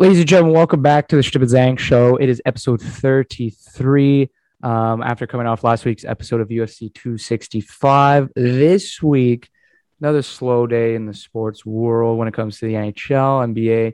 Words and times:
Ladies 0.00 0.20
and 0.20 0.28
gentlemen, 0.28 0.54
welcome 0.54 0.80
back 0.80 1.08
to 1.08 1.16
the 1.16 1.22
Stupid 1.22 1.50
Zang 1.50 1.78
Show. 1.78 2.16
It 2.16 2.30
is 2.30 2.40
episode 2.46 2.80
33. 2.80 4.30
Um, 4.62 5.02
after 5.02 5.26
coming 5.26 5.46
off 5.46 5.62
last 5.62 5.84
week's 5.84 6.06
episode 6.06 6.40
of 6.40 6.48
UFC 6.48 6.90
265, 6.94 8.30
this 8.34 9.02
week, 9.02 9.50
another 10.00 10.22
slow 10.22 10.66
day 10.66 10.94
in 10.94 11.04
the 11.04 11.12
sports 11.12 11.66
world 11.66 12.16
when 12.16 12.28
it 12.28 12.32
comes 12.32 12.58
to 12.60 12.66
the 12.66 12.72
NHL, 12.72 13.52
NBA. 13.52 13.92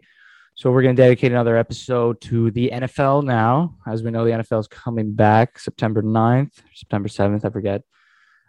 So 0.54 0.70
we're 0.70 0.82
going 0.82 0.94
to 0.94 1.02
dedicate 1.02 1.32
another 1.32 1.56
episode 1.56 2.20
to 2.20 2.52
the 2.52 2.70
NFL 2.72 3.24
now. 3.24 3.76
As 3.84 4.04
we 4.04 4.12
know, 4.12 4.24
the 4.24 4.30
NFL 4.30 4.60
is 4.60 4.68
coming 4.68 5.12
back 5.12 5.58
September 5.58 6.04
9th, 6.04 6.52
September 6.72 7.08
7th, 7.08 7.44
I 7.44 7.50
forget. 7.50 7.82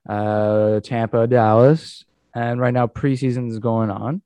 Uh, 0.08 0.80
Tampa, 0.82 1.26
Dallas. 1.26 2.06
And 2.36 2.62
right 2.62 2.72
now, 2.74 2.86
preseason 2.86 3.50
is 3.50 3.58
going 3.58 3.90
on. 3.90 4.22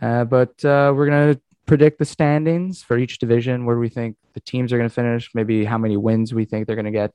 Uh, 0.00 0.24
but 0.24 0.64
uh, 0.64 0.94
we're 0.96 1.10
going 1.10 1.34
to 1.34 1.40
predict 1.66 1.98
the 1.98 2.04
standings 2.04 2.82
for 2.82 2.98
each 2.98 3.18
division, 3.18 3.64
where 3.64 3.78
we 3.78 3.88
think 3.88 4.16
the 4.34 4.40
teams 4.40 4.72
are 4.72 4.78
going 4.78 4.88
to 4.88 4.94
finish, 4.94 5.30
maybe 5.34 5.64
how 5.64 5.78
many 5.78 5.96
wins 5.96 6.34
we 6.34 6.44
think 6.44 6.66
they're 6.66 6.76
going 6.76 6.84
to 6.84 6.90
get. 6.90 7.12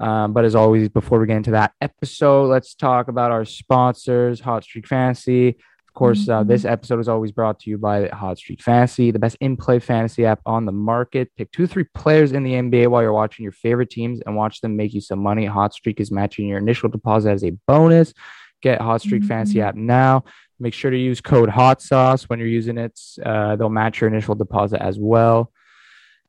Um, 0.00 0.32
but 0.32 0.44
as 0.44 0.54
always, 0.54 0.88
before 0.88 1.20
we 1.20 1.26
get 1.26 1.36
into 1.36 1.52
that 1.52 1.72
episode, 1.80 2.46
let's 2.46 2.74
talk 2.74 3.08
about 3.08 3.30
our 3.30 3.44
sponsors, 3.44 4.40
Hot 4.40 4.64
Streak 4.64 4.86
Fantasy. 4.86 5.48
Of 5.48 5.98
course, 5.98 6.28
uh, 6.28 6.42
this 6.42 6.64
episode 6.64 6.98
is 6.98 7.08
always 7.08 7.30
brought 7.30 7.60
to 7.60 7.70
you 7.70 7.78
by 7.78 8.08
Hot 8.08 8.36
Streak 8.36 8.60
Fantasy, 8.60 9.12
the 9.12 9.20
best 9.20 9.36
in-play 9.40 9.78
fantasy 9.78 10.26
app 10.26 10.40
on 10.44 10.66
the 10.66 10.72
market. 10.72 11.30
Pick 11.36 11.52
two, 11.52 11.68
three 11.68 11.84
players 11.94 12.32
in 12.32 12.42
the 12.42 12.54
NBA 12.54 12.88
while 12.88 13.02
you're 13.02 13.12
watching 13.12 13.44
your 13.44 13.52
favorite 13.52 13.90
teams 13.90 14.20
and 14.26 14.34
watch 14.34 14.60
them 14.60 14.74
make 14.74 14.92
you 14.92 15.00
some 15.00 15.20
money. 15.20 15.46
Hot 15.46 15.72
Streak 15.72 16.00
is 16.00 16.10
matching 16.10 16.48
your 16.48 16.58
initial 16.58 16.88
deposit 16.88 17.30
as 17.30 17.44
a 17.44 17.52
bonus. 17.68 18.12
Get 18.60 18.80
Hot 18.80 19.02
Streak 19.02 19.22
Fantasy 19.22 19.60
app 19.60 19.76
now. 19.76 20.24
Make 20.60 20.72
sure 20.72 20.92
to 20.92 20.96
use 20.96 21.20
code 21.20 21.48
Hot 21.48 21.82
Sauce 21.82 22.28
when 22.28 22.38
you're 22.38 22.46
using 22.46 22.78
it. 22.78 23.00
Uh, 23.24 23.56
they'll 23.56 23.68
match 23.68 24.00
your 24.00 24.08
initial 24.08 24.36
deposit 24.36 24.80
as 24.80 24.98
well. 25.00 25.50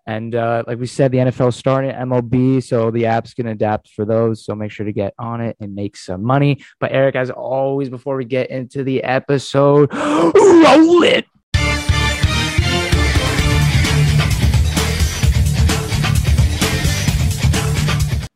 And 0.07 0.33
uh, 0.33 0.63
like 0.65 0.79
we 0.79 0.87
said, 0.87 1.11
the 1.11 1.19
NFL 1.19 1.53
starting 1.53 1.91
MLB, 1.91 2.63
so 2.63 2.89
the 2.89 3.05
app's 3.05 3.35
to 3.35 3.47
adapt 3.47 3.89
for 3.89 4.03
those. 4.03 4.43
So 4.43 4.55
make 4.55 4.71
sure 4.71 4.85
to 4.85 4.91
get 4.91 5.13
on 5.19 5.41
it 5.41 5.57
and 5.59 5.75
make 5.75 5.95
some 5.95 6.23
money. 6.23 6.63
But 6.79 6.91
Eric, 6.91 7.15
as 7.15 7.29
always, 7.29 7.89
before 7.89 8.15
we 8.15 8.25
get 8.25 8.49
into 8.49 8.83
the 8.83 9.03
episode, 9.03 9.93
roll 9.93 11.03
it. 11.03 11.25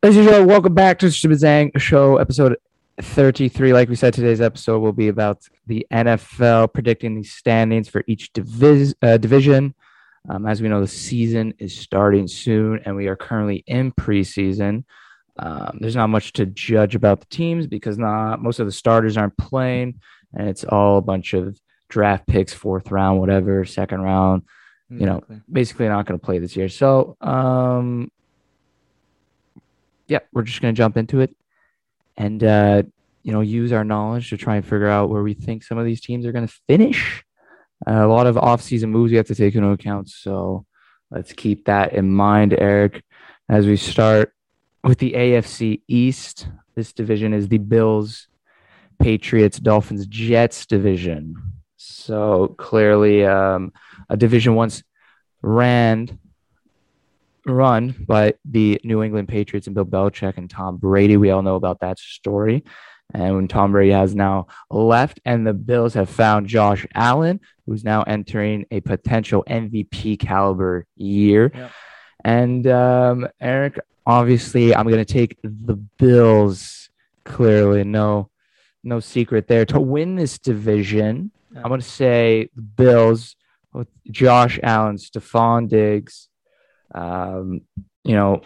And 0.01 0.13
gentlemen, 0.13 0.47
welcome 0.47 0.73
back 0.75 0.99
to 0.99 1.09
the 1.09 1.35
Zang 1.35 1.77
Show, 1.79 2.17
episode 2.17 2.57
33. 3.01 3.73
Like 3.73 3.89
we 3.89 3.95
said, 3.95 4.13
today's 4.13 4.41
episode 4.41 4.79
will 4.79 4.93
be 4.93 5.07
about 5.07 5.47
the 5.67 5.85
NFL, 5.91 6.73
predicting 6.73 7.15
the 7.15 7.23
standings 7.23 7.87
for 7.89 8.03
each 8.07 8.31
divis- 8.33 8.93
uh, 9.01 9.17
division. 9.17 9.73
Um, 10.27 10.45
as 10.45 10.61
we 10.61 10.67
know, 10.67 10.81
the 10.81 10.87
season 10.87 11.53
is 11.59 11.77
starting 11.77 12.27
soon, 12.27 12.81
and 12.85 12.95
we 12.95 13.07
are 13.07 13.15
currently 13.15 13.63
in 13.67 13.91
preseason. 13.93 14.83
Um, 15.37 15.77
there's 15.79 15.95
not 15.95 16.07
much 16.09 16.33
to 16.33 16.45
judge 16.45 16.95
about 16.95 17.21
the 17.21 17.25
teams 17.27 17.67
because 17.67 17.97
not 17.97 18.41
most 18.41 18.59
of 18.59 18.65
the 18.65 18.71
starters 18.71 19.15
aren't 19.15 19.37
playing, 19.37 20.01
and 20.33 20.49
it's 20.49 20.65
all 20.65 20.97
a 20.97 21.01
bunch 21.01 21.33
of 21.33 21.57
draft 21.87 22.27
picks, 22.27 22.53
fourth 22.53 22.91
round, 22.91 23.19
whatever, 23.19 23.63
second 23.65 24.01
round. 24.01 24.43
You 24.91 25.05
know, 25.05 25.17
Exactly. 25.17 25.41
basically 25.51 25.87
not 25.87 26.05
going 26.07 26.19
to 26.19 26.25
play 26.25 26.39
this 26.39 26.55
year. 26.55 26.67
So, 26.67 27.15
um, 27.21 28.11
yeah, 30.07 30.19
we're 30.33 30.41
just 30.41 30.61
going 30.61 30.73
to 30.73 30.77
jump 30.77 30.97
into 30.97 31.19
it 31.19 31.35
and 32.19 32.43
uh, 32.43 32.83
you 33.23 33.31
know 33.31 33.41
use 33.41 33.71
our 33.71 33.83
knowledge 33.83 34.29
to 34.29 34.37
try 34.37 34.57
and 34.57 34.65
figure 34.65 34.87
out 34.87 35.09
where 35.09 35.23
we 35.23 35.33
think 35.33 35.63
some 35.63 35.79
of 35.79 35.85
these 35.85 36.01
teams 36.01 36.25
are 36.25 36.31
going 36.31 36.47
to 36.47 36.53
finish. 36.67 37.23
Uh, 37.87 38.05
a 38.05 38.07
lot 38.07 38.27
of 38.27 38.37
off-season 38.37 38.91
moves 38.91 39.09
we 39.09 39.17
have 39.17 39.25
to 39.25 39.33
take 39.33 39.55
into 39.55 39.69
account, 39.69 40.09
so 40.09 40.65
let's 41.09 41.31
keep 41.33 41.65
that 41.65 41.93
in 41.93 42.11
mind, 42.11 42.53
Eric. 42.53 43.01
As 43.47 43.65
we 43.65 43.77
start 43.77 44.33
with 44.83 44.99
the 44.99 45.13
AFC 45.13 45.81
East, 45.87 46.49
this 46.75 46.93
division 46.93 47.33
is 47.33 47.47
the 47.47 47.57
Bills, 47.57 48.27
Patriots, 48.99 49.59
Dolphins, 49.59 50.05
Jets 50.05 50.65
division. 50.65 51.35
So 51.77 52.53
clearly, 52.57 53.25
um, 53.25 53.71
a 54.09 54.17
division 54.17 54.55
once 54.55 54.83
ran 55.41 56.19
run 57.45 57.95
by 58.07 58.33
the 58.45 58.79
New 58.83 59.03
England 59.03 59.27
Patriots 59.27 59.67
and 59.67 59.73
Bill 59.73 59.85
Belichick 59.85 60.37
and 60.37 60.49
Tom 60.49 60.77
Brady. 60.77 61.17
We 61.17 61.31
all 61.31 61.41
know 61.41 61.55
about 61.55 61.79
that 61.81 61.99
story. 61.99 62.63
And 63.13 63.35
when 63.35 63.47
Tom 63.47 63.71
Brady 63.71 63.91
has 63.91 64.13
now 64.13 64.47
left, 64.69 65.19
and 65.25 65.45
the 65.45 65.53
Bills 65.53 65.95
have 65.95 66.09
found 66.09 66.47
Josh 66.47 66.85
Allen, 66.93 67.39
who's 67.65 67.83
now 67.83 68.03
entering 68.03 68.65
a 68.69 68.81
potential 68.81 69.43
MVP 69.49 70.19
caliber 70.19 70.85
year. 70.95 71.51
Yep. 71.53 71.71
And 72.23 72.67
um, 72.67 73.27
Eric, 73.41 73.79
obviously, 74.05 74.75
I'm 74.75 74.85
going 74.85 75.03
to 75.03 75.13
take 75.13 75.37
the 75.43 75.75
Bills. 75.75 76.89
Clearly, 77.25 77.83
no, 77.83 78.29
no 78.83 78.99
secret 78.99 79.47
there 79.47 79.65
to 79.65 79.79
win 79.79 80.15
this 80.15 80.39
division. 80.39 81.31
Yeah. 81.53 81.61
I'm 81.63 81.67
going 81.67 81.81
to 81.81 81.85
say 81.85 82.49
the 82.55 82.61
Bills 82.61 83.35
with 83.73 83.87
Josh 84.09 84.59
Allen, 84.63 84.97
Stefon 84.97 85.67
Diggs. 85.67 86.28
Um, 86.93 87.61
you 88.03 88.15
know, 88.15 88.41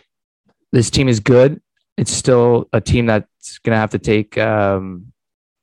this 0.72 0.90
team 0.90 1.08
is 1.08 1.20
good. 1.20 1.62
It's 1.98 2.12
still 2.12 2.68
a 2.74 2.82
team 2.82 3.06
that's 3.06 3.60
going 3.60 3.76
to 3.76 3.80
have 3.80 3.92
to 3.92 4.00
take 4.00 4.38
um, 4.38 5.14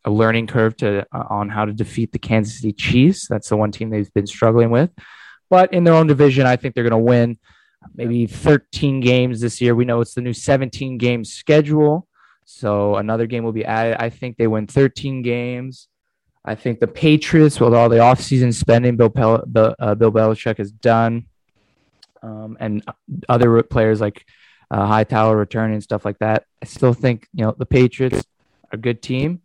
a 0.04 0.10
learning 0.10 0.46
curve 0.46 0.76
to 0.78 1.06
uh, 1.12 1.24
on 1.28 1.48
how 1.48 1.64
to 1.64 1.72
defeat 1.72 2.12
the 2.12 2.18
Kansas 2.18 2.56
City 2.56 2.72
Chiefs. 2.72 3.26
That's 3.28 3.48
the 3.48 3.56
one 3.56 3.72
team 3.72 3.90
they've 3.90 4.12
been 4.14 4.26
struggling 4.26 4.70
with. 4.70 4.90
But 5.48 5.72
in 5.72 5.84
their 5.84 5.94
own 5.94 6.06
division, 6.06 6.46
I 6.46 6.56
think 6.56 6.74
they're 6.74 6.88
going 6.88 6.92
to 6.92 6.98
win 6.98 7.38
maybe 7.94 8.26
13 8.26 9.00
games 9.00 9.40
this 9.40 9.60
year. 9.60 9.74
We 9.74 9.84
know 9.84 10.00
it's 10.00 10.14
the 10.14 10.20
new 10.20 10.32
17 10.32 10.98
game 10.98 11.24
schedule. 11.24 12.06
So 12.44 12.96
another 12.96 13.26
game 13.26 13.44
will 13.44 13.52
be 13.52 13.64
added. 13.64 13.96
I 14.00 14.10
think 14.10 14.36
they 14.36 14.46
win 14.46 14.66
13 14.66 15.22
games. 15.22 15.88
I 16.44 16.54
think 16.54 16.80
the 16.80 16.86
Patriots, 16.86 17.60
with 17.60 17.74
all 17.74 17.88
the 17.88 17.98
offseason 17.98 18.54
spending 18.54 18.96
Bill, 18.96 19.10
Pel- 19.10 19.44
Bill, 19.46 19.74
uh, 19.78 19.94
Bill 19.94 20.10
Belichick 20.10 20.58
has 20.58 20.72
done, 20.72 21.26
um, 22.22 22.56
and 22.60 22.84
other 23.28 23.62
players 23.62 24.00
like 24.00 24.26
uh, 24.70 24.86
Hightower 24.86 25.36
returning 25.36 25.74
and 25.74 25.82
stuff 25.82 26.04
like 26.04 26.18
that, 26.18 26.44
I 26.62 26.66
still 26.66 26.92
think 26.92 27.28
you 27.32 27.44
know 27.44 27.54
the 27.56 27.66
Patriots 27.66 28.18
are 28.18 28.24
a 28.72 28.76
good 28.76 29.02
team. 29.02 29.42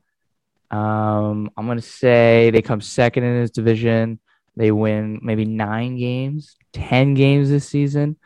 Um, 0.71 1.49
I'm 1.57 1.67
gonna 1.67 1.81
say 1.81 2.49
they 2.51 2.61
come 2.61 2.81
second 2.81 3.23
in 3.23 3.41
this 3.41 3.51
division. 3.51 4.19
They 4.55 4.71
win 4.71 5.19
maybe 5.21 5.45
nine 5.45 5.97
games, 5.97 6.55
ten 6.73 7.13
games 7.13 7.49
this 7.49 7.67
season. 7.67 8.17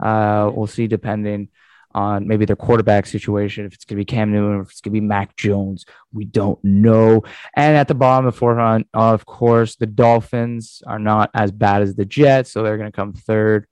Uh, 0.00 0.50
we'll 0.52 0.66
see, 0.66 0.86
depending 0.86 1.48
on 1.94 2.26
maybe 2.28 2.44
their 2.44 2.56
quarterback 2.56 3.06
situation. 3.06 3.64
If 3.64 3.74
it's 3.74 3.84
gonna 3.84 3.98
be 3.98 4.04
Cam 4.04 4.32
Newton, 4.32 4.60
if 4.60 4.70
it's 4.70 4.80
gonna 4.80 4.92
be 4.92 5.00
Mac 5.00 5.36
Jones, 5.36 5.84
we 6.12 6.24
don't 6.24 6.62
know. 6.62 7.22
And 7.54 7.76
at 7.76 7.88
the 7.88 7.94
bottom 7.94 8.26
of 8.26 8.34
the 8.34 8.38
forefront, 8.38 8.88
of 8.94 9.26
course, 9.26 9.76
the 9.76 9.86
Dolphins 9.86 10.82
are 10.86 10.98
not 10.98 11.30
as 11.34 11.50
bad 11.50 11.82
as 11.82 11.94
the 11.94 12.04
Jets, 12.04 12.52
so 12.52 12.62
they're 12.62 12.78
gonna 12.78 12.92
come 12.92 13.12
third. 13.12 13.66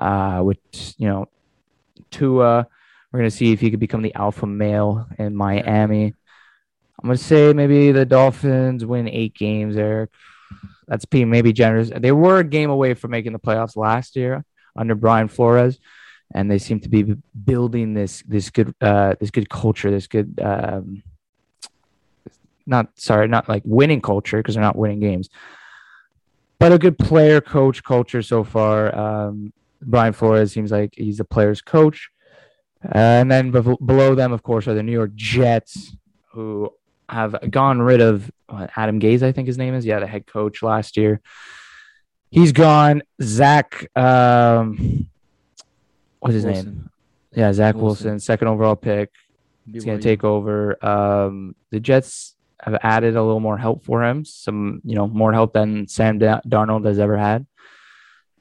Uh, 0.00 0.42
with 0.44 0.58
you 0.98 1.08
know, 1.08 1.28
Tua, 2.10 2.66
we're 3.12 3.18
gonna 3.18 3.30
see 3.30 3.52
if 3.52 3.60
he 3.60 3.70
could 3.70 3.80
become 3.80 4.02
the 4.02 4.14
alpha 4.14 4.46
male 4.46 5.06
in 5.18 5.34
Miami. 5.34 6.14
I'm 7.00 7.08
gonna 7.08 7.16
say 7.16 7.52
maybe 7.52 7.92
the 7.92 8.04
Dolphins 8.04 8.84
win 8.84 9.08
eight 9.08 9.34
games, 9.34 9.76
Eric. 9.76 10.10
That's 10.86 11.04
being 11.04 11.30
maybe 11.30 11.52
generous. 11.52 11.90
They 11.94 12.12
were 12.12 12.38
a 12.38 12.44
game 12.44 12.70
away 12.70 12.94
from 12.94 13.10
making 13.10 13.32
the 13.32 13.38
playoffs 13.38 13.76
last 13.76 14.16
year 14.16 14.44
under 14.76 14.94
Brian 14.94 15.28
Flores, 15.28 15.78
and 16.32 16.50
they 16.50 16.58
seem 16.58 16.80
to 16.80 16.88
be 16.88 17.14
building 17.44 17.94
this 17.94 18.22
this 18.26 18.50
good 18.50 18.74
uh, 18.80 19.14
this 19.20 19.30
good 19.30 19.50
culture, 19.50 19.90
this 19.90 20.06
good 20.06 20.38
um, 20.42 21.02
not 22.66 22.88
sorry, 22.96 23.28
not 23.28 23.48
like 23.48 23.62
winning 23.64 24.00
culture 24.00 24.38
because 24.38 24.54
they're 24.54 24.62
not 24.62 24.76
winning 24.76 25.00
games, 25.00 25.28
but 26.58 26.72
a 26.72 26.78
good 26.78 26.98
player 26.98 27.40
coach 27.40 27.82
culture 27.82 28.22
so 28.22 28.44
far. 28.44 28.94
Um, 28.96 29.52
Brian 29.82 30.12
Flores 30.12 30.52
seems 30.52 30.70
like 30.70 30.94
he's 30.96 31.20
a 31.20 31.24
player's 31.24 31.62
coach. 31.62 32.10
and 32.92 33.30
then 33.30 33.50
below 33.50 34.14
them, 34.14 34.32
of 34.32 34.42
course, 34.42 34.68
are 34.68 34.74
the 34.74 34.82
New 34.82 34.92
York 34.92 35.14
Jets, 35.14 35.96
who 36.32 36.72
have 37.08 37.36
gone 37.50 37.80
rid 37.80 38.00
of 38.00 38.30
Adam 38.76 39.00
Gase, 39.00 39.22
I 39.22 39.32
think 39.32 39.46
his 39.46 39.58
name 39.58 39.74
is. 39.74 39.84
Yeah, 39.84 39.98
the 40.00 40.06
head 40.06 40.26
coach 40.26 40.62
last 40.62 40.96
year. 40.96 41.20
He's 42.30 42.52
gone. 42.52 43.02
Zach, 43.22 43.88
um, 43.96 45.08
what's 46.20 46.34
his 46.34 46.44
Wilson. 46.44 46.64
name? 46.64 46.90
Yeah, 47.34 47.52
Zach 47.52 47.74
Wilson, 47.74 48.10
Wilson. 48.10 48.20
second 48.20 48.48
overall 48.48 48.76
pick. 48.76 49.10
He's 49.70 49.84
going 49.84 49.98
to 49.98 50.02
take 50.02 50.24
over. 50.24 50.82
Um, 50.84 51.54
the 51.70 51.80
Jets 51.80 52.34
have 52.60 52.78
added 52.82 53.16
a 53.16 53.22
little 53.22 53.40
more 53.40 53.58
help 53.58 53.84
for 53.84 54.02
him. 54.04 54.24
Some, 54.24 54.80
you 54.84 54.94
know, 54.94 55.06
more 55.06 55.32
help 55.32 55.52
than 55.52 55.86
Sam 55.88 56.18
Da- 56.18 56.40
Darnold 56.46 56.86
has 56.86 56.98
ever 56.98 57.16
had. 57.16 57.46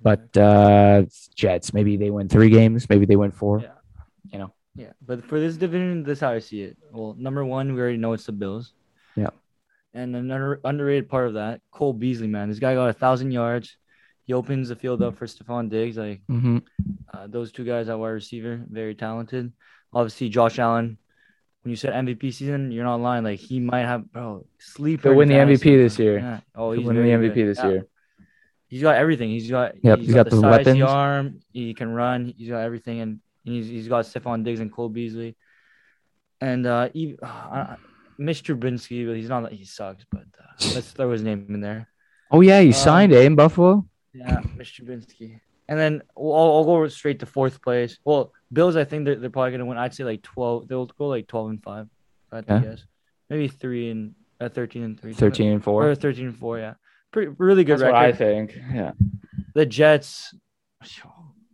But 0.01 0.35
uh, 0.37 1.03
Jets, 1.35 1.73
maybe 1.73 1.97
they 1.97 2.09
win 2.11 2.29
three 2.29 2.49
games, 2.49 2.87
maybe 2.89 3.05
they 3.05 3.15
win 3.15 3.31
four. 3.31 3.59
Yeah. 3.61 3.73
You 4.31 4.39
know, 4.39 4.53
Yeah, 4.75 4.91
but 5.05 5.23
for 5.25 5.39
this 5.39 5.57
division, 5.57 6.03
this 6.03 6.17
is 6.17 6.21
how 6.21 6.31
I 6.31 6.39
see 6.39 6.61
it. 6.61 6.77
Well, 6.91 7.15
number 7.17 7.43
one, 7.43 7.73
we 7.73 7.79
already 7.81 7.97
know 7.97 8.13
it's 8.13 8.25
the 8.25 8.31
Bills. 8.31 8.73
Yeah. 9.15 9.29
And 9.93 10.15
another 10.15 10.59
underrated 10.63 11.09
part 11.09 11.27
of 11.27 11.33
that, 11.35 11.61
Cole 11.71 11.93
Beasley, 11.93 12.27
man, 12.27 12.49
this 12.49 12.59
guy 12.59 12.75
got 12.75 12.89
a 12.89 12.93
thousand 12.93 13.31
yards. 13.31 13.75
he 14.25 14.33
opens 14.33 14.69
the 14.69 14.75
field 14.75 15.01
up 15.01 15.17
for 15.17 15.25
Stefon 15.25 15.69
Diggs. 15.69 15.97
Like 15.97 16.21
hmm 16.27 16.59
uh, 17.13 17.25
those 17.27 17.51
two 17.51 17.63
guys 17.63 17.87
at 17.89 17.97
wide 17.97 18.09
receiver, 18.09 18.61
very 18.69 18.93
talented. 18.93 19.51
Obviously, 19.93 20.29
Josh 20.29 20.59
Allen. 20.59 20.97
When 21.63 21.71
you 21.71 21.75
said 21.77 21.93
MVP 21.93 22.33
season, 22.33 22.71
you're 22.71 22.83
not 22.83 23.01
lying. 23.01 23.23
Like 23.23 23.39
he 23.39 23.59
might 23.59 23.85
have, 23.87 24.11
bro, 24.11 24.45
sleeper. 24.59 25.09
He'll 25.09 25.17
win 25.17 25.29
the 25.29 25.35
MVP 25.35 25.63
fantasy. 25.63 25.77
this 25.77 25.99
year. 25.99 26.19
Yeah. 26.19 26.39
Oh, 26.55 26.71
He'll 26.71 26.79
he's 26.81 26.87
win 26.87 26.95
the 26.97 27.09
MVP 27.09 27.33
good. 27.33 27.47
this 27.47 27.57
Yeah. 27.57 27.69
year. 27.69 27.85
He's 28.67 28.81
got 28.81 28.95
everything. 28.95 29.29
He's 29.29 29.49
got. 29.49 29.75
Yep, 29.83 29.99
he's 29.99 30.07
he's 30.07 30.15
got, 30.15 30.29
got 30.29 30.35
the, 30.35 30.41
size, 30.41 30.65
the 30.65 30.81
arm. 30.81 31.39
He 31.53 31.73
can 31.73 31.89
run. 31.89 32.33
He's 32.37 32.49
got 32.49 32.59
everything, 32.59 32.99
and 33.01 33.19
he's 33.43 33.67
he's 33.67 33.87
got 33.87 34.05
Stefon 34.05 34.43
Diggs 34.43 34.59
and 34.59 34.71
Cole 34.71 34.89
Beasley, 34.89 35.35
and 36.41 36.65
uh, 36.67 36.89
he, 36.93 37.17
uh, 37.21 37.75
Mitch 38.17 38.43
Trubinsky, 38.43 39.07
but 39.07 39.15
he's 39.15 39.29
not. 39.29 39.51
He 39.51 39.65
sucks, 39.65 40.05
but 40.11 40.25
uh, 40.39 40.53
let's 40.75 40.91
throw 40.91 41.11
his 41.11 41.21
name 41.23 41.45
in 41.49 41.61
there. 41.61 41.87
Oh 42.31 42.41
yeah, 42.41 42.59
he 42.61 42.67
Um, 42.67 42.73
signed 42.73 43.13
it 43.13 43.23
in 43.25 43.35
Buffalo. 43.35 43.85
Yeah, 44.13 44.41
Mitch 44.55 44.81
Trubinsky. 44.81 45.39
And 45.69 45.77
then 45.77 46.01
I'll, 46.17 46.31
I'll 46.33 46.63
go 46.63 46.87
straight 46.87 47.19
to 47.19 47.25
fourth 47.25 47.61
place. 47.61 47.99
Well, 48.05 48.31
Bills, 48.51 48.75
I 48.77 48.85
think 48.85 49.05
they're, 49.05 49.15
they're 49.15 49.29
probably 49.29 49.51
gonna 49.51 49.65
win. 49.65 49.77
I'd 49.77 49.93
say 49.93 50.03
like 50.03 50.21
twelve. 50.23 50.67
They'll 50.67 50.85
go 50.87 51.07
like 51.07 51.27
twelve 51.27 51.49
and 51.49 51.61
five. 51.63 51.87
I 52.31 52.37
had 52.37 52.47
to 52.47 52.53
Okay. 52.55 52.65
guess. 52.67 52.83
Maybe 53.29 53.47
three 53.47 53.89
and 53.91 54.15
uh, 54.41 54.49
thirteen 54.49 54.83
and 54.83 54.99
three. 54.99 55.13
Thirteen 55.13 55.51
and 55.53 55.63
four. 55.63 55.89
or 55.89 55.95
thirteen 55.95 56.27
and 56.27 56.37
four. 56.37 56.57
Yeah, 56.59 56.75
pretty 57.17 57.31
really 57.39 57.63
good 57.63 57.79
That's 57.79 57.91
what 57.91 57.93
record. 57.99 58.13
I 58.13 58.17
think. 58.17 58.55
Yeah. 58.73 58.91
the 59.55 59.65
Jets, 59.65 60.35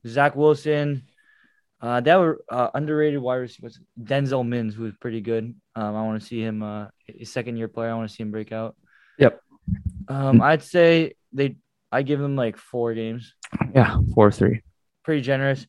Zach 0.06 0.36
Wilson, 0.36 1.04
uh, 1.82 2.02
that 2.02 2.16
were 2.20 2.44
uh, 2.50 2.70
underrated 2.74 3.20
wide 3.22 3.36
receivers. 3.38 3.80
Denzel 4.02 4.46
Mims, 4.48 4.78
was 4.78 4.94
pretty 5.00 5.22
good. 5.22 5.56
Um, 5.76 5.96
I 5.96 6.04
want 6.04 6.22
to 6.22 6.28
see 6.28 6.42
him. 6.42 6.62
Uh, 6.64 6.88
his 7.08 7.32
second 7.32 7.58
year 7.58 7.68
player. 7.68 7.90
I 7.92 7.94
want 7.96 8.10
to 8.10 8.14
see 8.16 8.24
him 8.24 8.32
break 8.32 8.52
out. 8.52 8.76
Yep. 9.20 9.40
Um, 10.08 10.42
I'd 10.42 10.64
say 10.64 11.14
they. 11.32 11.56
I 11.92 12.02
give 12.02 12.20
them 12.20 12.36
like 12.36 12.58
four 12.58 12.94
games. 12.94 13.34
Yeah. 13.74 13.98
Four 14.16 14.32
three. 14.32 14.62
Pretty 15.06 15.22
generous. 15.22 15.66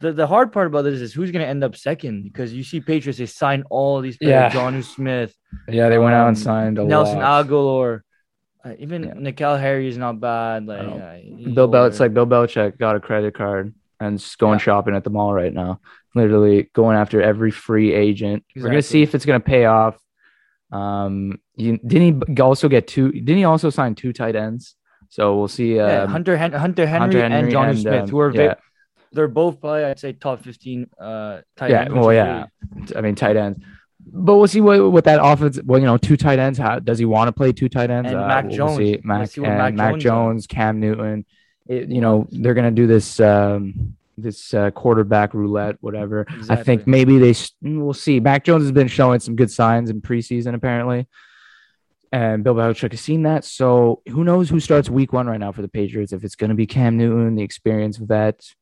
The 0.00 0.12
the 0.12 0.26
hard 0.26 0.52
part 0.52 0.66
about 0.66 0.82
this 0.82 1.00
is 1.00 1.12
who's 1.12 1.30
going 1.30 1.42
to 1.44 1.48
end 1.48 1.64
up 1.64 1.76
second 1.76 2.24
because 2.24 2.52
you 2.52 2.62
see 2.64 2.80
Patriots 2.80 3.18
they 3.18 3.26
sign 3.26 3.64
all 3.70 4.00
these 4.00 4.16
players. 4.18 4.30
Yeah. 4.30 4.50
Jonnu 4.50 4.84
Smith, 4.84 5.34
Yeah, 5.68 5.88
they 5.88 5.98
went 5.98 6.14
out 6.14 6.28
and 6.28 6.36
Um, 6.36 6.42
signed 6.42 6.78
a 6.78 6.84
Nelson 6.84 7.18
lot. 7.20 7.46
Agholor, 7.46 8.00
uh, 8.64 8.72
even 8.78 9.02
Yeah. 9.04 9.12
N'Keal 9.14 9.60
Harry 9.60 9.88
is 9.88 9.98
not 9.98 10.20
bad. 10.20 10.66
Like 10.66 10.80
uh, 10.80 11.16
Bill 11.54 11.68
Bel- 11.68 11.86
it's 11.86 12.00
like 12.00 12.14
Bill 12.14 12.26
Belichick 12.26 12.78
got 12.78 12.96
a 12.96 13.00
credit 13.00 13.34
card 13.34 13.74
and 14.00 14.16
is 14.16 14.36
going 14.36 14.58
Yeah. 14.58 14.64
shopping 14.64 14.94
at 14.96 15.04
the 15.04 15.10
mall 15.10 15.32
right 15.34 15.52
now. 15.52 15.80
Literally 16.14 16.70
going 16.72 16.96
after 16.96 17.20
every 17.20 17.50
free 17.50 17.92
agent. 17.92 18.44
We're 18.56 18.62
gonna 18.68 18.82
see 18.82 19.02
if 19.02 19.14
it's 19.14 19.26
gonna 19.26 19.40
pay 19.40 19.64
off. 19.66 19.98
Um, 20.72 21.38
you, 21.56 21.78
didn't 21.78 22.24
he 22.36 22.40
also 22.42 22.68
get 22.68 22.86
two? 22.88 23.12
Didn't 23.12 23.36
he 23.36 23.44
also 23.44 23.70
sign 23.70 23.94
two 23.94 24.12
tight 24.12 24.34
ends? 24.36 24.74
So 25.08 25.36
we'll 25.36 25.48
see. 25.48 25.76
Yeah, 25.76 26.02
Um, 26.02 26.10
Hunter, 26.10 26.36
Hen- 26.36 26.52
Hunter 26.52 26.86
Henry 26.86 27.20
Hunter 27.20 27.34
and 27.36 27.50
Johnny 27.50 27.70
and, 27.70 27.78
Smith, 27.78 28.02
um, 28.04 28.08
who 28.08 28.18
are 28.18 28.34
yeah. 28.34 28.54
they're 29.12 29.28
both 29.28 29.60
probably 29.60 29.84
I'd 29.84 29.98
say 30.00 30.12
top 30.12 30.40
fifteen 30.40 30.88
uh 30.98 31.42
tight 31.56 31.70
Yeah, 31.70 31.82
ends, 31.82 31.94
well, 31.94 32.12
yeah. 32.12 32.46
I 32.96 33.00
mean, 33.00 33.14
tight 33.14 33.36
ends. 33.36 33.58
But 34.06 34.36
we'll 34.36 34.46
see 34.46 34.60
what 34.60 34.92
what 34.92 35.04
that 35.04 35.20
offense. 35.22 35.58
Well, 35.64 35.80
you 35.80 35.86
know, 35.86 35.96
two 35.96 36.16
tight 36.16 36.38
ends. 36.38 36.58
How 36.58 36.78
does 36.78 36.98
he 36.98 37.04
want 37.04 37.28
to 37.28 37.32
play 37.32 37.52
two 37.52 37.68
tight 37.68 37.90
ends? 37.90 38.10
And 38.10 38.20
Uh, 38.20 38.26
Mac 38.28 38.44
we'll 38.46 38.56
Jones. 38.56 38.76
see. 38.76 39.00
Mac 39.02 39.28
see 39.30 39.44
and 39.44 39.56
Mac 39.58 39.74
Mac 39.74 39.92
Jones 39.92 40.02
Jones. 40.02 40.46
Cam 40.46 40.80
Newton. 40.80 41.24
It, 41.66 41.88
you 41.88 42.00
know, 42.00 42.26
they're 42.30 42.54
gonna 42.54 42.70
do 42.70 42.86
this 42.86 43.18
um, 43.20 43.96
this 44.18 44.52
uh, 44.52 44.70
quarterback 44.72 45.32
roulette, 45.32 45.76
whatever. 45.80 46.26
I 46.50 46.56
think 46.56 46.86
maybe 46.86 47.18
they. 47.18 47.34
We'll 47.62 47.94
see. 47.94 48.20
Mac 48.20 48.44
Jones 48.44 48.64
has 48.64 48.72
been 48.72 48.88
showing 48.88 49.20
some 49.20 49.36
good 49.36 49.50
signs 49.50 49.88
in 49.90 50.02
preseason, 50.02 50.54
apparently. 50.54 51.08
And 52.12 52.44
Bill 52.44 52.54
Belichick 52.54 52.92
has 52.92 53.00
seen 53.00 53.22
that. 53.24 53.44
So 53.44 54.00
who 54.08 54.22
knows 54.22 54.48
who 54.48 54.60
starts 54.60 54.88
week 54.88 55.12
one 55.12 55.26
right 55.26 55.40
now 55.40 55.50
for 55.50 55.62
the 55.62 55.68
Patriots? 55.68 56.12
If 56.12 56.22
it's 56.22 56.36
going 56.36 56.50
to 56.50 56.54
be 56.54 56.64
Cam 56.66 56.96
Newton, 56.96 57.34
the 57.34 57.42
experienced 57.42 57.98
vet, 57.98 58.54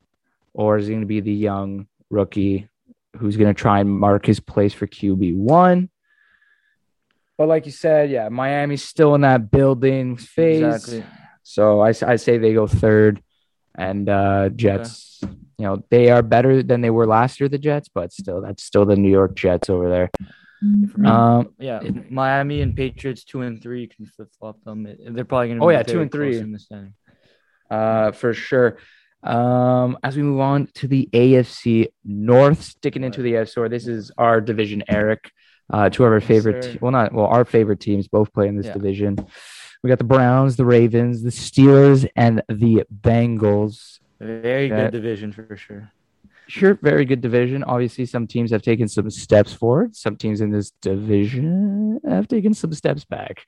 or 0.55 0.79
is 0.79 0.89
it 0.89 0.93
going 0.93 1.03
to 1.03 1.07
be 1.07 1.21
the 1.21 1.35
young 1.35 1.87
rookie 2.09 2.69
who's 3.17 3.37
going 3.37 3.53
to 3.53 3.61
try 3.61 3.81
and 3.81 3.91
mark 3.91 4.27
his 4.27 4.41
place 4.41 4.73
for 4.73 4.87
QB 4.87 5.37
one? 5.37 5.91
But 7.39 7.49
like 7.49 7.67
you 7.67 7.73
said, 7.73 8.11
yeah, 8.11 8.29
Miami's 8.29 8.85
still 8.85 9.15
in 9.15 9.23
that 9.23 9.51
building 9.51 10.17
phase. 10.17 10.63
exactly. 10.63 11.05
So 11.43 11.81
I 11.81 11.93
say 11.93 12.39
they 12.39 12.55
go 12.55 12.67
third, 12.67 13.23
and 13.77 14.09
uh, 14.09 14.49
Jets. 14.51 15.21
You 15.59 15.69
know 15.69 15.85
they 15.91 16.11
are 16.11 16.23
better 16.23 16.63
than 16.63 16.81
they 16.81 16.91
were 16.91 17.07
last 17.07 17.39
year. 17.41 17.49
The 17.49 17.59
Jets, 17.59 17.89
but 17.89 18.13
still, 18.13 18.41
that's 18.41 18.63
still 18.63 18.85
the 18.85 18.97
New 18.97 19.11
York 19.11 19.35
Jets 19.35 19.69
over 19.71 19.89
there. 19.89 20.11
Me, 20.63 21.09
Um, 21.09 21.55
yeah, 21.59 21.81
Miami 22.11 22.61
and 22.63 22.77
Patriots 22.77 23.25
two 23.25 23.43
and 23.43 23.61
three 23.61 23.83
you 23.83 23.89
can 23.89 24.07
flip 24.07 24.29
flop 24.39 24.63
them. 24.65 24.85
They're 24.85 25.25
probably 25.25 25.49
gonna. 25.49 25.65
Oh, 25.65 25.69
be 25.69 25.75
yeah, 25.75 25.83
two 25.83 26.01
and 26.01 26.11
three. 26.13 26.39
in 26.39 26.53
the 26.53 26.59
standing. 26.59 26.95
uh, 27.71 28.13
for 28.13 28.35
sure. 28.35 28.79
Um, 29.23 29.99
as 30.03 30.17
we 30.17 30.23
move 30.23 30.41
on 30.41 30.69
to 30.75 30.89
the 30.89 31.09
AFC 31.13 31.89
North, 32.05 32.63
sticking 32.63 33.05
into 33.05 33.23
the 33.23 33.35
AFC, 33.35 33.71
this 33.71 33.87
is 33.87 34.11
our 34.19 34.41
division, 34.41 34.83
Eric. 34.89 35.31
Uh, 35.73 35.89
two 35.89 36.05
of 36.05 36.13
our 36.13 36.21
favorite, 36.21 36.65
sir. 36.65 36.73
te- 36.73 36.79
well, 36.81 36.91
not 36.93 37.13
well, 37.13 37.27
our 37.27 37.45
favorite 37.45 37.81
teams 37.81 38.09
both 38.09 38.33
play 38.33 38.49
in 38.49 38.57
this 38.57 38.67
Yeah. 38.67 38.73
division. 38.75 39.17
We 39.83 39.89
got 39.89 39.99
the 39.99 40.05
Browns, 40.05 40.57
the 40.57 40.65
Ravens, 40.67 41.23
the 41.23 41.31
Steelers, 41.31 42.07
and 42.15 42.43
the 42.49 42.85
Bengals. 43.03 44.01
Very 44.21 44.69
Yeah. 44.69 44.83
good 44.85 44.93
division 44.93 45.33
for 45.33 45.57
sure. 45.57 45.91
Sure, 46.49 46.75
very 46.83 47.05
good 47.05 47.21
division. 47.21 47.63
Obviously, 47.65 48.05
some 48.05 48.27
teams 48.27 48.51
have 48.51 48.63
taken 48.63 48.87
some 48.89 49.09
steps 49.11 49.53
forward. 49.55 49.95
Some 49.97 50.17
teams 50.17 50.41
in 50.41 50.51
this 50.51 50.73
division 50.83 52.01
have 52.07 52.29
taken 52.29 52.53
some 52.53 52.73
steps 52.73 53.05
back, 53.05 53.47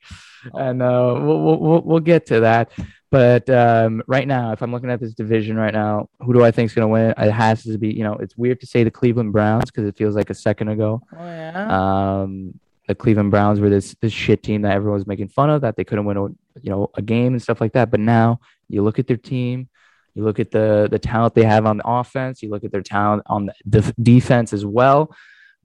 and 0.53 0.81
uh, 0.81 1.19
we'll 1.21 1.59
we'll 1.59 1.81
we'll 1.81 1.99
get 1.99 2.25
to 2.27 2.39
that. 2.39 2.71
But 3.15 3.49
um, 3.49 4.03
right 4.07 4.27
now, 4.27 4.51
if 4.51 4.61
I'm 4.61 4.73
looking 4.73 4.91
at 4.91 4.99
this 4.99 5.13
division 5.13 5.55
right 5.55 5.73
now, 5.73 6.09
who 6.19 6.33
do 6.33 6.43
I 6.43 6.51
think 6.51 6.69
is 6.69 6.75
going 6.75 6.83
to 6.83 6.89
win? 6.89 7.13
It 7.17 7.31
has 7.31 7.63
to 7.63 7.77
be, 7.77 7.87
you 7.87 8.03
know, 8.03 8.15
it's 8.15 8.35
weird 8.35 8.59
to 8.59 8.67
say 8.67 8.83
the 8.83 8.91
Cleveland 8.91 9.31
Browns 9.31 9.71
because 9.71 9.87
it 9.87 9.95
feels 9.95 10.17
like 10.17 10.29
a 10.29 10.33
second 10.33 10.67
ago. 10.67 11.01
Oh 11.17 11.25
yeah. 11.25 12.23
Um, 12.23 12.59
the 12.89 12.93
Cleveland 12.93 13.31
Browns 13.31 13.61
were 13.61 13.69
this 13.69 13.95
this 14.01 14.11
shit 14.11 14.43
team 14.43 14.63
that 14.63 14.73
everyone 14.73 14.95
was 14.97 15.07
making 15.07 15.29
fun 15.29 15.49
of 15.49 15.61
that 15.61 15.77
they 15.77 15.85
couldn't 15.85 16.03
win 16.03 16.17
a 16.17 16.23
you 16.61 16.69
know 16.69 16.91
a 16.95 17.01
game 17.01 17.31
and 17.31 17.41
stuff 17.41 17.61
like 17.61 17.71
that. 17.71 17.89
But 17.89 18.01
now 18.01 18.41
you 18.67 18.83
look 18.83 18.99
at 18.99 19.07
their 19.07 19.15
team, 19.15 19.69
you 20.13 20.25
look 20.25 20.41
at 20.41 20.51
the 20.51 20.89
the 20.91 20.99
talent 20.99 21.35
they 21.35 21.45
have 21.45 21.65
on 21.65 21.77
the 21.77 21.87
offense, 21.87 22.43
you 22.43 22.49
look 22.49 22.65
at 22.65 22.73
their 22.73 22.83
talent 22.83 23.23
on 23.27 23.45
the 23.45 23.53
def- 23.69 23.95
defense 24.03 24.51
as 24.51 24.65
well. 24.65 25.15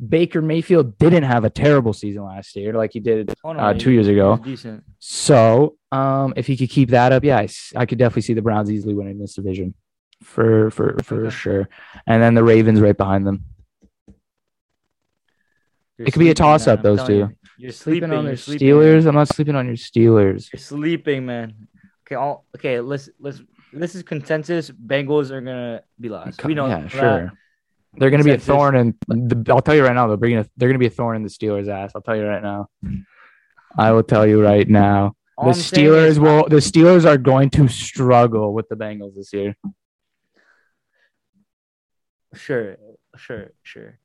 Baker 0.09 0.41
Mayfield 0.41 0.97
didn't 0.99 1.25
have 1.25 1.45
a 1.45 1.51
terrible 1.51 1.93
season 1.93 2.25
last 2.25 2.57
year 2.57 2.73
like 2.73 2.93
he 2.93 3.01
did 3.01 3.35
oh, 3.45 3.51
uh, 3.51 3.73
he- 3.75 3.79
two 3.81 3.91
years 3.91 4.09
ago. 4.09 4.37
decent. 4.43 4.83
So 4.99 5.77
um, 5.93 6.33
if 6.37 6.47
he 6.47 6.57
could 6.57 6.71
keep 6.71 6.91
that 6.91 7.13
up, 7.13 7.23
yeah, 7.25 7.47
I 7.77 7.87
could 7.87 7.99
definitely 7.99 8.23
see 8.23 8.35
the 8.35 8.43
Browns 8.43 8.71
easily 8.71 8.95
winning 8.95 9.19
this 9.19 9.35
division 9.35 9.75
for 10.23 10.71
for 10.71 10.97
for 11.03 11.27
Okay. 11.27 11.31
sure. 11.31 11.69
And 12.07 12.23
then 12.23 12.35
the 12.35 12.45
Ravens 12.45 12.81
right 12.81 12.97
behind 12.97 13.27
them. 13.27 13.45
You're 15.99 16.09
It 16.09 16.13
could 16.13 16.21
be 16.21 16.31
a 16.31 16.35
toss-up, 16.35 16.83
man, 16.83 16.93
I'm 16.93 16.97
those 16.97 17.07
two. 17.07 17.15
you. 17.17 17.31
You're 17.59 17.73
Sleeping 17.73 18.09
sleeping 18.09 18.13
on 18.19 18.25
your 18.25 18.31
you're 18.31 18.37
sleeping, 18.39 18.69
Steelers. 18.69 19.07
I'm 19.07 19.15
not 19.15 19.29
sleeping 19.29 19.55
on 19.55 19.67
your 19.67 19.77
Steelers. 19.77 20.51
You're 20.53 20.61
sleeping, 20.61 21.27
man. 21.27 21.69
Okay, 22.07 22.15
all 22.15 22.47
okay. 22.57 22.81
Let's 22.81 23.11
let's. 23.19 23.43
This 23.73 23.95
is 23.95 24.03
consensus. 24.03 24.71
Bengals 24.71 25.31
are 25.31 25.41
gonna 25.43 25.83
be 26.01 26.09
lost. 26.09 26.43
We 26.43 26.55
know. 26.55 26.67
yeah, 26.69 26.89
that. 26.89 27.33
They're 27.95 28.11
going 28.11 28.23
to 28.23 28.25
be 28.25 28.35
a 28.35 28.39
thorn, 28.39 28.77
and 28.77 28.95
the, 29.09 29.53
I'll 29.53 29.63
tell 29.63 29.75
you 29.75 29.85
right 29.85 29.95
now, 29.95 30.07
they're 30.07 30.17
bringing. 30.17 30.39
A, 30.39 30.47
they're 30.57 30.69
going 30.69 30.75
to 30.75 30.79
be 30.79 30.87
a 30.87 30.91
thorn 30.91 31.17
in 31.17 31.23
the 31.23 31.29
Steelers' 31.29 31.69
ass. 31.69 31.93
I'll 31.95 32.03
tell 32.03 32.17
you 32.17 32.25
right 32.25 32.43
now. 32.43 32.69
I 33.77 33.91
will 33.93 34.05
tell 34.05 34.27
you 34.27 34.43
right 34.43 34.69
now. 34.69 35.15
All 35.37 35.47
the 35.47 35.51
I'm 35.51 35.57
Steelers 35.57 36.19
will. 36.19 36.49
The 36.49 36.57
Steelers 36.57 37.05
are 37.05 37.19
going 37.19 37.51
to 37.51 37.67
struggle 37.69 38.55
with 38.55 38.69
the 38.69 38.77
Bengals 38.77 39.17
this 39.17 39.33
year. 39.33 39.57
Sure, 42.35 42.77
sure, 43.17 43.53
sure. 43.63 43.99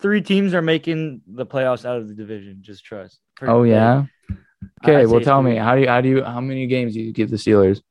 Three 0.00 0.22
teams 0.22 0.54
are 0.54 0.62
making 0.62 1.22
the 1.26 1.44
playoffs 1.44 1.84
out 1.84 1.98
of 1.98 2.08
the 2.08 2.14
division. 2.14 2.58
Just 2.62 2.84
trust. 2.84 3.18
For- 3.36 3.50
Oh 3.50 3.64
yeah. 3.64 4.04
Okay. 4.84 5.06
Well, 5.06 5.20
tell 5.20 5.42
three. 5.42 5.52
me 5.52 5.58
how 5.58 5.74
do 5.74 5.82
you 5.82 5.88
how 5.88 6.00
do 6.00 6.08
you 6.08 6.24
how 6.24 6.40
many 6.40 6.66
games 6.66 6.94
do 6.94 7.00
you 7.00 7.12
give 7.12 7.30
the 7.30 7.36
Steelers? 7.36 7.82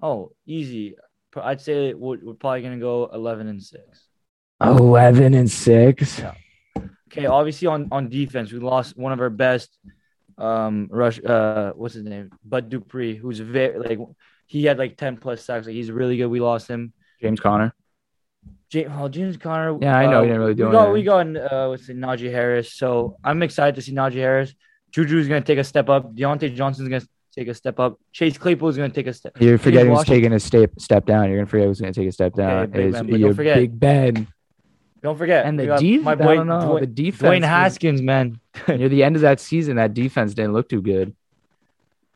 Oh, 0.00 0.32
easy. 0.46 0.96
I'd 1.36 1.60
say 1.60 1.94
we're, 1.94 2.18
we're 2.22 2.34
probably 2.34 2.62
gonna 2.62 2.78
go 2.78 3.10
eleven 3.12 3.48
and 3.48 3.62
six. 3.62 4.06
Eleven 4.60 5.34
and 5.34 5.50
six. 5.50 6.18
Yeah. 6.18 6.34
Okay, 7.10 7.26
obviously 7.26 7.68
on 7.68 7.88
on 7.92 8.08
defense, 8.08 8.52
we 8.52 8.58
lost 8.58 8.96
one 8.96 9.12
of 9.12 9.20
our 9.20 9.30
best 9.30 9.76
um 10.36 10.88
rush 10.90 11.22
uh 11.24 11.72
what's 11.72 11.94
his 11.94 12.04
name? 12.04 12.30
Bud 12.44 12.68
Dupree, 12.68 13.14
who's 13.14 13.38
very 13.38 13.78
like 13.78 13.98
he 14.46 14.64
had 14.64 14.78
like 14.78 14.96
10 14.96 15.18
plus 15.18 15.44
sacks. 15.44 15.66
Like 15.66 15.74
he's 15.74 15.90
really 15.90 16.16
good. 16.16 16.26
We 16.26 16.40
lost 16.40 16.68
him. 16.68 16.92
James 17.20 17.40
Conner. 17.40 17.72
James, 18.68 18.90
oh, 18.94 19.08
James 19.08 19.36
Conner. 19.36 19.78
Yeah, 19.80 19.96
I 19.96 20.06
know, 20.06 20.18
uh, 20.18 20.22
he 20.22 20.26
didn't 20.28 20.40
really 20.40 20.54
do 20.54 20.66
we 20.66 20.72
got, 20.72 20.92
we 20.92 21.02
got 21.02 21.36
uh 21.36 21.66
what's 21.68 21.88
it, 21.88 21.96
Najee 21.96 22.30
Harris. 22.30 22.72
So 22.72 23.16
I'm 23.22 23.42
excited 23.42 23.76
to 23.76 23.82
see 23.82 23.92
Najee 23.92 24.14
Harris. 24.14 24.54
Juju's 24.90 25.28
gonna 25.28 25.40
take 25.40 25.58
a 25.58 25.64
step 25.64 25.88
up. 25.88 26.14
Diontae 26.14 26.54
Johnson's 26.54 26.88
gonna 26.88 27.06
take 27.32 27.48
a 27.48 27.54
step 27.54 27.78
up. 27.78 27.98
Chase 28.12 28.36
Claypool's 28.38 28.76
gonna 28.76 28.90
take 28.90 29.06
a 29.06 29.12
step. 29.12 29.36
You're 29.40 29.58
forgetting 29.58 29.94
who's 29.94 30.04
taking 30.04 30.32
a 30.32 30.40
step 30.40 30.72
step 30.78 31.06
down. 31.06 31.28
You're 31.28 31.38
gonna 31.38 31.46
forget 31.48 31.66
who's 31.68 31.80
gonna 31.80 31.92
take 31.92 32.08
a 32.08 32.12
step 32.12 32.34
down. 32.34 32.70
Big 32.70 32.86
Is 32.86 32.92
Ben, 32.94 33.06
but 33.06 33.20
don't 33.20 33.34
forget- 33.34 33.56
Big 33.56 33.78
Ben 33.78 34.26
Don't 35.04 35.18
forget. 35.18 35.44
and 35.44 35.60
the 35.60 35.66
defense. 35.76 36.02
My 36.02 36.14
boy, 36.14 36.42
know. 36.42 36.60
Dwayne, 36.60 36.80
the 36.80 36.86
defense. 36.86 37.22
Dwayne 37.22 37.46
Haskins, 37.46 38.00
man. 38.00 38.40
near 38.68 38.88
the 38.88 39.04
end 39.04 39.16
of 39.16 39.22
that 39.22 39.38
season, 39.38 39.76
that 39.76 39.92
defense 39.92 40.32
didn't 40.32 40.54
look 40.54 40.66
too 40.66 40.80
good. 40.80 41.14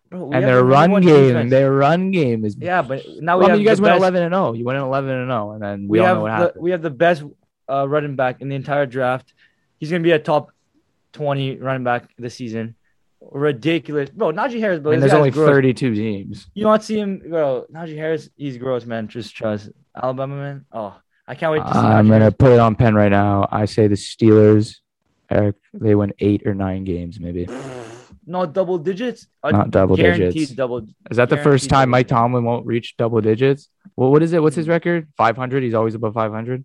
Bro, 0.09 0.30
and 0.33 0.42
their 0.42 0.64
run 0.64 0.92
game, 1.02 1.02
defense. 1.02 1.50
their 1.50 1.71
run 1.71 2.11
game 2.12 2.47
is. 2.47 2.57
Yeah, 2.59 2.80
but 2.80 3.02
now 3.21 3.37
Well, 3.37 3.49
we 3.49 3.52
I 3.52 3.52
mean, 3.57 3.61
you 3.61 3.68
guys 3.68 3.78
went 3.78 3.92
best, 3.92 4.00
11 4.00 4.23
and 4.23 4.33
0. 4.33 4.54
You 4.54 4.64
went 4.64 4.78
11 4.78 5.11
and 5.11 5.28
0, 5.28 5.50
and 5.52 5.62
then 5.62 5.80
we, 5.83 5.87
We 5.87 5.99
all 5.99 6.07
have 6.07 6.16
know 6.16 6.23
what 6.23 6.28
the, 6.28 6.33
happened. 6.33 6.62
we 6.62 6.71
have 6.71 6.80
the 6.83 6.90
best 6.90 7.25
uh, 7.68 7.87
running 7.87 8.16
back 8.16 8.40
in 8.40 8.49
the 8.49 8.57
entire 8.57 8.87
draft. 8.87 9.35
He's 9.78 9.90
gonna 9.90 10.02
be 10.02 10.12
a 10.12 10.18
top 10.18 10.50
twenty 11.12 11.57
running 11.59 11.85
back 11.85 12.09
this 12.18 12.37
season. 12.37 12.75
Ridiculous, 13.21 14.09
bro. 14.09 14.33
Najee 14.33 14.61
Harris, 14.61 14.80
bro. 14.80 14.92
this 14.92 15.00
there's 15.00 15.12
only 15.12 15.30
gross. 15.30 15.50
32 15.50 15.95
teams. 15.95 16.47
You 16.54 16.64
don't 16.64 16.83
see 16.83 16.99
him, 16.99 17.18
bro. 17.28 17.66
Najee 17.71 17.97
Harris, 17.97 18.30
he's 18.37 18.57
gross, 18.57 18.87
man. 18.87 19.09
Just 19.09 19.37
trust 19.37 19.68
Alabama, 19.95 20.37
man. 20.37 20.64
Oh, 20.73 20.97
I 21.28 21.35
can't 21.35 21.52
wait 21.52 21.62
to 21.64 21.73
see. 21.73 21.78
I'm 21.78 22.08
gonna 22.08 22.32
put 22.32 22.52
it 22.52 22.58
on 22.58 22.75
pen 22.75 22.94
right 22.94 23.11
now. 23.11 23.47
I 23.52 23.66
say 23.66 23.87
the 23.87 23.94
Steelers. 23.94 24.76
Eric, 25.30 25.56
they 25.75 25.94
win 25.94 26.14
eight 26.20 26.47
or 26.47 26.54
nine 26.54 26.85
games, 26.85 27.20
maybe 27.20 27.47
Not 28.26 28.52
double 28.52 28.78
digits. 28.78 29.26
Not 29.44 29.70
double 29.70 29.97
digits. 29.97 30.50
double. 30.52 30.87
Is 31.11 31.16
that 31.16 31.30
the 31.30 31.37
first 31.38 31.68
time 31.70 31.90
Mike. 31.90 32.08
Tomlin 32.08 32.44
won't 32.44 32.66
reach 32.66 32.97
double 32.97 33.20
digits? 33.20 33.68
Well, 33.97 34.11
what 34.11 34.23
is 34.23 34.32
it? 34.35 34.42
What's 34.42 34.56
his 34.56 34.68
record? 34.68 35.08
500. 35.16 35.62
He's 35.62 35.73
always 35.75 35.94
above 35.94 36.14
500. 36.14 36.64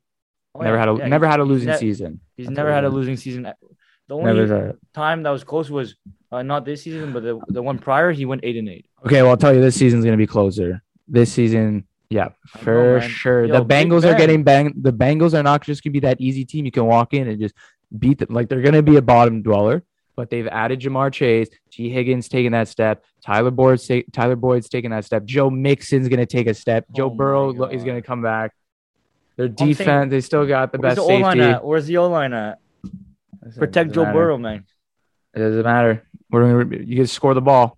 Oh, 0.56 0.62
never 0.62 0.76
yeah, 0.76 0.80
had 0.80 0.90
a 0.90 0.96
yeah, 0.98 1.08
never 1.08 1.26
had 1.26 1.40
a 1.40 1.44
losing 1.44 1.70
ne- 1.70 1.78
season. 1.78 2.20
He's 2.36 2.48
That's 2.48 2.58
never 2.58 2.72
had 2.72 2.84
a 2.84 2.90
losing 2.90 3.18
season. 3.18 3.52
The 4.08 4.16
only 4.16 4.74
time 4.94 5.24
that 5.24 5.30
was 5.30 5.44
close 5.44 5.70
was 5.70 5.96
uh, 6.32 6.44
not 6.44 6.66
this 6.66 6.84
season, 6.84 7.14
but 7.14 7.24
the, 7.24 7.40
the 7.48 7.62
one 7.62 7.80
prior. 7.80 8.12
He 8.12 8.26
went 8.26 8.42
eight 8.44 8.58
and 8.58 8.68
eight. 8.68 8.86
Okay, 9.06 9.22
well, 9.22 9.32
I'll 9.32 9.38
tell 9.38 9.54
you, 9.56 9.62
this 9.62 9.76
season's 9.76 10.04
gonna 10.04 10.18
be 10.18 10.28
closer. 10.28 10.84
This 11.08 11.32
season, 11.32 11.88
yeah, 12.10 12.26
I 12.26 12.26
know, 12.26 12.30
for 12.64 13.02
sure. 13.02 13.46
Yo, 13.46 13.54
the 13.64 13.66
Bengals 13.66 14.04
are 14.04 14.16
getting 14.18 14.44
banged. 14.44 14.84
The 14.84 14.94
Bengals 14.94 15.34
are 15.38 15.44
not 15.44 15.64
just 15.64 15.84
gonna 15.84 15.92
be 15.94 16.00
that 16.02 16.20
easy 16.22 16.46
team 16.46 16.66
you 16.66 16.72
can 16.72 16.86
walk 16.86 17.14
in 17.14 17.28
and 17.28 17.40
just 17.40 17.56
beat 17.98 18.20
them. 18.20 18.30
Like 18.32 18.50
they're 18.50 18.62
gonna 18.62 18.82
be 18.84 18.98
a 18.98 19.02
bottom 19.02 19.42
dweller, 19.42 19.84
but 20.16 20.30
they've 20.30 20.48
added 20.48 20.80
Ja'Marr 20.82 21.12
Chase, 21.12 21.50
Tee 21.72 21.90
Higgins 21.90 22.28
taking 22.30 22.52
that 22.52 22.68
step, 22.68 23.04
Tyler 23.26 23.52
Boyd's 23.52 23.88
ta- 23.88 24.04
Tyler 24.12 24.36
Boyd's 24.36 24.70
taking 24.70 24.92
that 24.92 25.06
step, 25.06 25.26
Joe 25.26 25.50
Mixon's 25.50 26.08
gonna 26.10 26.26
take 26.26 26.48
a 26.48 26.54
step, 26.54 26.86
Joe 26.96 27.06
Oh 27.06 27.10
Burrow 27.10 27.52
lo- 27.52 27.68
is 27.68 27.84
gonna 27.84 28.02
come 28.02 28.22
back. 28.22 28.52
Their 29.36 29.48
saying- 29.58 29.70
defense, 29.70 30.12
they 30.12 30.22
still 30.22 30.46
got 30.46 30.72
the 30.72 30.78
best 30.78 30.98
the 30.98 31.04
line 31.04 31.24
safety. 31.38 31.42
at? 31.42 31.66
Where's 31.66 31.88
the 31.88 31.98
O 31.98 32.08
line 32.08 32.34
at? 32.34 32.60
Protect 33.58 33.92
Joe 33.92 34.04
matter. 34.04 34.14
Burrow, 34.14 34.38
man. 34.38 34.64
It 35.34 35.40
doesn't 35.40 35.64
matter. 35.64 36.04
We're 36.30 36.64
gonna, 36.64 36.84
you 36.84 36.96
can 36.98 37.08
score 37.08 37.34
the 37.34 37.42
ball. 37.42 37.78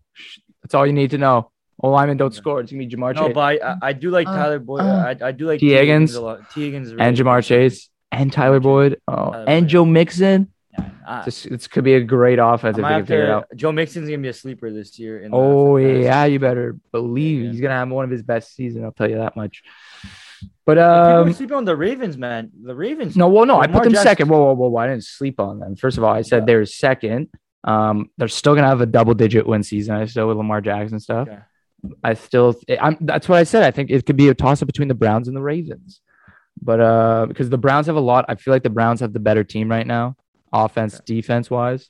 That's 0.61 0.75
all 0.75 0.85
you 0.85 0.93
need 0.93 1.11
to 1.11 1.17
know. 1.17 1.51
O 1.83 1.89
linemen 1.89 2.17
don't 2.17 2.33
Yeah. 2.33 2.37
score. 2.37 2.61
It's 2.61 2.71
gonna 2.71 2.85
be 2.85 2.95
Ja'Marr 2.95 3.15
No, 3.15 3.27
Chase 3.27 3.33
but 3.33 3.41
I, 3.41 3.53
I, 3.71 3.75
I 3.89 3.93
do 3.93 4.09
like 4.09 4.27
Uh, 4.27 4.35
Tyler 4.35 4.59
Boyd. 4.59 4.81
uh, 4.81 5.15
I, 5.21 5.27
I 5.27 5.31
do 5.31 5.45
like 5.47 5.59
Tee 5.59 5.71
Higgins 5.73 6.15
a 6.15 6.21
lot. 6.21 6.49
Tee 6.51 6.65
Higgins 6.65 6.87
is 6.87 6.91
and 6.93 7.01
really 7.01 7.15
Ja'Marr. 7.17 7.43
Chase 7.43 7.89
and 8.11 8.31
Tyler 8.31 8.59
Boyd. 8.59 8.99
Oh, 9.07 9.15
Tyler 9.31 9.45
and 9.47 9.65
Boyd. 9.65 9.69
Joe 9.69 9.85
Mixon. 9.85 10.51
Yeah, 10.77 10.89
I, 11.07 11.23
This, 11.25 11.43
this 11.43 11.67
could 11.67 11.83
be 11.83 11.95
a 11.95 12.01
great 12.01 12.39
offense 12.39 12.77
if 12.77 12.83
they 12.83 12.89
can 12.89 13.05
figure 13.05 13.23
it 13.25 13.29
out. 13.29 13.47
Joe 13.55 13.71
Mixon's 13.71 14.07
gonna 14.09 14.21
be 14.21 14.27
a 14.29 14.33
sleeper 14.33 14.71
this 14.71 14.97
year. 14.99 15.19
In 15.19 15.31
Oh 15.33 15.77
fantasy. 15.77 16.03
yeah, 16.03 16.25
you 16.25 16.39
better 16.39 16.75
believe 16.91 17.43
Yeah. 17.43 17.51
he's 17.51 17.61
gonna 17.61 17.73
have 17.75 17.89
one 17.89 18.05
of 18.05 18.11
his 18.11 18.23
best 18.23 18.55
seasons. 18.55 18.83
I'll 18.83 18.91
tell 18.91 19.09
you 19.09 19.17
that 19.17 19.35
much. 19.35 19.61
But 20.65 20.73
People 20.75 20.83
are 20.83 21.21
um, 21.21 21.33
sleeping 21.33 21.55
on 21.57 21.65
the 21.65 21.75
Ravens, 21.75 22.17
man. 22.17 22.51
The 22.63 22.75
Ravens. 22.75 23.15
no, 23.15 23.27
well, 23.29 23.45
no, 23.45 23.59
I 23.59 23.67
put 23.67 23.83
them 23.83 23.93
Jackson- 23.93 24.07
second. 24.09 24.29
Whoa, 24.29 24.43
whoa, 24.45 24.53
whoa, 24.53 24.67
whoa! 24.69 24.79
I 24.81 24.87
didn't 24.87 25.03
sleep 25.05 25.39
on 25.39 25.59
them. 25.59 25.75
First 25.75 25.97
of 25.97 26.03
all, 26.03 26.13
I 26.13 26.21
said 26.23 26.39
Yeah. 26.43 26.45
they're 26.45 26.65
second. 26.65 27.29
Um, 27.63 28.09
they're 28.17 28.27
still 28.27 28.53
gonna 28.55 28.67
have 28.67 28.81
a 28.81 28.85
double-digit 28.85 29.47
win 29.47 29.63
season. 29.63 29.95
I 29.95 30.05
still 30.05 30.27
with 30.27 30.37
Lamar 30.37 30.61
Jackson 30.61 30.99
stuff. 30.99 31.27
Okay. 31.27 31.39
I 32.03 32.13
still, 32.15 32.55
I'm. 32.81 32.97
That's 33.01 33.29
what 33.29 33.37
I 33.37 33.43
said. 33.43 33.63
I 33.63 33.71
think 33.71 33.91
it 33.91 34.05
could 34.05 34.15
be 34.17 34.29
a 34.29 34.33
toss-up 34.33 34.65
between 34.67 34.87
the 34.87 34.95
Browns 34.95 35.27
and 35.27 35.37
the 35.37 35.41
Ravens. 35.41 36.01
But 36.61 36.79
uh, 36.79 37.25
because 37.27 37.49
the 37.49 37.57
Browns 37.57 37.87
have 37.87 37.95
a 37.95 37.99
lot, 38.01 38.25
I 38.27 38.35
feel 38.35 38.53
like 38.53 38.63
the 38.63 38.69
Browns 38.69 39.01
have 39.01 39.13
the 39.13 39.19
better 39.19 39.43
team 39.43 39.69
right 39.69 39.85
now, 39.85 40.15
offense, 40.53 40.99
defense 41.05 41.49
wise. 41.49 41.89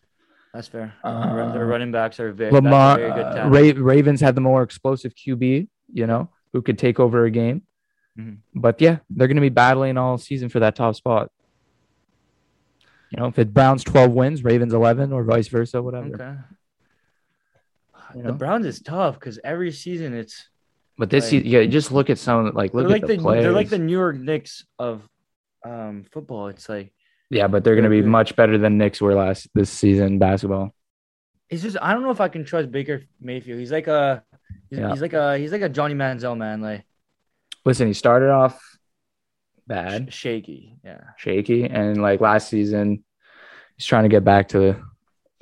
That's 0.53 0.67
fair. 0.67 0.93
Uh, 1.03 1.51
Their 1.53 1.65
running 1.65 1.91
backs 1.91 2.19
are 2.19 2.31
very, 2.31 2.51
Lamar, 2.51 2.97
very 2.97 3.11
good 3.11 3.25
uh. 3.25 3.49
Ra- 3.49 3.83
Ravens 3.85 4.21
had 4.21 4.35
the 4.35 4.41
more 4.41 4.63
explosive 4.63 5.13
QB, 5.13 5.67
you 5.93 6.07
know, 6.07 6.29
who 6.53 6.61
could 6.61 6.77
take 6.79 6.99
over 6.99 7.25
a 7.25 7.31
game. 7.31 7.63
Mhm. 8.17 8.37
But 8.53 8.79
yeah, 8.81 8.99
they're 9.09 9.27
going 9.27 9.35
to 9.35 9.41
be 9.41 9.49
battling 9.49 9.97
all 9.97 10.17
season 10.17 10.47
for 10.49 10.59
that 10.61 10.75
top 10.75 10.95
spot. 10.95 11.29
You 13.11 13.19
know, 13.19 13.27
if 13.27 13.37
it 13.37 13.53
Browns 13.53 13.83
12 13.83 14.11
wins, 14.11 14.43
Ravens 14.43 14.73
11, 14.73 15.13
or 15.13 15.23
vice 15.23 15.47
versa, 15.47 15.81
whatever. 15.81 16.15
Okay. 16.15 16.35
You 18.15 18.23
The? 18.23 18.31
Browns 18.33 18.65
is 18.65 18.81
tough 18.81 19.19
because 19.19 19.39
every 19.43 19.71
season 19.71 20.13
it's 20.13 20.47
But 20.97 21.09
this 21.09 21.31
Like- 21.33 21.43
yeah, 21.45 21.65
just 21.65 21.91
look 21.91 22.09
at 22.09 22.17
some, 22.17 22.51
like, 22.53 22.73
look 22.73 22.87
they're 22.87 22.95
at 22.95 23.01
like 23.01 23.07
the, 23.07 23.17
the, 23.17 23.21
players. 23.21 23.43
they're 23.43 23.51
like 23.51 23.69
the 23.69 23.77
New 23.79 23.91
York 23.91 24.17
Knicks 24.17 24.65
of 24.79 25.07
um 25.65 26.05
football. 26.11 26.47
It's 26.47 26.69
like 26.69 26.93
yeah, 27.29 27.47
but 27.47 27.63
they're 27.63 27.73
going 27.75 27.83
to 27.85 27.89
be 27.89 28.03
much 28.03 28.35
better 28.35 28.57
than 28.57 28.77
Knicks 28.77 29.01
were 29.01 29.15
last 29.15 29.47
this 29.55 29.69
season 29.71 30.19
basketball. 30.19 30.73
it's 31.49 31.63
just 31.63 31.75
I 31.81 31.91
don't 31.93 32.03
know 32.03 32.11
if 32.11 32.21
I 32.21 32.29
can 32.29 32.45
trust 32.45 32.71
Baker 32.71 33.01
Mayfield. 33.19 33.59
He's 33.59 33.71
like 33.71 33.87
a 33.87 34.23
he's, 34.69 34.79
Yeah. 34.79 34.91
he's 34.91 35.01
like 35.01 35.13
a 35.13 35.37
he's 35.37 35.51
like 35.51 35.61
a 35.63 35.69
Johnny 35.69 35.95
Manziel 35.95 36.37
man, 36.37 36.61
like 36.61 36.85
Listen, 37.65 37.87
he 37.87 37.93
started 37.93 38.29
off 38.29 38.61
sh- 38.61 38.77
bad, 39.67 40.13
shaky. 40.13 40.77
Yeah. 40.83 41.01
shaky, 41.17 41.65
and 41.65 41.99
like 42.01 42.21
last 42.21 42.47
season, 42.47 43.03
he's 43.75 43.85
trying 43.87 44.03
to 44.03 44.09
get 44.09 44.23
back 44.23 44.49
to 44.49 44.75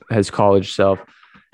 his 0.09 0.31
college 0.31 0.73
self, 0.73 0.99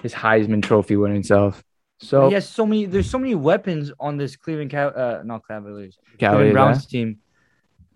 his 0.02 0.14
Heisman 0.14 0.62
Trophy 0.64 0.96
winning 0.98 1.24
self. 1.24 1.64
So 2.00 2.28
he 2.28 2.34
has 2.34 2.48
so 2.48 2.66
many. 2.66 2.86
There's 2.86 3.10
so 3.10 3.20
many 3.20 3.36
weapons 3.36 3.92
on 4.00 4.18
this 4.18 4.36
Cleveland, 4.38 4.72
Cav- 4.72 4.98
uh, 4.98 5.24
not 5.24 5.46
Cavaliers, 5.48 5.98
Cali, 6.18 6.36
Cleveland 6.36 6.48
yeah. 6.48 6.54
Browns 6.54 6.86
team. 6.86 7.18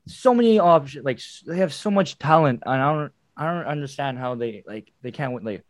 So 0.07 0.35
many 0.35 0.59
options. 0.59 1.05
Like 1.05 1.19
they 1.47 1.57
have 1.57 1.73
so 1.73 1.89
much 1.89 2.19
talent, 2.19 2.63
and 2.65 2.81
I 2.81 2.93
don't, 2.93 3.11
I 3.37 3.53
don't 3.53 3.65
understand 3.65 4.17
how 4.17 4.35
they 4.35 4.63
like 4.67 4.91
they 5.01 5.11
can't 5.11 5.31
win. 5.31 5.45
Like 5.45 5.63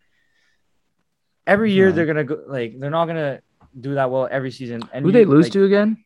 every 1.45 1.71
year 1.73 1.89
No. 1.89 1.95
they're 1.95 2.05
gonna 2.07 2.23
go. 2.23 2.43
Like 2.47 2.79
they're 2.79 2.89
not 2.89 3.05
gonna 3.05 3.41
do 3.79 3.93
that 3.95 4.09
well 4.09 4.27
every 4.31 4.49
season. 4.49 4.81
And 4.91 5.05
Who 5.05 5.11
they 5.11 5.25
lose 5.25 5.45
like, 5.45 5.53
to 5.53 5.65
again? 5.65 6.03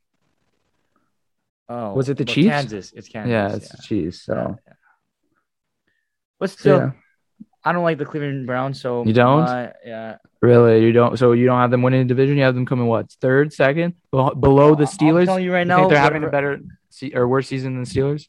Oh, 1.70 1.94
Was 1.94 2.10
it 2.10 2.18
the 2.18 2.24
well, 2.26 2.34
Chiefs? 2.34 2.50
Kansas. 2.50 2.94
It's 2.94 3.08
Kansas. 3.08 3.30
yeah, 3.32 3.56
it's 3.56 3.70
the 3.70 3.78
Chiefs. 3.84 4.22
So, 4.24 4.34
Yeah, 4.36 4.56
yeah. 4.68 4.74
But 6.40 6.50
still, 6.50 6.78
yeah. 6.78 6.92
I 7.68 7.72
don't 7.74 7.84
like 7.84 7.98
the 7.98 8.06
Cleveland 8.06 8.46
Browns. 8.48 8.80
So 8.82 9.04
You 9.06 9.14
don't? 9.14 9.42
my- 9.42 9.74
yeah. 9.86 10.18
really, 10.42 10.84
you 10.84 10.92
don't. 10.92 11.18
So 11.18 11.34
you 11.34 11.46
don't 11.46 11.60
have 11.60 11.72
them 11.72 11.82
winning 11.82 12.02
the 12.08 12.14
division. 12.14 12.38
You 12.38 12.44
have 12.44 12.56
them 12.56 12.66
coming 12.66 12.86
what 12.88 13.12
third, 13.22 13.54
second, 13.54 13.96
Bel- 14.12 14.36
below 14.36 14.76
the 14.76 14.86
Steelers. 14.86 15.22
I'm 15.22 15.26
telling 15.28 15.44
you 15.44 15.54
right 15.54 15.60
You 15.62 15.66
now, 15.66 15.78
think 15.80 15.90
they're 15.92 16.00
having 16.00 16.24
a 16.24 16.30
better 16.30 16.60
se- 16.90 17.12
or 17.14 17.28
worse 17.28 17.48
season 17.48 17.74
than 17.74 17.84
the 17.84 17.90
Steelers? 17.90 18.28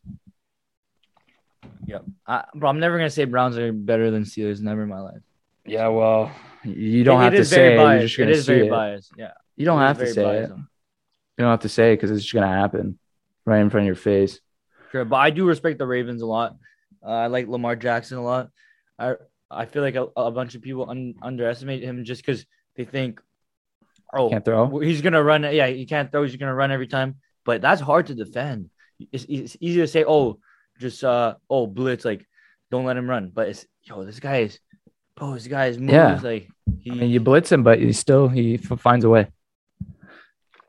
Yeah, 1.87 1.99
I, 2.27 2.45
bro, 2.55 2.69
I'm 2.69 2.81
never 2.81 2.97
gonna 2.99 3.11
say 3.11 3.25
Browns 3.25 3.57
are 3.57 3.73
better 3.73 4.11
than 4.11 4.25
Steelers. 4.25 4.61
Never 4.61 4.83
in 4.83 4.89
my 4.89 5.01
life. 5.01 5.23
Yeah, 5.65 5.89
well, 5.89 6.31
you 6.65 7.05
don't 7.05 7.21
It- 7.21 7.25
have 7.25 7.35
it 7.35 7.39
to 7.39 7.45
say. 7.45 7.75
it. 7.75 7.81
You're 7.81 8.01
just 8.01 8.19
gonna 8.19 8.31
is 8.33 8.47
see 8.47 8.53
very 8.55 8.67
it. 8.67 8.71
biased. 8.71 9.13
Yeah, 9.17 9.33
You 9.57 9.65
don't 9.65 9.81
it 9.81 9.87
have 9.87 9.99
to 9.99 10.07
say 10.13 10.39
it. 10.39 10.49
You 10.51 11.45
don't 11.45 11.51
have 11.51 11.61
to 11.61 11.69
say 11.69 11.93
it 11.93 11.97
because 11.97 12.11
it's 12.11 12.23
just 12.23 12.35
gonna 12.35 12.47
happen 12.49 12.99
right 13.45 13.61
in 13.61 13.71
front 13.71 13.83
of 13.85 13.87
your 13.87 13.95
face. 13.95 14.41
Sure, 14.93 15.05
but 15.05 15.17
I 15.17 15.31
do 15.31 15.47
respect 15.47 15.79
the 15.79 15.87
Ravens 15.87 16.23
a 16.23 16.27
lot. 16.27 16.57
Uh, 17.03 17.11
I 17.11 17.27
like 17.29 17.47
Lamar 17.49 17.77
Jackson 17.77 18.19
a 18.19 18.23
lot. 18.25 18.51
I 18.99 19.15
I 19.51 19.65
feel 19.67 19.83
like 19.83 19.95
a, 19.97 20.09
a 20.17 20.31
bunch 20.31 20.55
of 20.55 20.63
people 20.63 20.89
un, 20.91 21.15
underestimate 21.23 21.83
him 21.83 22.05
just 22.05 22.25
because 22.25 22.45
they 22.77 22.85
think, 22.85 23.21
oh, 24.13 24.29
Can't 24.31 24.45
throw. 24.45 24.79
he's 24.81 25.01
gonna 25.03 25.23
run. 25.23 25.43
Yeah, 25.45 25.67
he 25.69 25.87
can't 25.87 26.11
throw. 26.13 26.23
He's 26.23 26.37
gonna 26.37 26.55
run 26.55 26.71
every 26.71 26.87
time. 26.87 27.17
But 27.45 27.61
that's 27.63 27.81
hard 27.81 28.07
to 28.09 28.15
defend. 28.15 28.71
It's, 29.13 29.25
it's 29.29 29.57
easy 29.61 29.81
to 29.81 29.87
say, 29.87 30.05
oh, 30.07 30.39
just 30.79 31.03
uh, 31.03 31.35
oh, 31.49 31.67
blitz, 31.67 32.05
like 32.05 32.27
don't 32.71 32.85
let 32.85 32.97
him 32.97 33.09
run. 33.09 33.31
But 33.33 33.49
it's 33.49 33.67
yo, 33.85 34.05
this 34.05 34.21
guy 34.21 34.39
is, 34.41 34.59
bro, 35.17 35.35
this 35.35 35.47
guy 35.47 35.67
is 35.67 35.79
moves 35.79 35.93
Yeah. 35.93 36.21
like 36.23 36.49
he 36.83 36.91
I 36.91 36.95
mean, 36.95 37.11
you 37.11 37.21
blitz 37.21 37.51
him, 37.51 37.63
but 37.63 37.79
he 37.81 37.93
still 37.93 38.29
he 38.29 38.55
f- 38.63 38.79
finds 38.81 39.05
a 39.05 39.09
way. 39.09 39.29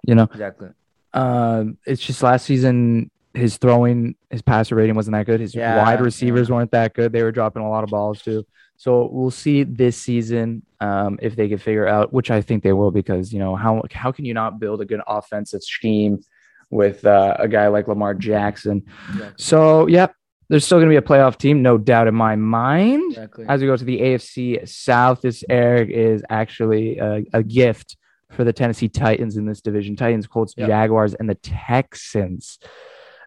You 0.06 0.16
know, 0.16 0.24
exactly. 0.24 0.70
um, 1.14 1.78
it's 1.86 2.02
just 2.02 2.24
last 2.24 2.46
season 2.46 3.12
his 3.34 3.58
throwing, 3.58 4.16
his 4.30 4.42
passer 4.42 4.76
rating 4.76 4.96
wasn't 4.96 5.14
that 5.16 5.26
good. 5.26 5.40
His 5.40 5.54
Yeah, 5.54 5.78
wide 5.84 6.02
receivers 6.02 6.50
yeah. 6.50 6.56
weren't 6.56 6.72
that 6.72 6.94
good. 6.94 7.12
They 7.12 7.22
were 7.22 7.32
dropping 7.32 7.62
a 7.62 7.70
lot 7.70 7.84
of 7.84 7.90
balls 7.90 8.22
too. 8.22 8.46
So 8.80 9.10
we'll 9.12 9.30
see 9.30 9.64
this 9.64 9.98
season 9.98 10.64
um, 10.80 11.20
if 11.22 11.36
they 11.36 11.50
can 11.50 11.58
figure 11.58 11.86
out, 11.86 12.14
which 12.14 12.32
I 12.32 12.42
think 12.42 12.64
they 12.64 12.72
will, 12.72 12.92
because 12.92 13.34
you 13.34 13.40
know 13.40 13.58
how 13.58 13.84
how 13.92 14.14
can 14.14 14.24
you 14.24 14.34
not 14.34 14.58
build 14.58 14.80
a 14.80 14.86
good 14.86 15.02
offensive 15.06 15.62
scheme 15.64 16.24
with 16.70 17.06
uh, 17.06 17.36
a 17.38 17.50
guy 17.50 17.68
like 17.68 17.90
Lamar 17.90 18.14
Jackson? 18.14 18.84
Exactly. 19.10 19.34
So 19.44 19.88
yep, 19.88 20.16
there's 20.48 20.64
still 20.66 20.78
going 20.78 20.88
to 20.90 20.94
be 20.94 20.96
a 20.96 21.02
playoff 21.02 21.38
team, 21.38 21.62
no 21.62 21.78
doubt 21.78 22.08
in 22.08 22.16
my 22.16 22.38
mind. 22.38 23.04
exactly. 23.12 23.46
As 23.50 23.60
we 23.60 23.68
go 23.68 23.76
to 23.76 23.84
the 23.84 24.00
AFC 24.00 24.66
South, 24.66 25.20
this 25.20 25.44
Eric 25.50 25.90
is 25.90 26.24
actually 26.30 27.00
a, 27.00 27.26
a 27.34 27.44
gift 27.44 27.98
for 28.32 28.46
the 28.46 28.54
Tennessee 28.54 28.88
Titans 28.88 29.36
in 29.36 29.46
this 29.46 29.60
division. 29.60 29.98
Titans, 29.98 30.26
Colts, 30.26 30.54
Yep. 30.56 30.68
Jaguars, 30.70 31.16
and 31.16 31.30
the 31.30 31.36
Texans. 31.36 32.60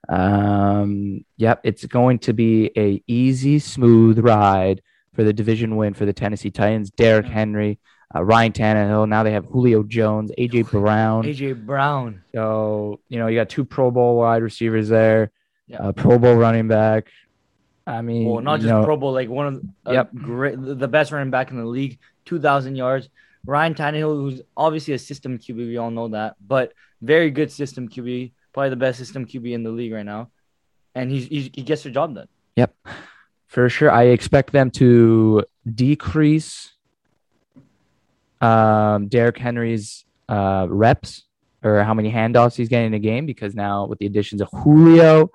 Um, 0.08 1.26
yep, 1.36 1.60
it's 1.62 1.84
going 1.84 2.20
to 2.20 2.32
be 2.32 2.70
a 2.76 3.02
easy, 3.06 3.58
smooth 3.58 4.18
ride 4.18 4.80
for 5.14 5.24
the 5.24 5.32
division 5.32 5.76
win 5.76 5.94
for 5.94 6.04
the 6.06 6.12
Tennessee 6.12 6.50
Titans. 6.50 6.90
Derrick. 6.90 7.26
Henry, 7.26 7.78
uh, 8.14 8.22
Ryan 8.24 8.52
Tannehill. 8.52 9.08
Now 9.08 9.22
they 9.22 9.32
have 9.32 9.44
Julio 9.46 9.82
Jones, 9.82 10.30
AJ 10.38 10.70
Brown. 10.70 11.24
AJ 11.24 11.64
Brown. 11.66 12.22
So 12.34 13.00
you 13.08 13.18
know 13.18 13.26
you 13.26 13.38
got 13.38 13.48
two 13.48 13.64
Pro 13.64 13.90
Bowl 13.90 14.16
wide 14.16 14.42
receivers 14.42 14.88
there, 14.88 15.30
Yeah. 15.66 15.78
uh, 15.78 15.92
Pro 15.92 16.18
Bowl 16.18 16.34
running 16.36 16.68
back. 16.68 17.08
I 17.86 18.00
mean, 18.00 18.28
Well, 18.28 18.40
not 18.42 18.60
just 18.60 18.68
know, 18.68 18.84
Pro 18.84 18.96
Bowl, 18.96 19.12
like 19.12 19.28
one 19.28 19.46
of 19.46 19.54
the 19.84 19.90
uh, 19.90 19.92
Yep. 19.92 20.14
great, 20.14 20.54
the 20.58 20.86
best 20.88 21.10
running 21.10 21.30
back 21.30 21.50
in 21.50 21.56
the 21.56 21.64
league, 21.66 21.98
two 22.24 22.38
thousand 22.40 22.76
yards. 22.76 23.08
Ryan 23.44 23.74
Tannehill, 23.74 24.14
who's 24.20 24.40
obviously 24.56 24.94
a 24.94 24.98
system 24.98 25.36
QB, 25.36 25.56
we 25.56 25.76
all 25.76 25.90
know 25.90 26.06
that, 26.08 26.36
but 26.46 26.72
very 27.00 27.28
good 27.32 27.50
system 27.50 27.88
QB, 27.88 28.30
probably 28.52 28.70
the 28.70 28.76
best 28.76 28.98
system 29.00 29.26
QB 29.26 29.52
in 29.52 29.64
the 29.64 29.70
league 29.70 29.92
right 29.92 30.06
now, 30.06 30.30
and 30.94 31.10
he's, 31.10 31.26
he's 31.26 31.50
he 31.52 31.62
gets 31.62 31.82
the 31.82 31.90
job 31.90 32.14
done. 32.14 32.28
For 33.52 33.68
sure. 33.68 33.90
I 33.90 34.04
expect 34.04 34.50
them 34.52 34.70
to 34.72 35.44
decrease 35.70 36.72
um, 38.40 39.08
Derrick 39.08 39.36
Henry's 39.36 40.06
uh, 40.26 40.66
reps 40.70 41.24
or 41.62 41.84
how 41.84 41.92
many 41.92 42.10
handoffs 42.10 42.56
he's 42.56 42.70
getting 42.70 42.86
in 42.86 42.94
a 42.94 42.98
game 42.98 43.26
because 43.26 43.54
now 43.54 43.84
with 43.84 43.98
the 43.98 44.06
additions 44.06 44.40
of 44.40 44.48
Julio, 44.54 45.30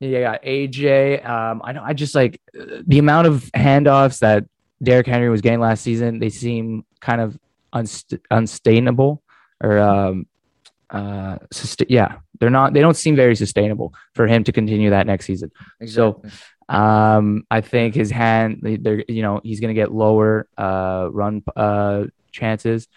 you 0.00 0.20
got 0.20 0.42
AJ. 0.42 1.26
Um, 1.26 1.62
I 1.64 1.72
know 1.72 1.82
I 1.82 1.94
just 1.94 2.14
like 2.14 2.42
the 2.52 2.98
amount 2.98 3.26
of 3.26 3.44
handoffs 3.56 4.18
that 4.18 4.44
Derrick 4.82 5.06
Henry 5.06 5.30
was 5.30 5.40
getting 5.40 5.60
last 5.60 5.82
season. 5.82 6.18
They 6.18 6.28
seem 6.28 6.84
kind 7.00 7.22
of 7.22 7.38
unst- 7.74 8.20
unsustainable 8.30 9.22
or 9.64 9.78
um, 9.78 10.26
uh, 10.90 11.38
sust- 11.50 11.88
yeah, 11.88 12.18
they're 12.38 12.50
not. 12.50 12.74
They 12.74 12.82
don't 12.82 12.98
seem 12.98 13.16
very 13.16 13.34
sustainable 13.34 13.94
for 14.12 14.26
him 14.26 14.44
to 14.44 14.52
continue 14.52 14.90
that 14.90 15.06
next 15.06 15.24
season. 15.24 15.50
Exactly. 15.80 16.30
So 16.30 16.36
um, 16.68 17.44
I 17.50 17.60
think 17.60 17.94
his 17.94 18.10
hand, 18.10 18.60
they're 18.62 19.04
you 19.08 19.22
know 19.22 19.40
he's 19.42 19.60
gonna 19.60 19.74
get 19.74 19.92
lower 19.92 20.48
uh, 20.56 21.08
run 21.10 21.42
uh, 21.54 22.04
chances, 22.32 22.88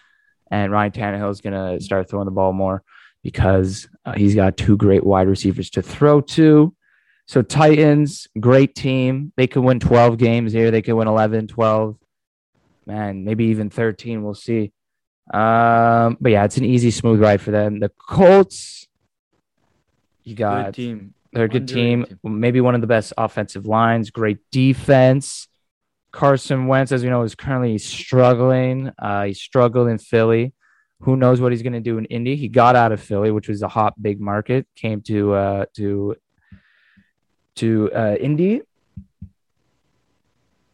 and 0.50 0.72
Ryan 0.72 0.92
Tannehill 0.92 1.30
is 1.30 1.40
gonna 1.40 1.80
start 1.80 2.08
throwing 2.08 2.24
the 2.26 2.32
ball 2.32 2.52
more 2.52 2.82
because 3.22 3.88
uh, 4.04 4.14
he's 4.16 4.34
got 4.34 4.56
two 4.56 4.76
great 4.76 5.04
wide 5.04 5.28
receivers 5.28 5.70
to 5.70 5.82
throw 5.82 6.20
to. 6.20 6.74
So 7.26 7.42
Titans, 7.42 8.26
great 8.40 8.74
team. 8.74 9.32
They 9.36 9.46
could 9.46 9.62
win 9.62 9.78
12 9.78 10.18
games 10.18 10.52
here. 10.52 10.72
They 10.72 10.82
could 10.82 10.94
win 10.94 11.06
11, 11.06 11.46
12. 11.46 11.96
Man, 12.86 13.24
maybe 13.24 13.44
even 13.44 13.70
13. 13.70 14.24
We'll 14.24 14.34
see. 14.34 14.72
Um, 15.32 16.16
but 16.20 16.32
yeah, 16.32 16.44
it's 16.44 16.56
an 16.56 16.64
easy, 16.64 16.90
smooth 16.90 17.20
ride 17.20 17.40
for 17.40 17.52
them. 17.52 17.78
The 17.78 17.90
Colts, 17.90 18.88
you 20.24 20.34
got 20.34 20.66
good 20.66 20.74
team. 20.74 21.14
They're 21.32 21.44
a 21.44 21.48
good 21.48 21.68
team. 21.68 22.04
Team. 22.04 22.18
Maybe 22.24 22.60
one 22.60 22.74
of 22.74 22.80
the 22.80 22.86
best 22.86 23.12
offensive 23.16 23.66
lines. 23.66 24.10
Great 24.10 24.38
defense. 24.50 25.46
Carson 26.12 26.66
Wentz, 26.66 26.90
as 26.90 27.04
we 27.04 27.08
know, 27.10 27.22
is 27.22 27.34
currently 27.36 27.78
struggling. 27.78 28.90
Uh, 28.98 29.24
he 29.26 29.34
struggled 29.34 29.88
in 29.88 29.98
Philly. 29.98 30.52
Who 31.02 31.16
knows 31.16 31.40
what 31.40 31.52
he's 31.52 31.62
going 31.62 31.72
to 31.74 31.80
do 31.80 31.98
in 31.98 32.04
Indy? 32.06 32.34
He 32.36 32.48
got 32.48 32.74
out 32.76 32.90
of 32.92 33.00
Philly, 33.00 33.30
which 33.30 33.48
was 33.48 33.62
a 33.62 33.68
hot, 33.68 33.94
big 34.02 34.20
market. 34.20 34.66
Came 34.74 35.02
to 35.02 35.32
uh, 35.34 35.64
to 35.76 36.16
to 37.56 37.90
uh, 37.94 38.16
Indy, 38.20 38.62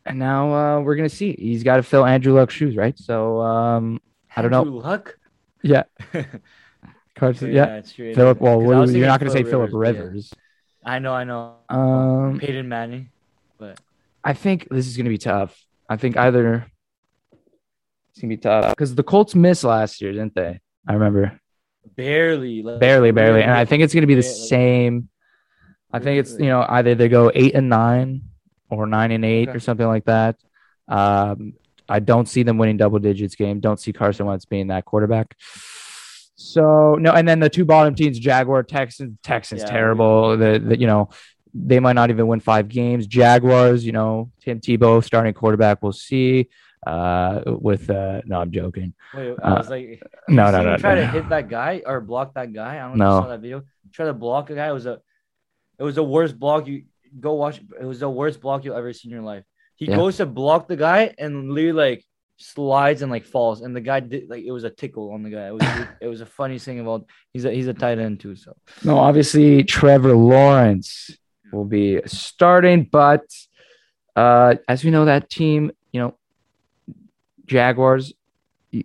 and 0.04 0.18
now 0.18 0.52
uh, 0.54 0.80
we're 0.80 0.96
gonna 0.96 1.08
see. 1.08 1.34
He's 1.38 1.62
got 1.62 1.76
to 1.76 1.82
fill 1.82 2.04
Andrew 2.04 2.32
Luck's 2.34 2.54
shoes, 2.54 2.76
right? 2.76 2.98
So 2.98 3.40
um, 3.40 4.00
I 4.34 4.42
don't 4.42 4.50
know. 4.50 4.60
Andrew 4.62 4.80
Luck. 4.80 5.18
yeah, 5.62 5.82
Carson. 7.14 7.52
Yeah, 7.52 7.80
true. 7.82 8.14
Philip. 8.14 8.40
Well, 8.40 8.60
'Cause 8.60 8.72
I 8.72 8.78
was 8.80 8.94
you're 8.94 9.06
not 9.06 9.20
gonna 9.20 9.32
say 9.32 9.42
Philip 9.44 9.70
yeah. 9.72 9.78
Rivers. 9.78 10.32
I 10.86 11.00
know, 11.00 11.12
I 11.12 11.24
know. 11.24 11.56
Um, 11.68 12.38
Peyton 12.38 12.68
Manning, 12.68 13.10
but 13.58 13.78
I 14.22 14.32
think 14.34 14.68
this 14.70 14.86
is 14.86 14.96
going 14.96 15.04
to 15.06 15.10
be 15.10 15.18
tough. 15.18 15.60
I 15.88 15.96
think 15.96 16.16
either 16.16 16.64
it's 18.10 18.20
to 18.20 18.26
be 18.28 18.36
tough 18.36 18.70
because 18.70 18.94
the 18.94 19.02
Colts 19.02 19.34
missed 19.34 19.64
last 19.64 20.00
year, 20.00 20.12
didn't 20.12 20.34
they? 20.34 20.60
I 20.88 20.92
remember 20.92 21.38
barely, 21.96 22.62
like, 22.62 22.78
barely, 22.78 23.10
barely, 23.10 23.42
and 23.42 23.50
I 23.50 23.64
think 23.64 23.82
it's 23.82 23.92
going 23.92 24.02
to 24.02 24.06
be 24.06 24.14
the 24.14 24.22
same. 24.22 25.08
I 25.92 25.98
think 25.98 26.20
it's 26.20 26.32
you 26.38 26.46
know 26.46 26.64
either 26.68 26.94
they 26.94 27.08
go 27.08 27.32
eight 27.34 27.54
and 27.54 27.68
nine 27.68 28.22
or 28.70 28.86
nine 28.86 29.10
and 29.10 29.24
eight 29.24 29.48
Okay. 29.48 29.56
or 29.56 29.60
something 29.60 29.86
like 29.86 30.04
that. 30.04 30.36
Um, 30.88 31.54
I 31.88 31.98
don't 31.98 32.28
see 32.28 32.42
them 32.44 32.58
winning 32.58 32.76
double 32.76 32.98
digits 33.00 33.34
game. 33.34 33.58
Don't 33.60 33.78
see 33.80 33.92
Carson 33.92 34.26
Wentz 34.26 34.44
being 34.44 34.68
that 34.68 34.84
quarterback. 34.84 35.36
So 36.36 36.94
no, 36.96 37.12
and 37.12 37.26
then 37.26 37.40
the 37.40 37.48
two 37.48 37.64
bottom 37.64 37.94
teams, 37.94 38.18
Jaguar, 38.18 38.62
Texans. 38.62 39.18
Texans 39.22 39.62
Yeah. 39.62 39.70
terrible. 39.70 40.36
The, 40.36 40.58
the 40.58 40.78
you 40.78 40.86
know 40.86 41.08
they 41.54 41.80
might 41.80 41.94
not 41.94 42.10
even 42.10 42.26
win 42.26 42.40
five 42.40 42.68
games. 42.68 43.06
Jaguars, 43.06 43.84
you 43.84 43.92
know, 43.92 44.30
Tim 44.42 44.60
Tebow 44.60 45.02
starting 45.02 45.32
quarterback. 45.32 45.82
We'll 45.82 45.92
see. 45.92 46.48
Uh, 46.86 47.40
with 47.46 47.88
uh, 47.90 48.20
no, 48.26 48.40
I'm 48.40 48.50
joking. 48.52 48.92
Wait, 49.14 49.30
Uh, 49.30 49.34
I 49.42 49.52
was 49.54 49.68
like, 49.70 50.00
No, 50.28 50.50
no, 50.52 50.62
no, 50.62 50.76
Try 50.76 50.94
no, 50.94 51.00
to 51.00 51.06
no. 51.06 51.12
hit 51.12 51.28
that 51.30 51.48
guy 51.48 51.82
or 51.84 52.00
block 52.00 52.34
that 52.34 52.52
guy. 52.52 52.76
I 52.76 52.88
don't 52.88 52.98
know 52.98 53.04
No. 53.04 53.16
if 53.18 53.22
you 53.22 53.24
saw 53.24 53.28
that 53.30 53.40
video. 53.40 53.62
Try 53.92 54.06
to 54.06 54.12
block 54.14 54.50
a 54.50 54.54
guy. 54.54 54.68
It 54.68 54.72
was 54.72 54.86
a, 54.86 55.00
it 55.78 55.82
was 55.82 55.94
the 55.96 56.04
worst 56.04 56.38
block 56.38 56.66
you 56.68 56.84
go 57.18 57.32
watch. 57.34 57.60
It 57.80 57.84
was 57.86 57.98
the 58.00 58.10
worst 58.10 58.40
block 58.40 58.64
you'll 58.64 58.76
ever 58.76 58.92
see 58.92 59.08
in 59.08 59.12
your 59.12 59.22
life. 59.22 59.42
He 59.74 59.86
Yeah. 59.86 59.96
goes 59.96 60.18
to 60.18 60.26
block 60.26 60.68
the 60.68 60.76
guy 60.76 61.12
and 61.18 61.50
literally 61.50 61.72
like 61.72 62.04
slides 62.36 63.02
and 63.02 63.10
like 63.10 63.24
falls, 63.24 63.62
and 63.62 63.74
the 63.74 63.80
guy 63.80 64.00
did 64.00 64.28
like 64.28 64.44
it 64.44 64.52
was 64.52 64.64
a 64.64 64.70
tickle 64.70 65.12
on 65.12 65.22
the 65.22 65.30
guy. 65.30 65.48
It 65.48 65.54
was 65.54 65.62
it 66.00 66.06
was 66.06 66.18
the 66.20 66.26
funniest 66.26 66.64
thing 66.64 66.80
about. 66.80 67.06
He's 67.32 67.44
a 67.44 67.50
he's 67.52 67.66
a 67.68 67.74
tight 67.74 67.98
end 67.98 68.20
too. 68.20 68.36
So 68.36 68.54
No, 68.84 68.98
obviously 68.98 69.64
Trevor 69.64 70.14
Lawrence 70.14 71.10
will 71.52 71.64
be 71.64 72.00
starting, 72.06 72.88
but 72.90 73.24
uh, 74.14 74.56
as 74.68 74.82
we 74.84 74.90
know, 74.90 75.04
that 75.04 75.28
team, 75.30 75.70
you 75.92 76.00
know, 76.00 76.14
Jaguars, 77.46 78.12
you, 78.70 78.84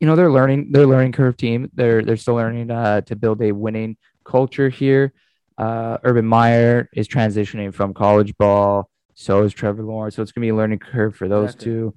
you 0.00 0.06
know, 0.06 0.16
they're 0.16 0.30
learning, 0.30 0.72
they're 0.72 0.86
learning 0.86 1.12
curve 1.12 1.36
team. 1.36 1.70
They're 1.74 2.02
they're 2.02 2.16
still 2.16 2.34
learning 2.34 2.70
uh, 2.70 3.02
to 3.02 3.16
build 3.16 3.40
a 3.42 3.52
winning 3.52 3.96
culture 4.24 4.68
here. 4.68 5.12
Uh, 5.58 5.98
Urban 6.02 6.26
Meyer 6.26 6.88
is 6.94 7.06
transitioning 7.08 7.72
from 7.72 7.94
college 7.94 8.36
ball, 8.38 8.90
so 9.14 9.42
is 9.44 9.52
Trevor 9.52 9.82
Lawrence. 9.84 10.16
So 10.16 10.22
it's 10.22 10.32
gonna 10.32 10.44
be 10.44 10.48
a 10.50 10.56
learning 10.56 10.80
curve 10.80 11.14
for 11.16 11.28
those 11.28 11.50
Exactly. 11.54 11.64
two. 11.64 11.94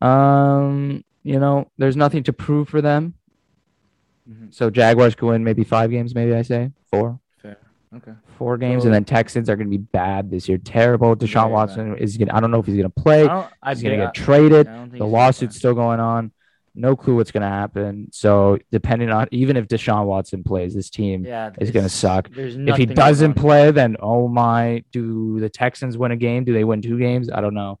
Um, 0.00 1.04
you 1.22 1.38
know, 1.38 1.68
there's 1.78 1.96
nothing 1.96 2.22
to 2.24 2.32
prove 2.32 2.68
for 2.68 2.80
them. 2.80 3.14
Mhm. 4.28 4.54
So 4.54 4.70
Jaguars 4.70 5.14
could 5.14 5.26
win 5.26 5.44
maybe 5.44 5.64
five 5.64 5.90
games, 5.90 6.14
maybe 6.14 6.34
I 6.34 6.42
say 6.42 6.70
four 6.90 7.18
fair. 7.42 7.58
Okay. 7.96 8.12
four 8.38 8.56
games, 8.56 8.82
So- 8.82 8.88
and 8.88 8.94
then 8.94 9.04
Texans 9.04 9.50
are 9.50 9.56
going 9.56 9.66
to 9.66 9.76
be 9.76 9.82
bad 9.82 10.30
this 10.30 10.48
year. 10.48 10.58
Terrible. 10.58 11.16
Deshaun 11.16 11.50
Watson 11.50 11.96
is 11.96 12.16
going. 12.16 12.30
I 12.30 12.40
don't 12.40 12.50
know 12.50 12.60
if 12.60 12.66
he's 12.66 12.76
going 12.76 12.90
to 12.90 13.02
play. 13.02 13.26
don't. 13.26 13.46
I 13.62 13.70
He's 13.74 13.82
going 13.82 13.98
to 13.98 14.04
get 14.06 14.14
traded. 14.14 14.68
I 14.68 14.86
The 14.86 15.06
lawsuit's 15.06 15.56
still 15.56 15.74
going 15.74 16.00
on. 16.00 16.32
No 16.72 16.94
clue 16.94 17.16
what's 17.16 17.32
going 17.32 17.42
to 17.42 17.48
happen. 17.48 18.08
So 18.12 18.56
depending 18.70 19.10
on 19.10 19.26
even 19.32 19.56
if 19.56 19.66
Deshaun 19.66 20.06
Watson 20.06 20.44
plays, 20.44 20.72
this 20.72 20.88
team 20.88 21.24
Yeah, 21.24 21.50
is 21.60 21.72
going 21.72 21.84
to 21.84 21.90
suck. 21.90 22.30
If 22.34 22.76
he 22.76 22.86
doesn't 22.86 23.34
play, 23.34 23.72
then 23.72 23.96
oh 24.00 24.28
my, 24.28 24.84
do 24.92 25.40
the 25.40 25.48
Texans 25.50 25.98
win 25.98 26.12
a 26.12 26.16
game? 26.16 26.44
Do 26.44 26.52
they 26.52 26.62
win 26.62 26.80
two 26.80 26.96
games? 26.98 27.28
I 27.28 27.40
don't 27.40 27.54
know. 27.54 27.80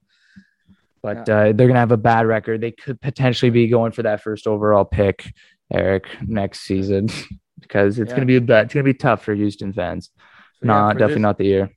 But 1.02 1.28
uh, 1.28 1.44
they're 1.44 1.54
going 1.54 1.74
to 1.74 1.78
have 1.80 1.92
a 1.92 1.96
bad 1.96 2.26
record. 2.26 2.60
They 2.60 2.72
could 2.72 3.00
potentially 3.00 3.50
be 3.50 3.68
going 3.68 3.92
for 3.92 4.02
that 4.02 4.22
first 4.22 4.46
overall 4.46 4.84
pick, 4.84 5.32
Eric, 5.72 6.06
next 6.26 6.60
season 6.60 7.08
because 7.60 7.98
it's 7.98 8.10
Yeah. 8.10 8.16
going 8.16 8.20
to 8.20 8.26
be 8.26 8.36
a 8.36 8.40
bad, 8.40 8.66
it's 8.66 8.74
going 8.74 8.84
to 8.84 8.92
be 8.92 8.96
tough 8.98 9.24
for 9.24 9.34
Houston 9.34 9.72
fans. 9.72 10.10
So, 10.16 10.66
yeah, 10.66 10.66
nah, 10.66 10.88
for 10.92 10.98
definitely 10.98 11.14
this- 11.14 11.22
not 11.22 11.38
the 11.38 11.44
year. 11.44 11.70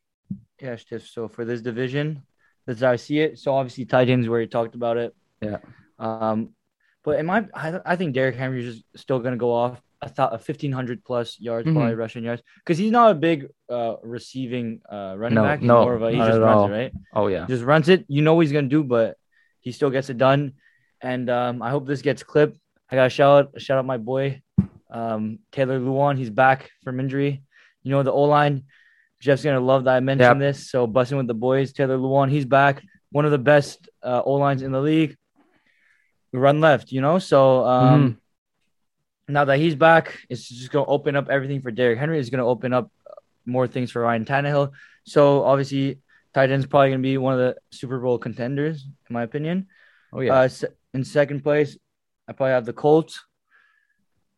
Yeah. 0.62 0.78
So 1.00 1.28
for 1.28 1.44
this 1.46 1.62
division, 1.62 2.24
that's 2.66 2.82
how 2.82 2.92
I 2.92 2.96
see 2.96 3.20
it. 3.20 3.38
So 3.40 3.54
obviously 3.54 3.86
Titans, 3.86 4.30
where 4.30 4.40
you 4.42 4.48
talked 4.48 4.76
about 4.76 4.98
it. 4.98 5.14
Yeah. 5.42 5.58
Um, 6.00 6.50
but 7.04 7.20
in 7.20 7.26
my, 7.26 7.46
I, 7.54 7.80
I 7.86 7.96
think 7.98 8.14
Derrick 8.14 8.36
Henry 8.36 8.66
is 8.66 8.82
still 8.96 9.20
gonna 9.20 9.36
go 9.38 9.52
off 9.52 9.82
a, 10.06 10.10
th- 10.16 10.30
a 10.32 10.38
fifteen 10.40 10.72
hundred 10.72 11.04
plus 11.04 11.40
yards, 11.40 11.68
Mhm. 11.68 11.74
probably 11.76 11.96
rushing 11.96 12.24
yards, 12.24 12.42
because 12.60 12.78
he's 12.78 12.92
not 12.92 13.12
a 13.12 13.16
big 13.16 13.48
uh 13.70 13.96
receiving 14.04 14.82
uh 14.90 15.16
running 15.18 15.36
No, 15.36 15.44
back. 15.44 15.60
He's 15.60 15.68
no, 15.68 15.82
more 15.84 15.94
of 15.96 16.04
a 16.04 16.12
he 16.12 16.18
just 16.18 16.40
runs 16.40 16.62
all. 16.62 16.68
it, 16.68 16.72
right? 16.72 16.92
Oh 17.14 17.28
yeah. 17.28 17.46
Just 17.48 17.64
runs 17.64 17.90
it. 17.90 18.06
You 18.08 18.22
know 18.22 18.34
what 18.36 18.42
he's 18.42 18.52
gonna 18.52 18.68
do, 18.68 18.84
but 18.84 19.18
he 19.62 19.72
still 19.72 19.90
gets 19.90 20.10
it 20.10 20.18
done. 20.18 20.54
And 21.02 21.30
um, 21.30 21.62
I 21.62 21.70
hope 21.70 21.86
this 21.86 22.02
gets 22.02 22.24
clipped. 22.24 22.58
I 22.90 22.96
got 22.96 23.04
to 23.06 23.10
shout 23.10 23.48
out, 23.56 23.62
shout 23.62 23.78
out 23.78 23.86
my 23.86 23.98
boy, 23.98 24.42
um, 24.90 25.40
Taylor 25.52 25.80
Lewan. 25.80 26.18
He's 26.18 26.30
back 26.30 26.70
from 26.84 27.00
injury. 27.00 27.44
You 27.82 27.92
know 27.92 28.04
the 28.04 28.12
O 28.12 28.24
line. 28.24 28.64
Jeff's 29.20 29.44
gonna 29.44 29.60
love 29.60 29.86
that 29.86 29.96
I 29.96 30.00
mentioned 30.00 30.40
Yep. 30.42 30.54
this. 30.54 30.70
So 30.72 30.86
busting 30.88 31.18
with 31.18 31.28
the 31.28 31.34
boys, 31.34 31.74
Taylor 31.74 31.98
Lewan. 31.98 32.30
He's 32.30 32.46
back. 32.46 32.84
One 33.12 33.26
of 33.26 33.32
the 33.32 33.38
best 33.38 33.90
uh, 34.02 34.22
O 34.26 34.34
lines 34.34 34.62
in 34.64 34.72
the 34.72 34.82
league. 34.82 35.16
Run 36.32 36.62
left, 36.62 36.92
you 36.92 37.02
know. 37.02 37.20
So 37.20 37.64
um, 37.66 38.02
Mm-hmm. 38.04 38.18
Now 39.28 39.46
that 39.46 39.58
he's 39.60 39.76
back, 39.76 40.20
it's 40.30 40.48
just 40.48 40.72
gonna 40.72 40.86
open 40.86 41.16
up 41.16 41.30
everything 41.30 41.62
for 41.62 41.72
Derrick 41.72 42.00
Henry. 42.00 42.20
It's 42.20 42.30
gonna 42.30 42.48
open 42.48 42.74
up 42.74 42.92
more 43.46 43.68
things 43.68 43.92
for 43.92 44.02
Ryan 44.02 44.26
Tannehill. 44.26 44.72
So 45.06 45.44
obviously, 45.44 46.00
tight 46.34 46.52
end's 46.52 46.66
probably 46.66 46.90
gonna 46.92 47.02
be 47.02 47.18
one 47.18 47.34
of 47.34 47.40
the 47.40 47.56
Super 47.72 48.00
Bowl 48.00 48.18
contenders, 48.18 48.84
in 48.84 49.14
my 49.14 49.24
opinion. 49.24 49.68
Oh 50.12 50.20
yeah. 50.22 50.34
Uh, 50.36 50.50
in 50.94 51.04
second 51.04 51.42
place, 51.44 51.78
I 52.28 52.34
probably 52.34 52.54
have 52.54 52.66
the 52.66 52.74
Colts. 52.74 53.24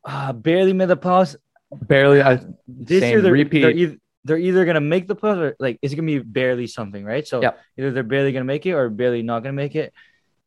Uh, 0.04 0.34
barely 0.34 0.74
made 0.74 0.88
the 0.90 0.98
playoffs. 0.98 1.36
Barely. 1.72 2.22
I, 2.22 2.40
This 2.68 3.02
Same 3.02 3.12
year, 3.12 3.22
they're, 3.22 3.32
repeat. 3.32 3.62
they're, 3.62 3.72
either, 3.72 3.96
they're 4.24 4.38
either 4.38 4.66
gonna 4.66 4.82
make 4.82 5.08
the 5.08 5.16
playoffs 5.16 5.38
or 5.52 5.56
like 5.60 5.80
it's 5.82 5.94
gonna 5.96 6.06
be 6.06 6.20
barely 6.20 6.68
something, 6.68 7.04
right? 7.04 7.28
So 7.28 7.42
Yep. 7.42 7.60
either 7.78 7.92
they're 7.92 8.04
barely 8.04 8.32
gonna 8.32 8.46
make 8.46 8.66
it 8.66 8.74
or 8.74 8.90
barely 8.90 9.24
not 9.24 9.40
gonna 9.42 9.54
make 9.54 9.76
it. 9.76 9.94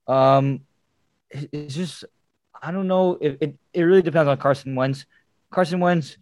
Um, 0.06 0.60
it- 1.30 1.50
it's 1.52 1.74
just 1.74 2.04
I 2.62 2.72
don't 2.72 2.86
know. 2.88 3.18
It 3.20 3.38
it, 3.40 3.54
it 3.72 3.82
really 3.82 4.02
depends 4.02 4.28
on 4.28 4.36
Carson 4.38 4.74
Wentz. 4.74 5.06
Carson 5.50 5.80
Wentz, 5.80 6.16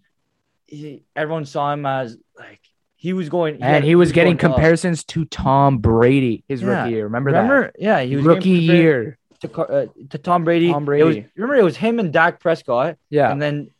he, 0.66 1.02
everyone 1.14 1.44
saw 1.44 1.72
him 1.72 1.86
as 1.86 2.16
like 2.38 2.60
he 2.96 3.12
was 3.12 3.28
going, 3.28 3.62
and 3.62 3.84
he 3.84 3.94
was 3.94 4.12
getting 4.12 4.36
going 4.36 4.52
up. 4.52 4.56
comparisons 4.56 5.04
to 5.04 5.24
Tom 5.26 5.78
Brady 5.78 6.44
his 6.48 6.62
Yeah. 6.62 6.82
rookie 6.82 6.92
year. 6.94 7.04
Remember, 7.04 7.30
Remember? 7.30 7.72
Yeah, 7.78 8.00
he 8.00 8.16
was 8.16 8.24
rookie 8.24 8.50
year. 8.50 9.18
to 9.40 9.48
Car- 9.48 9.70
uh, 9.70 9.86
to 10.10 10.18
Tom 10.18 10.44
Brady. 10.44 10.70
Tom 10.72 10.84
It 10.88 11.04
was, 11.04 11.14
Brady. 11.16 11.28
remember, 11.36 11.56
it 11.56 11.64
was 11.64 11.76
him 11.76 11.98
and 11.98 12.12
Dak 12.12 12.40
Prescott, 12.40 12.96
Yeah. 13.10 13.30
and 13.30 13.40
then 13.40 13.70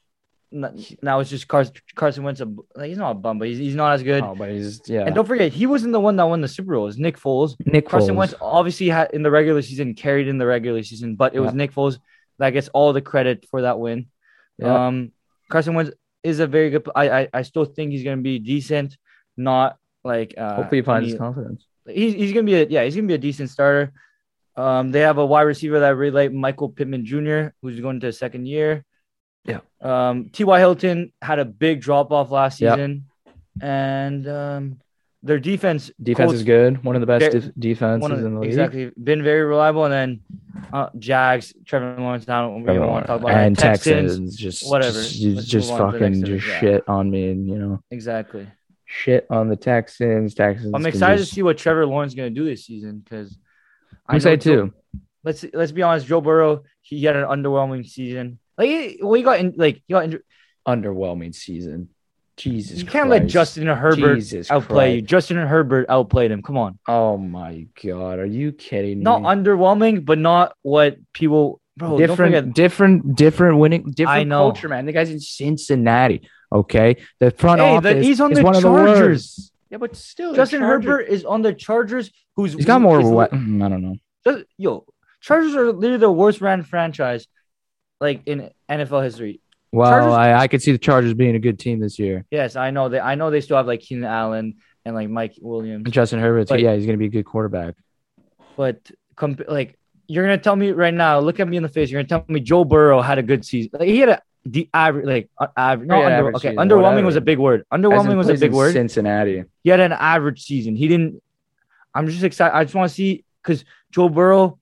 now 1.02 1.20
it's 1.20 1.30
just 1.30 1.48
Carson. 1.48 1.74
Carson 1.94 2.24
Wentz. 2.24 2.40
A, 2.40 2.44
like, 2.76 2.88
he's 2.88 2.98
not 2.98 3.10
a 3.12 3.14
bum, 3.14 3.38
but 3.38 3.48
he's, 3.48 3.58
he's 3.58 3.74
not 3.74 3.92
as 3.94 4.02
good. 4.02 4.22
oh, 4.22 4.34
but 4.36 4.50
he's 4.50 4.80
yeah. 4.86 5.02
And 5.06 5.14
don't 5.14 5.26
forget, 5.26 5.52
he 5.52 5.66
wasn't 5.66 5.92
the 5.92 6.00
one 6.00 6.16
that 6.16 6.26
won 6.26 6.40
the 6.40 6.48
Super 6.48 6.74
Bowl. 6.74 6.84
It 6.84 6.86
was 6.86 6.98
Nick 6.98 7.18
Foles. 7.18 7.56
Nick 7.66 7.88
Carson 7.88 8.14
Foles. 8.14 8.18
Wentz 8.18 8.34
obviously 8.40 8.88
had 8.88 9.10
in 9.12 9.22
the 9.22 9.30
regular 9.30 9.62
season 9.62 9.94
carried 9.94 10.28
in 10.28 10.38
the 10.38 10.46
regular 10.46 10.82
season, 10.82 11.14
but 11.16 11.34
it 11.34 11.40
was 11.40 11.52
Nick 11.54 11.72
Foles 11.74 11.98
that 12.38 12.51
gets 12.51 12.68
all 12.68 12.92
the 12.92 13.01
credit 13.01 13.46
for 13.51 13.62
that 13.62 13.79
win. 13.79 14.07
Yeah. 14.59 14.87
Um, 14.87 15.12
Carson 15.51 15.75
Wentz 15.75 15.92
is 16.22 16.40
a 16.40 16.46
very 16.46 16.70
good. 16.70 16.88
I 16.94 17.20
I, 17.20 17.29
I 17.33 17.42
still 17.42 17.64
think 17.64 17.92
he's 17.92 18.05
going 18.05 18.18
to 18.18 18.22
be 18.22 18.38
decent, 18.38 18.96
not 19.37 19.79
like 20.05 20.35
uh, 20.37 20.57
Hopefully, 20.57 20.79
he 20.79 20.83
finds 20.83 21.11
his 21.11 21.18
confidence. 21.18 21.66
he's, 21.87 22.14
he's 22.14 22.33
gonna 22.33 22.44
be 22.44 22.55
a 22.55 22.66
yeah 22.66 22.85
he's 22.85 22.94
gonna 22.94 23.09
be 23.09 23.14
a 23.14 23.18
decent 23.18 23.51
starter. 23.51 23.92
Um, 24.57 24.90
they 24.90 25.01
have 25.01 25.18
a 25.18 25.27
wide 25.27 25.42
receiver 25.42 25.81
that 25.81 25.87
I 25.87 25.90
really 25.90 26.12
like, 26.12 26.33
Michael 26.33 26.70
Pittman 26.70 27.05
Jr., 27.05 27.49
who's 27.61 27.79
going 27.79 28.01
to 28.01 28.12
second 28.12 28.46
year. 28.46 28.87
Yeah. 29.44 29.61
Um, 29.83 30.31
T.Y. 30.31 30.59
Hilton 30.59 31.12
had 31.20 31.38
a 31.38 31.44
big 31.44 31.83
drop 31.83 32.11
off 32.11 32.31
last 32.31 32.59
season, 32.59 33.05
and 33.61 34.27
um, 34.27 34.81
their 35.26 35.38
defense 35.38 35.90
Defense 36.02 36.28
Colts- 36.28 36.38
is 36.38 36.44
good. 36.44 36.82
One 36.84 36.94
of 36.96 37.00
the 37.00 37.06
best 37.06 37.32
def- 37.32 37.52
defenses 37.58 38.10
of 38.10 38.24
in 38.24 38.34
the 38.34 38.40
league. 38.40 38.48
exactly 38.50 38.90
been 39.02 39.22
very 39.22 39.42
reliable, 39.42 39.84
and 39.84 39.92
then 39.92 40.20
uh, 40.72 40.88
Jags, 40.98 41.52
Trevor 41.64 41.96
Lawrence. 41.98 42.28
I 42.28 42.40
don't 42.40 42.62
we 42.62 42.66
don't 42.72 42.88
want 42.88 43.04
to 43.04 43.06
talk 43.08 43.20
about 43.20 43.32
and 43.34 43.58
Texans, 43.58 44.12
Texans, 44.12 44.36
just 44.36 44.70
whatever. 44.70 45.02
just, 45.02 45.48
just 45.48 45.70
move 45.70 45.80
on 45.80 45.92
to 45.92 45.98
the 45.98 46.04
fucking 46.04 46.24
just 46.24 46.46
shit 46.46 46.88
on 46.88 47.10
me, 47.10 47.30
and 47.30 47.48
you 47.48 47.58
know 47.58 47.82
exactly. 47.90 48.46
shit 48.84 49.26
on 49.30 49.48
the 49.48 49.56
Texans. 49.56 50.34
Texans. 50.34 50.72
I'm 50.74 50.86
excited 50.86 51.18
just- 51.18 51.30
to 51.30 51.34
see 51.34 51.42
what 51.42 51.58
Trevor 51.58 51.86
Lawrence 51.86 52.12
is 52.12 52.16
gonna 52.16 52.30
do 52.30 52.44
this 52.44 52.64
season 52.64 53.00
because 53.00 53.36
I'm 54.08 54.16
excited 54.16 54.40
too. 54.40 54.72
let's 55.24 55.44
let's 55.52 55.72
be 55.72 55.82
honest, 55.82 56.06
Joe 56.06 56.20
Burrow, 56.20 56.62
he 56.82 57.04
had 57.04 57.16
an 57.16 57.24
underwhelming 57.24 57.86
season. 57.86 58.38
Like, 58.56 58.98
well, 59.02 59.12
he 59.14 59.22
got 59.22 59.40
in, 59.40 59.54
like 59.56 59.82
he 59.86 59.92
got 59.92 60.04
injured. 60.04 60.22
Underwhelming 60.66 61.34
season. 61.34 61.90
Jesus, 62.37 62.81
You 62.81 62.87
can't 62.87 63.09
let 63.09 63.20
Christ. 63.22 63.33
Justin 63.33 63.66
Herbert 63.66 64.16
Jesus 64.16 64.51
outplay 64.51 64.96
you. 64.96 65.01
Christ. 65.01 65.11
Justin 65.11 65.37
Herbert 65.38 65.87
outplayed 65.88 66.31
him. 66.31 66.42
Come 66.42 66.59
on, 66.59 66.79
Oh 66.87 67.16
my 67.16 67.66
god, 67.83 68.18
are 68.18 68.27
you 68.27 68.53
kidding 68.53 68.99
me? 68.99 69.05
not 69.05 69.22
underwhelming, 69.22 70.05
but 70.05 70.18
not 70.18 70.55
what 70.62 70.99
people. 71.12 71.61
Bro, 71.79 71.90
don't 71.90 71.99
different, 71.99 72.35
forget. 72.35 72.55
different, 72.55 73.16
different 73.16 73.59
winning, 73.59 73.90
different 73.90 74.18
I 74.20 74.25
know. 74.25 74.38
culture, 74.44 74.68
man. 74.68 74.87
The 74.87 74.92
guy's 74.92 75.11
in 75.11 75.20
Cincinnati. 75.20 76.29
Okay, 76.53 76.96
the 77.20 77.31
front 77.31 77.61
Hey, 77.61 77.68
office 77.77 77.94
the- 77.94 78.03
he's 78.03 78.20
on 78.20 78.33
is 78.33 78.38
the 78.38 78.44
one 78.44 78.55
of 78.57 78.62
the 78.62 78.68
Chargers. 78.68 79.51
Yeah, 79.70 79.79
but 79.79 79.96
still, 79.96 80.35
Justin 80.35 80.62
Herbert 80.62 81.01
is 81.09 81.25
on 81.25 81.42
the 81.42 81.53
Chargers, 81.53 82.11
who's 82.37 82.53
He's 82.55 82.64
got 82.66 82.81
more. 82.81 83.01
What? 83.12 83.33
mm, 83.33 83.64
I 83.64 83.68
don't 83.68 83.83
know. 83.83 83.96
does- 84.25 84.44
Yo, 84.57 84.85
Chargers 85.20 85.55
are 85.55 85.72
literally 85.72 85.99
the 85.99 86.11
worst 86.12 86.40
ran 86.40 86.62
franchise, 86.62 87.27
like 88.01 88.22
in 88.27 88.51
NFL 88.70 89.03
history. 89.03 89.40
Well, 89.76 89.90
Chargers- 89.90 90.12
I, 90.12 90.34
I 90.34 90.48
could 90.48 90.62
see 90.62 90.72
the 90.72 90.78
Chargers 90.78 91.14
being 91.14 91.36
a 91.36 91.38
good 91.38 91.58
team 91.58 91.80
this 91.80 91.98
year. 91.98 92.24
Yes, 92.30 92.56
I 92.56 92.70
know 92.70 92.88
they. 92.88 93.00
I 93.00 93.14
know 93.14 93.30
they 93.30 93.40
still 93.40 93.56
have 93.56 93.66
like 93.66 93.80
Keenan 93.80 94.04
Allen 94.04 94.56
and 94.84 94.94
like 94.94 95.08
Mike 95.08 95.34
Williams, 95.40 95.84
And 95.84 95.92
Justin 95.92 96.18
Herbert, 96.20 96.48
But- 96.48 96.60
yeah, 96.60 96.74
he's 96.74 96.86
gonna 96.86 96.98
be 96.98 97.06
a 97.06 97.10
good 97.10 97.24
quarterback. 97.26 97.74
but 98.56 98.90
comp- 99.16 99.42
like 99.48 99.78
you're 100.08 100.24
gonna 100.24 100.38
tell 100.38 100.56
me 100.56 100.70
right 100.70 100.94
now, 100.94 101.18
look 101.18 101.40
at 101.40 101.48
me 101.48 101.56
in 101.56 101.62
the 101.62 101.68
face. 101.68 101.90
You're 101.90 102.02
gonna 102.02 102.08
tell 102.08 102.24
me 102.32 102.40
Joe 102.40 102.64
Burrow 102.64 103.00
had 103.02 103.18
a 103.18 103.22
good 103.22 103.44
season. 103.44 103.70
Like 103.74 103.88
he 103.88 103.98
had 103.98 104.08
a 104.10 104.22
the 104.44 104.68
average, 104.72 105.06
like 105.06 105.30
uh, 105.38 105.48
average. 105.56 105.88
No, 105.88 105.96
Yeah, 105.98 106.04
under, 106.06 106.16
average 106.18 106.36
okay, 106.36 106.48
season, 106.50 106.56
underwhelming 106.68 106.82
whatever. 106.82 107.06
was 107.06 107.16
a 107.16 107.20
big 107.20 107.38
word. 107.38 107.64
Underwhelming 107.72 108.16
was 108.16 108.28
a 108.28 108.34
big 108.34 108.52
word. 108.52 108.72
Cincinnati. 108.74 109.42
He 109.64 109.70
had 109.70 109.80
an 109.80 109.90
average 109.92 110.42
season. 110.44 110.76
He 110.76 110.86
didn't. 110.86 111.20
I'm 111.92 112.06
just 112.06 112.22
excited. 112.22 112.54
I 112.56 112.62
just 112.62 112.74
want 112.76 112.88
to 112.88 112.94
see 112.94 113.24
because 113.42 113.64
Joe 113.90 114.08
Burrow, 114.08 114.58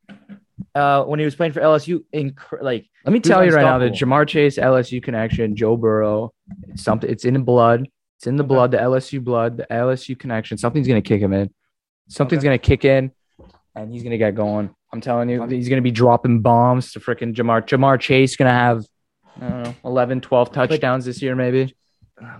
uh, 0.74 1.04
when 1.04 1.18
he 1.18 1.24
was 1.24 1.34
playing 1.34 1.52
for 1.52 1.60
LSU, 1.60 2.04
inc- 2.14 2.38
like 2.62 2.86
Let 3.04 3.12
me 3.12 3.20
tell 3.20 3.44
you 3.44 3.50
right 3.52 3.62
now, 3.62 3.78
the? 3.78 3.90
Ja'Marr 3.90 4.26
Chase 4.26 4.56
LSU 4.56 5.02
connection, 5.02 5.56
Joe 5.56 5.76
Burrow, 5.76 6.32
it's 6.68 6.82
something. 6.82 7.10
It's 7.10 7.24
in 7.24 7.34
the 7.34 7.40
blood. 7.40 7.88
It's 8.18 8.26
in 8.26 8.36
the 8.36 8.44
blood. 8.44 8.70
The 8.70 8.78
LSU 8.78 9.22
blood, 9.22 9.56
the 9.56 9.66
LSU 9.70 10.18
connection. 10.18 10.56
Something's 10.58 10.86
gonna 10.88 11.02
kick 11.02 11.20
him 11.20 11.32
in. 11.32 11.50
Something's 12.08 12.40
Okay. 12.40 12.46
gonna 12.48 12.58
kick 12.58 12.84
in, 12.84 13.10
and 13.74 13.92
he's 13.92 14.02
gonna 14.02 14.18
get 14.18 14.34
going. 14.34 14.70
I'm 14.92 15.00
telling 15.00 15.28
you, 15.28 15.44
he's 15.46 15.68
gonna 15.68 15.82
be 15.82 15.90
dropping 15.90 16.40
bombs 16.40 16.92
to 16.92 17.00
freaking 17.00 17.34
Ja'Marr. 17.34 17.62
Ja'Marr 17.66 17.98
Chase 17.98 18.36
gonna 18.36 18.50
have, 18.50 18.84
I 19.40 19.48
don't 19.48 19.62
know, 19.64 19.74
11, 19.84 20.20
12 20.20 20.52
touchdowns 20.52 21.04
this 21.04 21.20
year, 21.20 21.34
maybe. 21.34 21.74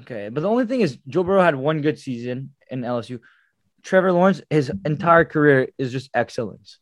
Okay, 0.02 0.28
but 0.30 0.40
the 0.42 0.48
only 0.48 0.66
thing 0.66 0.80
is, 0.82 0.98
Joe 1.08 1.24
Burrow 1.24 1.42
had 1.42 1.56
one 1.56 1.80
good 1.80 1.98
season 1.98 2.54
in 2.70 2.82
LSU. 2.82 3.18
Trevor 3.82 4.12
Lawrence, 4.12 4.40
his 4.48 4.70
entire 4.86 5.24
career 5.24 5.68
is 5.78 5.90
just 5.92 6.08
excellence. 6.14 6.78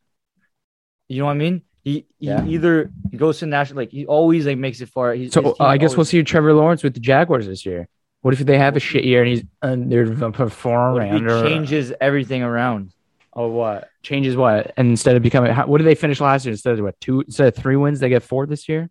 You 1.12 1.18
know 1.20 1.26
what 1.26 1.32
I 1.32 1.34
mean? 1.34 1.62
He, 1.84 2.06
he 2.18 2.28
Yeah. 2.28 2.44
either 2.46 2.90
goes 3.14 3.38
to 3.40 3.46
national, 3.46 3.76
like 3.78 3.90
he 3.90 4.06
always 4.06 4.46
like 4.46 4.56
makes 4.56 4.80
it 4.80 4.88
far. 4.88 5.12
He's, 5.12 5.32
So 5.32 5.56
uh, 5.60 5.64
I 5.64 5.76
guess 5.76 5.94
we'll 5.96 6.06
see 6.06 6.22
Trevor 6.22 6.54
Lawrence 6.54 6.82
with 6.82 6.94
the 6.94 7.00
Jaguars 7.00 7.46
this 7.46 7.66
year. 7.66 7.86
What 8.22 8.32
if 8.34 8.40
they 8.40 8.56
have 8.56 8.76
a 8.76 8.80
shit 8.80 9.04
year 9.04 9.20
and 9.22 9.28
he's 9.28 9.42
underperforming? 9.62 11.12
Under, 11.12 11.42
changes 11.42 11.92
everything 12.00 12.42
around. 12.42 12.92
Oh, 13.34 13.48
what 13.48 13.90
changes 14.02 14.36
what? 14.36 14.72
And 14.76 14.88
instead 14.90 15.16
of 15.16 15.22
becoming, 15.22 15.52
how, 15.52 15.66
what 15.66 15.78
did 15.78 15.84
they 15.86 15.94
finish 15.94 16.20
last 16.20 16.44
year? 16.46 16.52
Instead 16.52 16.78
of 16.78 16.80
what 16.84 16.98
two? 17.00 17.20
Instead 17.22 17.48
of 17.48 17.54
three 17.56 17.76
wins, 17.76 17.98
they 18.00 18.08
get 18.08 18.22
four 18.22 18.46
this 18.46 18.68
year. 18.68 18.88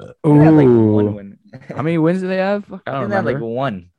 Had, 0.00 0.14
like 0.24 0.66
one 0.66 0.66
Ooh, 0.68 1.10
win. 1.12 1.38
how 1.68 1.82
many 1.82 1.96
wins 1.98 2.20
do 2.20 2.28
they 2.28 2.36
have? 2.36 2.64
I 2.86 2.92
don't 2.92 3.02
remember. 3.04 3.32
like 3.32 3.40
one. 3.40 3.90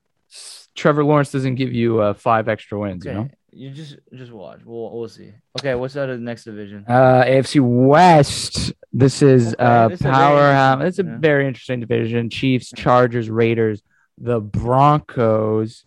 Trevor 0.76 1.04
Lawrence 1.04 1.32
doesn't 1.32 1.56
give 1.56 1.73
you 1.73 2.02
uh, 2.02 2.13
five 2.13 2.47
extra 2.47 2.78
wins. 2.78 3.06
Okay, 3.06 3.15
You 3.15 3.21
know, 3.23 3.30
you 3.58 3.70
just 3.72 3.98
just 4.13 4.32
watch. 4.32 4.60
We'll 4.65 4.91
we'll 4.98 5.08
see. 5.10 5.32
Okay, 5.60 5.76
what's 5.76 5.98
out 5.98 6.10
of 6.10 6.17
the 6.20 6.24
next 6.24 6.43
division? 6.46 6.86
uh, 6.88 7.24
AFC 7.26 7.60
West. 7.62 8.74
This 8.93 9.22
is 9.22 9.54
Okay, 9.54 9.63
uh, 9.63 9.88
this 9.89 10.00
is 10.00 10.06
a 10.06 10.10
very 10.10 10.15
powerhouse. 10.15 10.74
interesting- 10.76 10.88
It's 10.88 11.00
a 11.00 11.12
yeah. 11.13 11.17
very 11.20 11.48
interesting 11.48 11.80
division. 11.80 12.30
Chiefs, 12.30 12.72
Chargers, 12.76 13.30
Raiders, 13.30 13.82
the 14.17 14.39
Broncos. 14.39 15.84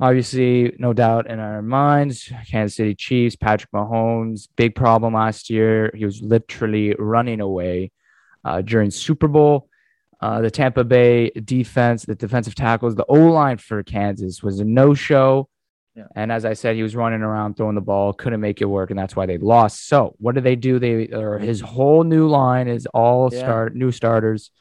Obviously, 0.00 0.76
no 0.78 0.92
doubt 0.92 1.28
in 1.28 1.40
our 1.40 1.60
minds, 1.60 2.30
Kansas 2.48 2.76
City 2.76 2.94
Chiefs, 2.94 3.34
Patrick 3.34 3.70
Mahomes, 3.72 4.46
big 4.56 4.76
problem 4.76 5.14
last 5.14 5.50
year. 5.50 5.90
He 5.94 6.04
was 6.04 6.22
literally 6.22 6.94
running 6.98 7.40
away 7.40 7.90
uh, 8.44 8.60
during 8.62 8.90
Super 8.92 9.26
Bowl. 9.26 9.68
Uh, 10.20 10.40
the 10.40 10.50
Tampa 10.50 10.84
Bay 10.84 11.30
defense, 11.30 12.04
the 12.04 12.14
defensive 12.14 12.54
tackles, 12.54 12.94
the 12.94 13.04
O 13.08 13.14
line 13.14 13.56
for 13.58 13.82
Kansas 13.82 14.42
was 14.42 14.60
a 14.60 14.64
no 14.64 14.94
show. 14.94 15.48
Yeah. 15.98 16.04
And 16.14 16.30
as 16.30 16.44
I 16.44 16.52
said, 16.52 16.76
he 16.76 16.84
was 16.84 16.94
running 16.94 17.22
around 17.22 17.56
throwing 17.56 17.74
the 17.74 17.80
ball, 17.80 18.12
couldn't 18.12 18.40
make 18.40 18.60
it 18.60 18.66
work, 18.66 18.90
and 18.90 18.98
that's 18.98 19.16
why 19.16 19.26
they 19.26 19.36
lost. 19.38 19.88
So, 19.88 20.14
what 20.18 20.36
do 20.36 20.40
they 20.40 20.54
do? 20.54 20.78
They 20.78 21.08
or 21.08 21.38
his 21.40 21.60
whole 21.60 22.04
new 22.04 22.28
line 22.28 22.68
is 22.68 22.86
all 22.94 23.30
Yeah. 23.32 23.40
start 23.40 23.74
new 23.74 23.90
starters. 23.90 24.52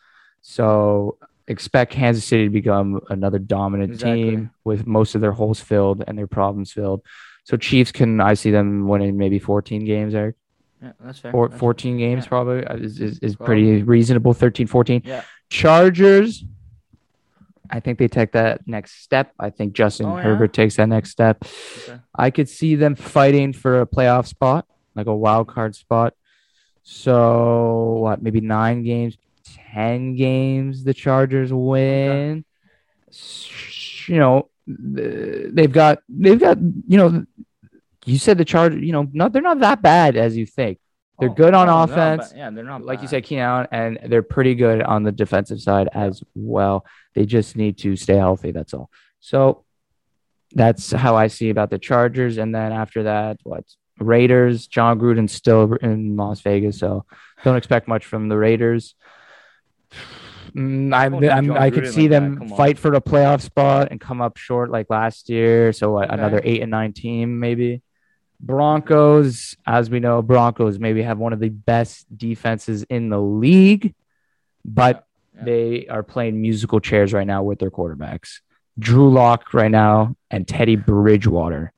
So 0.41 1.17
expect 1.47 1.91
Kansas 1.91 2.25
City 2.25 2.45
to 2.45 2.49
become 2.49 2.99
another 3.09 3.37
dominant 3.37 3.91
Exactly. 3.93 4.23
team 4.31 4.49
with 4.63 4.87
most 4.87 5.13
of 5.13 5.21
their 5.21 5.31
holes 5.31 5.59
filled 5.59 6.03
and 6.07 6.17
their 6.17 6.27
problems 6.27 6.71
filled. 6.71 7.01
So 7.43 7.55
Chiefs 7.55 7.91
can 7.91 8.19
I 8.19 8.33
see 8.33 8.51
them 8.51 8.87
winning 8.87 9.15
maybe 9.17 9.37
14 9.39 9.85
games, 9.85 10.15
Eric. 10.15 10.35
Yeah, 10.81 10.91
that's 11.03 11.19
fair. 11.19 11.31
Four, 11.31 11.47
That's- 11.49 11.59
14 11.59 11.97
games 11.97 12.25
yeah. 12.25 12.29
probably 12.29 12.65
uh, 12.65 12.75
is, 12.77 12.99
is, 12.99 13.19
is 13.19 13.35
pretty 13.35 13.83
reasonable. 13.83 14.33
13, 14.33 14.67
14. 14.67 15.01
Yeah. 15.05 15.21
Chargers. 15.49 16.43
I 17.69 17.79
think 17.79 17.99
they 17.99 18.07
take 18.07 18.31
that 18.33 18.67
next 18.67 19.01
step. 19.03 19.33
I 19.39 19.49
think 19.49 19.73
Justin 19.73 20.07
Oh, 20.07 20.15
yeah? 20.17 20.23
Herbert 20.23 20.53
takes 20.53 20.75
that 20.77 20.87
next 20.87 21.11
step. 21.11 21.43
Okay. 21.87 21.99
I 22.15 22.29
could 22.31 22.49
see 22.49 22.75
them 22.75 22.95
fighting 22.95 23.53
for 23.53 23.81
a 23.81 23.85
playoff 23.87 24.27
spot, 24.27 24.65
like 24.95 25.07
a 25.07 25.15
wild 25.15 25.47
card 25.47 25.75
spot. 25.75 26.13
So 26.83 27.97
what? 28.01 28.21
Maybe 28.23 28.39
nine 28.41 28.83
games, 28.83 29.17
ten 29.73 30.15
games. 30.15 30.83
The 30.83 30.93
Chargers 30.93 31.51
win. 31.53 32.45
S- 33.09 33.49
You 34.07 34.19
know, 34.19 34.49
they've 34.65 35.71
got 35.71 35.99
they've 36.07 36.39
got 36.39 36.57
you 36.87 36.97
know. 36.97 37.25
You 38.05 38.17
said 38.17 38.37
the 38.37 38.45
Chargers. 38.45 38.81
You 38.81 38.93
know, 38.93 39.09
not 39.11 39.33
they're 39.33 39.41
not 39.41 39.59
that 39.59 39.81
bad 39.81 40.15
as 40.15 40.37
you 40.37 40.45
think. 40.45 40.79
They're 41.19 41.29
Oh, 41.29 41.33
good 41.33 41.53
on 41.55 41.67
no, 41.67 41.81
offense. 41.83 42.29
bad. 42.29 42.37
Yeah, 42.37 42.49
they're 42.51 42.63
not 42.63 42.83
Like 42.83 43.01
you 43.01 43.07
said, 43.07 43.23
Keenan 43.23 43.43
Allen, 43.45 43.67
and 43.71 43.99
they're 44.11 44.21
pretty 44.21 44.53
good 44.55 44.81
on 44.83 45.03
the 45.03 45.11
defensive 45.11 45.59
side 45.59 45.89
as 45.93 46.23
well. 46.35 46.85
They 47.15 47.25
just 47.25 47.55
need 47.55 47.77
to 47.79 47.95
stay 47.95 48.15
healthy. 48.17 48.51
That's 48.51 48.73
all. 48.73 48.89
So 49.19 49.63
that's 50.53 50.91
how 50.91 51.15
I 51.15 51.27
see 51.27 51.49
about 51.49 51.69
the 51.71 51.79
Chargers. 51.79 52.37
And 52.37 52.53
then 52.53 52.71
after 52.71 53.03
that, 53.03 53.39
what 53.43 53.63
Raiders? 53.99 54.67
Jon 54.67 54.99
Gruden's 54.99 55.31
still 55.31 55.73
in 55.75 56.15
Las 56.17 56.41
Vegas, 56.41 56.77
so 56.77 57.03
don't 57.43 57.55
expect 57.57 57.87
much 57.87 58.05
from 58.05 58.29
the 58.29 58.37
Raiders. 58.37 58.93
Mm, 60.55 60.93
I, 60.93 61.09
Don't 61.09 61.21
do 61.21 61.29
I'm, 61.29 61.45
John 61.47 61.57
I 61.57 61.69
could 61.69 61.87
see 61.91 62.03
like 62.03 62.09
them 62.11 62.49
fight 62.49 62.77
for 62.79 62.93
a 62.93 63.01
playoff 63.01 63.41
spot 63.41 63.89
and 63.91 63.99
come 63.99 64.21
up 64.21 64.37
short 64.37 64.69
like 64.69 64.87
last 64.89 65.29
year. 65.29 65.73
So 65.73 65.91
what, 65.93 66.05
Okay. 66.05 66.13
another 66.13 66.41
eight 66.43 66.61
and 66.61 66.71
nine 66.71 66.93
team 66.93 67.39
maybe. 67.39 67.81
Broncos, 68.39 69.55
as 69.65 69.89
we 69.89 69.99
know, 69.99 70.21
Broncos 70.21 70.79
maybe 70.79 71.01
have 71.01 71.17
one 71.17 71.33
of 71.33 71.39
the 71.39 71.49
best 71.49 72.05
defenses 72.17 72.83
in 72.83 73.09
the 73.09 73.19
league, 73.19 73.93
but 74.65 75.05
Yeah, 75.35 75.39
yeah. 75.39 75.45
they 75.45 75.87
are 75.87 76.03
playing 76.03 76.41
musical 76.41 76.79
chairs 76.79 77.13
right 77.13 77.27
now 77.27 77.43
with 77.43 77.59
their 77.59 77.71
quarterbacks. 77.71 78.39
Drew 78.79 79.11
Lock 79.11 79.53
right 79.53 79.71
now 79.71 80.15
and 80.29 80.47
Teddy 80.47 80.75
Bridgewater. 80.75 81.73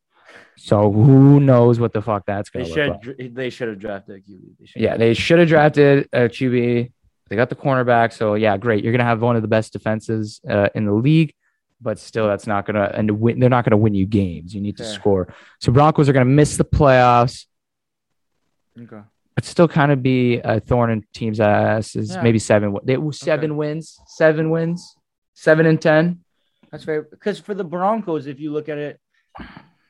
So 0.58 0.92
who 0.92 1.40
knows 1.40 1.80
what 1.80 1.94
the 1.94 2.02
fuck 2.02 2.26
that's 2.26 2.50
gonna 2.50 2.66
look 2.66 2.74
should 2.74 3.18
like. 3.18 3.34
they 3.34 3.50
should 3.50 3.70
have 3.70 3.80
drafted 3.80 4.18
a 4.18 4.20
QB. 4.20 4.42
They 4.76 4.82
Yeah, 4.82 4.98
they 4.98 5.14
should 5.14 5.40
have 5.40 5.48
drafted 5.48 6.10
a 6.12 6.28
QB. 6.28 6.92
They 7.30 7.36
got 7.36 7.48
the 7.50 7.56
cornerback, 7.56 8.12
so 8.12 8.34
yeah, 8.34 8.58
great. 8.58 8.84
You're 8.84 8.92
gonna 8.92 9.06
have 9.06 9.22
one 9.22 9.38
of 9.38 9.42
the 9.42 9.48
best 9.48 9.72
defenses 9.72 10.42
uh, 10.50 10.68
in 10.76 10.86
the 10.86 10.92
league, 10.94 11.34
but 11.82 12.00
still, 12.00 12.28
that's 12.28 12.48
not 12.48 12.66
gonna 12.66 12.92
and 12.94 13.20
win. 13.20 13.40
They're 13.40 13.50
not 13.50 13.66
gonna 13.66 13.78
win 13.78 13.94
you 13.94 14.06
games. 14.06 14.54
You 14.54 14.62
need 14.62 14.78
to 14.78 14.86
score. 14.86 15.34
So 15.60 15.72
Broncos 15.72 16.10
are 16.10 16.14
gonna 16.14 16.26
miss 16.26 16.58
the 16.58 16.66
playoffs. 16.66 17.46
Okay. 18.80 19.02
But 19.36 19.46
still, 19.46 19.68
kind 19.68 19.92
of 19.92 20.04
be 20.04 20.40
a 20.40 20.60
thorn 20.60 20.90
in 20.90 21.06
teams' 21.14 21.40
asses. 21.40 22.12
Yeah. 22.12 22.22
Maybe 22.22 22.40
seven. 22.40 22.76
They 22.84 22.98
seven 23.12 23.56
wins. 23.56 24.00
Seven 24.08 24.50
wins. 24.50 24.96
Seven 25.34 25.66
and 25.66 25.82
ten. 25.82 26.20
That's 26.72 26.84
fair. 26.84 27.04
Because 27.04 27.40
for 27.40 27.54
the 27.54 27.64
Broncos, 27.64 28.28
if 28.28 28.40
you 28.40 28.52
look 28.52 28.70
at 28.70 28.78
it, 28.78 29.00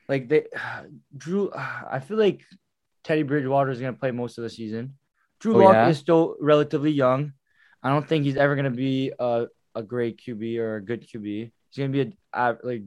like 0.08 0.28
they 0.28 0.46
Drew, 1.16 1.50
I 1.54 2.00
feel 2.00 2.18
like 2.18 2.44
Teddy 3.02 3.22
Bridgewater 3.22 3.70
is 3.70 3.80
gonna 3.80 3.92
play 3.94 4.12
most 4.12 4.38
of 4.38 4.44
the 4.44 4.50
season. 4.50 4.94
Drew 5.40 5.54
Oh, 5.56 5.64
Lock 5.64 5.74
yeah? 5.74 5.88
is 5.88 5.98
still 5.98 6.36
relatively 6.40 6.92
young. 6.92 7.32
I 7.82 7.88
don't 7.88 8.06
think 8.06 8.24
he's 8.24 8.36
ever 8.36 8.56
gonna 8.56 8.70
be 8.70 9.12
a, 9.18 9.46
a 9.74 9.82
great 9.82 10.20
QB 10.20 10.58
or 10.58 10.76
a 10.76 10.84
good 10.84 11.08
QB. 11.08 11.50
He's 11.70 11.78
gonna 11.82 11.90
be 11.92 12.00
a, 12.00 12.12
a 12.32 12.56
like 12.62 12.82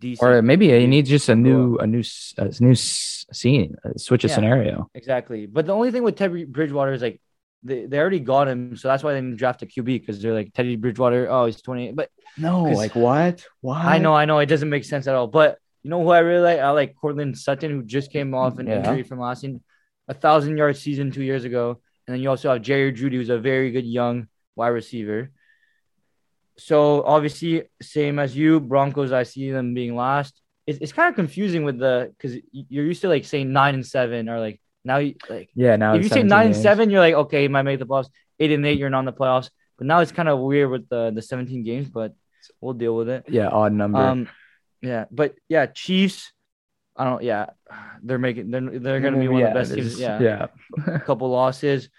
decent. 0.00 0.28
Or 0.28 0.42
maybe 0.42 0.68
he 0.78 0.86
needs 0.86 1.08
just 1.08 1.28
a 1.28 1.34
new, 1.34 1.78
a 1.78 1.86
new, 1.86 2.02
a 2.38 2.50
new 2.60 2.74
scene, 2.74 3.76
a 3.84 3.98
switch 3.98 4.24
of 4.24 4.30
Yeah. 4.30 4.34
scenario. 4.36 4.90
Exactly. 4.94 5.46
But 5.46 5.66
the 5.66 5.72
only 5.74 5.90
thing 5.90 6.02
with 6.02 6.16
Teddy 6.16 6.44
Bridgewater 6.44 6.92
is 6.92 7.02
like 7.02 7.20
they, 7.62 7.86
they 7.86 7.98
already 7.98 8.20
got 8.20 8.48
him, 8.48 8.76
so 8.76 8.88
that's 8.88 9.02
why 9.02 9.12
they 9.14 9.20
didn't 9.20 9.36
draft 9.38 9.62
a 9.62 9.66
QB 9.66 9.84
because 10.00 10.20
they're 10.20 10.34
like 10.34 10.52
Teddy 10.52 10.76
Bridgewater. 10.76 11.28
Oh, 11.30 11.46
he's 11.46 11.60
28. 11.62 11.96
But 11.96 12.10
no, 12.36 12.64
like 12.64 12.94
what? 12.94 13.44
Why? 13.60 13.94
I 13.94 13.98
know, 13.98 14.14
I 14.14 14.24
know, 14.24 14.38
it 14.38 14.46
doesn't 14.46 14.68
make 14.68 14.84
sense 14.84 15.06
at 15.06 15.14
all. 15.14 15.26
But 15.26 15.58
you 15.82 15.90
know 15.90 16.02
who 16.02 16.10
I 16.10 16.18
really 16.18 16.42
like? 16.42 16.60
I 16.60 16.70
like 16.70 16.94
Courtland 16.96 17.38
Sutton, 17.38 17.70
who 17.70 17.82
just 17.82 18.12
came 18.12 18.34
off 18.34 18.58
an 18.58 18.66
Yeah. 18.66 18.78
injury 18.78 19.02
from 19.04 19.20
last 19.20 19.40
season, 19.40 19.62
a 20.08 20.14
thousand 20.14 20.56
yard 20.56 20.76
season 20.76 21.10
two 21.10 21.22
years 21.22 21.44
ago. 21.44 21.80
And 22.06 22.14
then 22.14 22.20
you 22.22 22.28
also 22.30 22.52
have 22.52 22.62
Jerry 22.62 22.92
Jeudy, 22.92 23.12
who's 23.16 23.30
a 23.30 23.38
very 23.38 23.70
good 23.72 23.86
young 23.86 24.28
wide 24.54 24.68
receiver. 24.68 25.30
So 26.58 27.02
obviously, 27.04 27.64
same 27.82 28.18
as 28.18 28.36
you, 28.36 28.60
Broncos. 28.60 29.12
I 29.12 29.24
see 29.24 29.50
them 29.50 29.74
being 29.74 29.94
last. 29.94 30.40
It's, 30.66 30.78
it's 30.80 30.92
kind 30.92 31.08
of 31.08 31.14
confusing 31.14 31.64
with 31.64 31.78
the 31.78 32.12
because 32.16 32.38
you're 32.50 32.84
used 32.84 33.02
to 33.02 33.08
like 33.08 33.24
saying 33.24 33.52
nine 33.52 33.74
and 33.74 33.86
seven 33.86 34.28
or 34.28 34.40
like 34.40 34.60
now 34.84 34.98
you 34.98 35.14
like 35.28 35.50
Yeah, 35.54 35.76
now 35.76 35.94
if 35.94 36.02
you 36.02 36.08
say 36.08 36.16
17 36.16 36.28
nine 36.28 36.46
and 36.46 36.56
seven, 36.56 36.90
you're 36.90 37.00
like, 37.00 37.14
okay, 37.14 37.42
you 37.42 37.48
might 37.48 37.62
make 37.62 37.78
the 37.78 37.86
playoffs. 37.86 38.08
Eight 38.38 38.52
and 38.52 38.66
eight, 38.66 38.78
you're 38.78 38.90
not 38.90 39.00
in 39.00 39.04
the 39.06 39.12
playoffs. 39.12 39.50
But 39.78 39.86
now 39.86 40.00
it's 40.00 40.12
kind 40.12 40.28
of 40.28 40.38
weird 40.38 40.70
with 40.70 40.88
the 40.88 41.10
the 41.14 41.22
17 41.22 41.62
games, 41.62 41.88
but 41.88 42.14
we'll 42.60 42.74
deal 42.74 42.96
with 42.96 43.08
it. 43.08 43.24
Yeah, 43.28 43.48
odd 43.48 43.72
number. 43.72 43.98
Um, 43.98 44.28
yeah, 44.80 45.04
but 45.10 45.34
yeah, 45.48 45.66
Chiefs. 45.66 46.32
I 46.96 47.04
don't. 47.04 47.22
Yeah, 47.22 47.46
they're 48.02 48.18
making. 48.18 48.50
They're 48.50 48.78
they're 48.78 49.00
gonna 49.00 49.18
be 49.18 49.28
one 49.28 49.42
of 49.42 49.52
the 49.52 49.58
best 49.58 49.74
teams. 49.74 50.00
Yeah, 50.00 50.20
yeah. 50.20 50.46
a 50.86 51.00
couple 51.00 51.28
losses. 51.28 51.90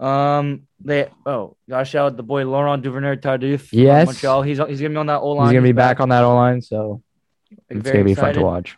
Um, 0.00 0.62
they. 0.82 1.08
Oh, 1.26 1.56
gotta 1.68 1.84
shout 1.84 2.06
out 2.06 2.16
the 2.16 2.22
boy 2.22 2.44
Laurent 2.46 2.82
Duvernay 2.82 3.16
Tardif. 3.16 3.68
from 3.68 3.78
Yes. 3.78 4.06
Montreal. 4.06 4.42
He's 4.42 4.58
he's 4.58 4.80
gonna 4.80 4.90
be 4.90 4.96
on 4.96 5.06
that 5.06 5.20
O 5.20 5.32
line. 5.32 5.48
He's 5.48 5.52
gonna 5.52 5.68
be 5.68 5.72
back 5.72 6.00
on 6.00 6.08
that 6.08 6.24
O 6.24 6.34
line, 6.34 6.62
so 6.62 7.02
it's 7.68 7.82
Very 7.82 7.98
gonna 7.98 8.04
be 8.04 8.14
fun 8.14 8.34
to 8.34 8.42
watch. 8.42 8.76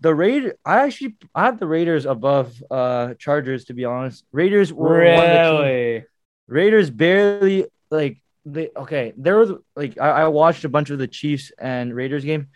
The 0.00 0.14
Raid. 0.14 0.52
I 0.64 0.80
actually 0.80 1.16
I 1.34 1.44
have 1.46 1.60
the 1.60 1.66
Raiders 1.66 2.06
above 2.06 2.60
uh 2.70 3.14
Chargers 3.14 3.66
to 3.66 3.74
be 3.74 3.84
honest. 3.84 4.24
Raiders 4.32 4.72
were 4.72 4.98
one 5.14 5.30
of 5.30 5.58
the 5.64 6.04
Raiders 6.48 6.90
barely 6.90 7.66
like 7.90 8.18
they 8.44 8.70
okay. 8.76 9.12
There 9.16 9.36
was 9.38 9.52
like 9.76 9.98
I, 10.00 10.22
I 10.22 10.28
watched 10.28 10.64
a 10.64 10.68
bunch 10.68 10.90
of 10.90 10.98
the 10.98 11.06
Chiefs 11.06 11.52
and 11.58 11.94
Raiders 11.94 12.24
game. 12.24 12.48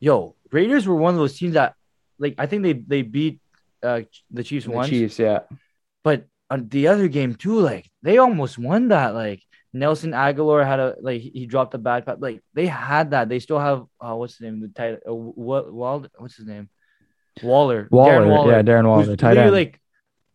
Yo, 0.00 0.34
Raiders 0.50 0.88
were 0.88 0.96
one 0.96 1.14
of 1.14 1.20
those 1.20 1.38
teams 1.38 1.54
that 1.54 1.74
like 2.18 2.34
I 2.38 2.46
think 2.46 2.62
they 2.62 2.72
they 2.72 3.02
beat 3.02 3.38
uh 3.82 4.00
the 4.30 4.42
Chiefs 4.42 4.64
The 4.66 4.72
once, 4.72 4.88
Chiefs, 4.88 5.18
yeah. 5.18 5.40
but 6.02 6.24
on 6.50 6.68
the 6.68 6.88
other 6.88 7.08
game 7.08 7.34
too, 7.34 7.60
like 7.60 7.90
they 8.02 8.18
almost 8.18 8.58
won 8.58 8.88
that. 8.88 9.14
Like 9.14 9.42
Nelson 9.72 10.12
Agholor 10.12 10.64
had 10.64 10.80
a 10.80 10.96
like 11.00 11.20
he 11.20 11.46
dropped 11.46 11.74
a 11.74 11.78
bad 11.78 12.06
pass. 12.06 12.16
Like 12.18 12.42
they 12.54 12.66
had 12.66 13.10
that. 13.10 13.28
They 13.28 13.40
still 13.40 13.58
have 13.58 13.84
uh 14.00 14.14
what's 14.14 14.34
his 14.34 14.42
name? 14.42 14.60
The 14.60 14.68
tight 14.68 14.98
uh, 15.08 15.14
what 15.14 15.72
Wald 15.72 16.08
what's 16.16 16.36
his 16.36 16.46
name? 16.46 16.68
Waller. 17.42 17.88
Waller, 17.90 18.12
Darren 18.12 18.28
Waller. 18.30 18.52
yeah, 18.52 18.62
Darren 18.62 18.88
Waller, 18.88 19.16
tight 19.16 19.36
end. 19.36 19.52
like 19.52 19.80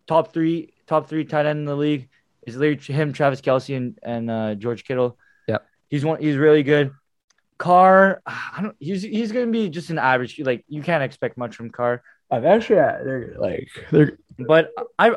top 0.07 0.33
three, 0.33 0.73
top 0.87 1.09
three 1.09 1.25
tight 1.25 1.45
end 1.45 1.59
in 1.59 1.65
the 1.65 1.75
league. 1.75 2.09
Is 2.45 2.57
literally 2.57 2.99
him, 2.99 3.13
Travis 3.13 3.41
Kelce, 3.41 3.77
and 3.77 3.99
and 4.01 4.29
uh, 4.29 4.55
George 4.55 4.83
Kittle. 4.83 5.17
Yeah, 5.47 5.59
he's 5.89 6.03
one. 6.03 6.19
He's 6.19 6.37
really 6.37 6.63
good. 6.63 6.91
Carr, 7.59 8.21
I 8.25 8.59
don't. 8.61 8.75
He's 8.79 9.03
he's 9.03 9.31
gonna 9.31 9.51
be 9.51 9.69
just 9.69 9.91
an 9.91 9.99
average. 9.99 10.39
Like 10.39 10.65
you 10.67 10.81
can't 10.81 11.03
expect 11.03 11.37
much 11.37 11.55
from 11.55 11.69
Carr. 11.69 12.01
I'm 12.31 12.45
actually 12.45 12.77
they're 12.77 13.35
like 13.37 13.67
they're 13.91 14.17
But 14.39 14.71
I 14.97 15.09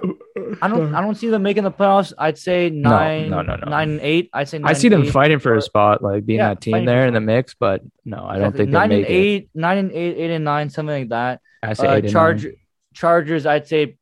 I 0.60 0.68
don't 0.68 0.94
I 0.94 1.00
don't 1.00 1.14
see 1.14 1.28
them 1.28 1.42
making 1.42 1.62
the 1.64 1.70
playoffs. 1.70 2.12
I'd 2.18 2.36
say 2.38 2.70
nine, 2.70 3.30
no, 3.30 3.40
no, 3.42 3.56
no. 3.56 3.70
nine 3.70 3.90
and 3.90 4.00
eight. 4.00 4.30
I'd 4.32 4.48
say 4.48 4.58
nine 4.58 4.70
I 4.70 4.72
see 4.74 4.88
them 4.88 5.06
fighting 5.06 5.38
for 5.38 5.54
a 5.54 5.62
spot, 5.62 6.02
like 6.02 6.26
being 6.26 6.40
Yeah, 6.40 6.48
that 6.50 6.60
team 6.60 6.84
there 6.84 7.06
in 7.06 7.14
the 7.14 7.20
mix, 7.20 7.54
but 7.54 7.82
no, 8.04 8.18
I 8.18 8.34
don't 8.38 8.48
Exactly. 8.48 8.58
think 8.64 8.70
nine 8.72 8.92
and 8.92 9.02
make 9.02 9.08
it. 9.08 9.12
eight, 9.12 9.50
nine 9.54 9.78
and 9.78 9.92
eight, 9.92 10.16
eight 10.18 10.30
and 10.30 10.44
nine, 10.44 10.68
something 10.70 11.00
like 11.02 11.08
that. 11.10 11.40
I 11.62 11.72
say 11.72 11.86
Uh, 11.86 11.94
eight 11.96 12.12
nine. 12.12 12.56
Chargers, 12.94 13.46
I'd 13.46 13.66
say 13.66 13.96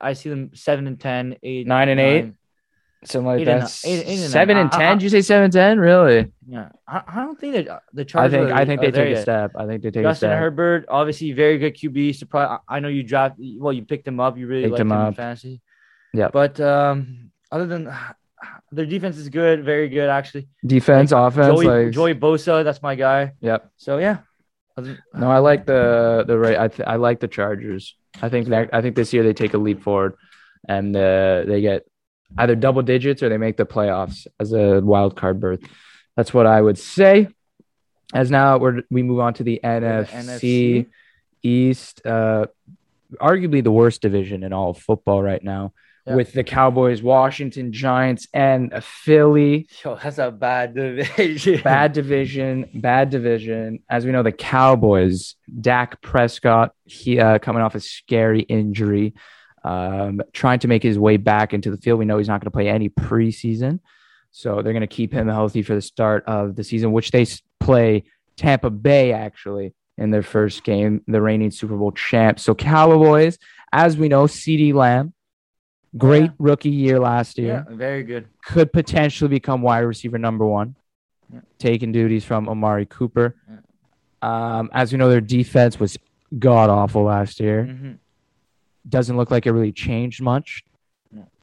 I 0.00 0.12
see 0.14 0.28
them 0.28 0.50
seven 0.54 0.86
and 0.86 0.98
ten, 0.98 1.36
eight, 1.42 1.66
Nine 1.66 1.88
and 1.88 2.00
eight? 2.00 2.32
Something 3.04 3.26
like 3.26 3.40
eight 3.40 3.48
and 3.48 3.62
that. 3.62 3.80
nine- 3.84 3.92
eight- 3.92 4.06
eight 4.06 4.20
and 4.22 4.30
seven 4.30 4.54
nine. 4.56 4.62
and 4.64 4.72
ten? 4.72 4.82
I- 4.82 4.94
Did 4.94 5.02
you 5.02 5.08
say 5.08 5.22
seven 5.22 5.44
and 5.44 5.52
ten? 5.52 5.78
Really? 5.80 6.32
Yeah, 6.48 6.68
I, 6.86 7.02
I 7.06 7.16
don't 7.24 7.38
think 7.38 7.54
that 7.54 7.68
uh, 7.68 7.78
the 7.92 8.06
I 8.14 8.28
think 8.28 8.50
are- 8.50 8.54
I 8.54 8.64
think 8.64 8.80
they 8.80 8.90
take 8.90 9.08
a 9.08 9.10
yet. 9.10 9.22
step. 9.22 9.52
I 9.56 9.66
think 9.66 9.82
they 9.82 9.90
take 9.90 10.02
Justin 10.04 10.30
a 10.30 10.32
step. 10.32 10.38
Herbert, 10.38 10.84
obviously 10.88 11.32
very 11.32 11.58
good 11.58 11.74
QB. 11.76 12.14
Surprise! 12.16 12.58
I 12.68 12.76
I 12.76 12.80
know 12.80 12.88
you 12.88 13.02
draft. 13.02 13.36
Well, 13.58 13.72
you 13.72 13.84
picked 13.84 14.06
him 14.06 14.20
up. 14.20 14.36
You 14.38 14.46
really 14.46 14.62
Picked 14.64 14.72
liked 14.72 14.80
him 14.82 14.92
him, 14.92 15.06
in 15.08 15.14
fantasy. 15.14 15.60
Yeah. 16.14 16.28
But 16.32 16.60
um, 16.60 17.30
other 17.50 17.66
than 17.66 17.90
their 18.70 18.86
defense 18.86 19.16
is 19.16 19.28
good, 19.28 19.64
very 19.64 19.88
good 19.88 20.08
actually. 20.10 20.48
Defense, 20.66 21.12
offense, 21.12 21.46
Joey, 21.46 21.66
like 21.66 21.92
Joey 21.92 22.14
Bosa, 22.14 22.64
that's 22.64 22.82
my 22.82 22.94
guy. 22.94 23.32
yep. 23.40 23.70
So 23.76 23.98
yeah. 23.98 24.18
No, 25.14 25.30
I 25.30 25.38
like 25.38 25.66
the 25.66 26.24
the 26.26 26.38
right. 26.38 26.58
I 26.58 26.68
th- 26.68 26.86
I 26.88 26.96
like 26.96 27.20
the 27.20 27.28
Chargers. 27.28 27.94
I 28.22 28.28
think 28.30 28.48
that 28.48 28.70
I 28.72 28.80
think 28.80 28.96
this 28.96 29.12
year 29.12 29.22
they 29.22 29.34
take 29.34 29.52
a 29.54 29.58
leap 29.58 29.82
forward, 29.82 30.14
and 30.66 30.96
uh, 30.96 31.44
they 31.46 31.60
get 31.60 31.84
either 32.38 32.54
double 32.54 32.82
digits 32.82 33.22
or 33.22 33.28
they 33.28 33.38
make 33.38 33.56
the 33.56 33.66
playoffs 33.66 34.26
as 34.40 34.52
a 34.52 34.80
wild 34.80 35.16
card 35.16 35.40
berth. 35.40 35.60
That's 36.16 36.32
what 36.34 36.46
I 36.46 36.60
would 36.60 36.78
say. 36.78 37.28
As 38.14 38.30
now 38.30 38.58
we're 38.58 38.82
we 38.90 39.02
move 39.02 39.20
on 39.20 39.34
to 39.34 39.42
the 39.42 39.60
NFC, 39.64 40.06
NFC. 40.12 40.86
East, 41.42 42.04
uh, 42.06 42.46
arguably 43.20 43.62
the 43.64 43.70
worst 43.72 44.02
division 44.02 44.42
in 44.44 44.52
all 44.52 44.70
of 44.70 44.78
football 44.78 45.22
right 45.22 45.42
now, 45.42 45.72
Yeah. 46.06 46.16
with 46.16 46.32
the 46.32 46.44
Cowboys, 46.44 47.02
Washington 47.02 47.72
Giants, 47.72 48.28
and 48.34 48.72
Philly. 48.84 49.66
Yo, 49.84 49.96
that's 49.96 50.18
a 50.18 50.30
bad 50.30 50.74
division. 50.74 51.60
Bad 51.64 51.92
division, 51.94 52.68
bad 52.74 53.10
division. 53.10 53.80
As 53.88 54.04
we 54.04 54.12
know, 54.12 54.22
the 54.22 54.30
Cowboys, 54.32 55.34
Dak 55.60 56.00
Prescott, 56.02 56.72
he 56.84 57.18
uh, 57.18 57.38
coming 57.38 57.62
off 57.62 57.74
a 57.74 57.80
scary 57.80 58.40
injury, 58.42 59.14
um, 59.64 60.20
trying 60.32 60.58
to 60.60 60.68
make 60.68 60.82
his 60.82 60.98
way 60.98 61.16
back 61.16 61.54
into 61.54 61.70
the 61.70 61.76
field. 61.76 61.98
We 61.98 62.04
know 62.04 62.18
he's 62.18 62.28
not 62.28 62.40
going 62.40 62.46
to 62.46 62.50
play 62.50 62.68
any 62.68 62.88
preseason, 62.88 63.80
so 64.30 64.62
they're 64.62 64.72
going 64.72 64.80
to 64.80 64.86
keep 64.86 65.12
him 65.12 65.28
healthy 65.28 65.62
for 65.62 65.74
the 65.74 65.82
start 65.82 66.24
of 66.26 66.56
the 66.56 66.64
season, 66.64 66.92
which 66.92 67.10
they 67.10 67.26
play 67.60 68.04
Tampa 68.36 68.70
Bay 68.70 69.12
actually 69.12 69.74
in 69.98 70.10
their 70.10 70.22
first 70.22 70.64
game, 70.64 71.02
the 71.06 71.20
reigning 71.20 71.50
Super 71.50 71.76
Bowl 71.76 71.92
champs. 71.92 72.42
So 72.42 72.54
Cowboys, 72.54 73.38
as 73.72 73.96
we 73.96 74.08
know, 74.08 74.24
CeeDee 74.24 74.72
Lamb, 74.74 75.12
great 75.98 76.24
Yeah. 76.24 76.30
rookie 76.38 76.70
year 76.70 76.98
last 76.98 77.38
year 77.38 77.64
Yeah, 77.68 77.76
very 77.76 78.02
good. 78.02 78.26
could 78.44 78.72
potentially 78.72 79.28
become 79.28 79.60
wide 79.60 79.80
receiver 79.80 80.16
number 80.18 80.46
one, 80.46 80.74
Yeah. 81.32 81.40
taking 81.58 81.92
duties 81.92 82.24
from 82.24 82.48
Amari 82.48 82.86
Cooper. 82.86 83.36
Um, 84.22 84.70
as 84.72 84.92
we 84.92 84.98
know, 84.98 85.10
their 85.10 85.20
defense 85.20 85.78
was 85.78 85.98
god 86.38 86.70
awful 86.70 87.02
last 87.04 87.38
year. 87.40 87.66
Mhm. 87.70 87.98
Doesn't 88.88 89.16
look 89.16 89.30
like 89.30 89.46
it 89.46 89.52
really 89.52 89.72
changed 89.72 90.20
much. 90.22 90.64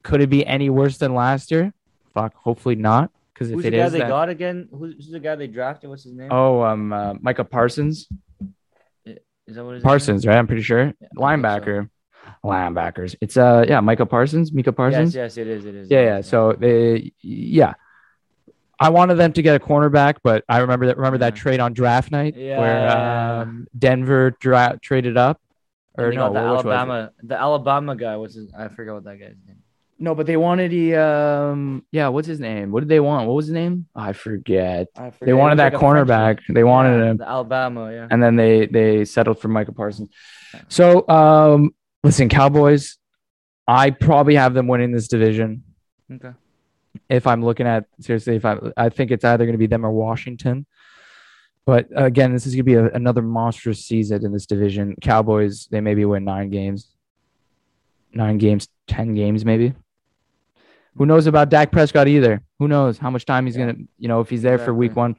Could 0.04 0.22
it 0.22 0.30
be 0.30 0.46
any 0.46 0.70
worse 0.70 0.98
than 0.98 1.14
last 1.14 1.52
year? 1.52 1.74
Fuck, 2.14 2.34
hopefully 2.36 2.76
not. 2.76 3.12
Because 3.34 3.50
if 3.50 3.56
Who's 3.56 3.66
it 3.66 3.72
the 3.72 3.78
guy 3.78 3.86
is, 3.86 3.92
they 3.94 4.00
then- 4.00 4.08
got 4.10 4.30
again? 4.30 4.68
Who's, 4.72 4.96
who's 4.96 5.10
the 5.12 5.20
guy 5.20 5.36
they 5.36 5.48
drafted? 5.48 5.90
What's 5.90 6.04
his 6.04 6.14
name? 6.14 6.30
oh, 6.32 6.62
um, 6.62 6.92
uh, 6.92 7.14
Micah 7.22 7.44
Parsons, 7.46 8.08
Is 9.06 9.16
that 9.16 9.18
what 9.48 9.56
his 9.56 9.56
name 9.66 9.76
is? 9.76 9.84
Parsons, 9.84 10.26
right? 10.28 10.38
I'm 10.38 10.48
pretty 10.48 10.62
sure 10.64 10.80
Yeah, 10.80 10.86
I 10.90 10.92
think 10.92 11.12
so. 11.16 11.22
linebacker, 11.22 11.90
linebackers. 12.44 13.16
It's 13.22 13.38
uh, 13.38 13.66
yeah, 13.68 13.80
Micah 13.80 14.06
Parsons, 14.06 14.52
Micah 14.52 14.74
Parsons. 14.74 15.16
Yes, 15.16 15.38
yes, 15.38 15.38
it 15.38 15.48
is. 15.48 15.66
It 15.66 15.76
is. 15.76 15.90
Yeah, 15.90 16.02
yeah. 16.02 16.22
So 16.22 16.54
they, 16.54 17.14
yeah, 17.22 17.74
I 18.80 18.90
wanted 18.90 19.16
them 19.16 19.34
to 19.34 19.42
get 19.42 19.56
a 19.56 19.60
cornerback, 19.66 20.16
but 20.24 20.44
I 20.50 20.60
remember 20.60 20.88
that. 20.88 20.98
Remember 20.98 21.18
that 21.20 21.36
Yeah. 21.36 21.42
trade 21.42 21.60
on 21.60 21.74
draft 21.74 22.12
night 22.12 22.36
Yeah, 22.36 22.60
where 22.60 23.42
um, 23.42 23.68
Denver 23.78 24.32
dra- 24.40 24.80
traded 24.82 25.18
up, 25.18 25.40
or 26.00 26.12
no, 26.12 26.34
the 26.34 26.40
which 26.40 26.42
was 26.42 26.66
it? 26.66 26.68
Alabama, 26.70 27.12
the 27.24 27.40
Alabama 27.40 27.96
guy. 27.96 28.16
was 28.18 28.34
his? 28.36 28.52
I 28.58 28.68
forgot 28.70 28.96
what 28.96 29.04
that 29.06 29.18
guy's 29.20 29.36
name. 29.48 29.58
No, 30.02 30.16
but 30.16 30.26
they 30.28 30.38
wanted 30.38 30.72
the 30.72 30.96
um 30.96 31.84
yeah, 31.92 32.08
what's 32.08 32.28
his 32.28 32.40
name? 32.40 32.72
What 32.72 32.80
did 32.82 32.90
they 32.90 33.02
want? 33.02 33.28
What 33.28 33.34
was 33.36 33.48
his 33.48 33.54
name? 33.54 33.86
I 33.96 34.14
forget. 34.14 34.88
I 34.96 35.10
forget. 35.12 35.26
They 35.26 35.34
wanted 35.34 35.60
that 35.60 35.74
like 35.74 35.82
cornerback. 35.82 36.40
They 36.48 36.64
wanted 36.64 37.00
Yeah, 37.00 37.12
him. 37.12 37.18
the 37.18 37.28
Alabama, 37.28 37.92
yeah. 37.92 38.08
and 38.10 38.24
then 38.24 38.36
they 38.38 38.66
they 38.68 39.04
settled 39.06 39.40
for 39.40 39.50
Michael 39.50 39.74
Parsons. 39.74 40.10
So 40.70 41.08
um 41.10 41.72
listen, 42.04 42.30
Cowboys, 42.30 42.98
I 43.68 43.90
probably 43.90 44.36
have 44.36 44.54
them 44.54 44.68
winning 44.68 44.92
this 44.94 45.08
division. 45.10 45.64
Okay. 46.12 46.32
If 47.10 47.28
I'm 47.28 47.44
looking 47.44 47.68
at 47.68 47.86
seriously, 48.00 48.38
if 48.38 48.46
I 48.46 48.58
I 48.78 48.88
think 48.90 49.12
it's 49.12 49.26
either 49.26 49.44
going 49.46 49.54
to 49.54 49.60
be 49.60 49.68
them 49.68 49.86
or 49.86 49.92
Washington. 49.92 50.66
But 51.70 51.88
again, 51.96 52.34
this 52.34 52.48
is 52.48 52.56
going 52.56 52.66
to 52.66 52.72
be 52.72 52.74
a, 52.74 52.88
another 52.96 53.22
monstrous 53.22 53.86
season 53.86 54.26
in 54.26 54.32
this 54.32 54.48
division. 54.48 54.96
Cowboys, 55.02 55.68
they 55.70 55.82
maybe 55.82 56.04
win 56.04 56.26
nine 56.26 56.50
games, 56.50 56.96
nine 58.12 58.40
games, 58.40 58.70
ten 58.88 59.14
games, 59.14 59.46
maybe. 59.46 59.76
Who 60.96 61.06
knows 61.06 61.28
about 61.28 61.50
Dak 61.50 61.72
Prescott 61.72 62.08
either? 62.08 62.42
Who 62.58 62.68
knows 62.68 62.98
how 62.98 63.12
much 63.12 63.24
time 63.24 63.46
he's 63.46 63.56
Yeah. 63.56 63.68
gonna, 63.68 63.78
you 64.00 64.08
know, 64.08 64.20
if 64.20 64.32
he's 64.32 64.42
there 64.42 64.58
for 64.58 64.74
week 64.74 64.96
one, 64.96 65.16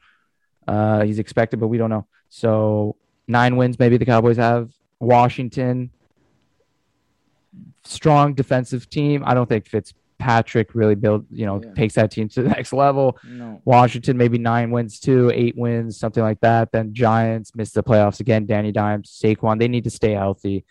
uh, 0.67 1.03
he's 1.03 1.19
expected, 1.19 1.61
but 1.61 1.69
we 1.69 1.77
don't 1.77 1.89
know. 1.89 2.05
So 2.27 2.97
nine 3.29 3.55
wins, 3.55 3.79
maybe 3.79 3.95
the 3.95 4.05
Cowboys 4.05 4.35
have. 4.35 4.71
Washington, 4.99 5.89
strong 7.85 8.33
defensive 8.33 8.89
team. 8.89 9.23
I 9.25 9.33
don't 9.35 9.47
think 9.47 9.69
Fitzpatrick 10.21 10.75
really 10.75 10.95
build, 10.95 11.25
you 11.31 11.45
know, 11.45 11.61
Yeah. 11.63 11.73
takes 11.73 11.95
that 11.95 12.11
team 12.11 12.29
to 12.29 12.43
the 12.43 12.49
next 12.57 12.71
level. 12.73 13.17
No. 13.27 13.61
Washington 13.65 14.17
maybe 14.17 14.37
nine 14.37 14.71
wins 14.71 14.99
two, 14.99 15.31
eight 15.33 15.57
wins, 15.57 15.97
something 15.97 16.23
like 16.23 16.39
that. 16.41 16.71
Then 16.71 16.93
Giants 16.93 17.55
miss 17.55 17.71
the 17.71 17.83
playoffs 17.83 18.19
again. 18.19 18.45
Danny 18.45 18.71
Dimes, 18.71 19.09
Saquon, 19.21 19.59
they 19.59 19.67
need 19.67 19.83
to 19.85 19.89
stay 19.89 20.11
healthy. 20.11 20.63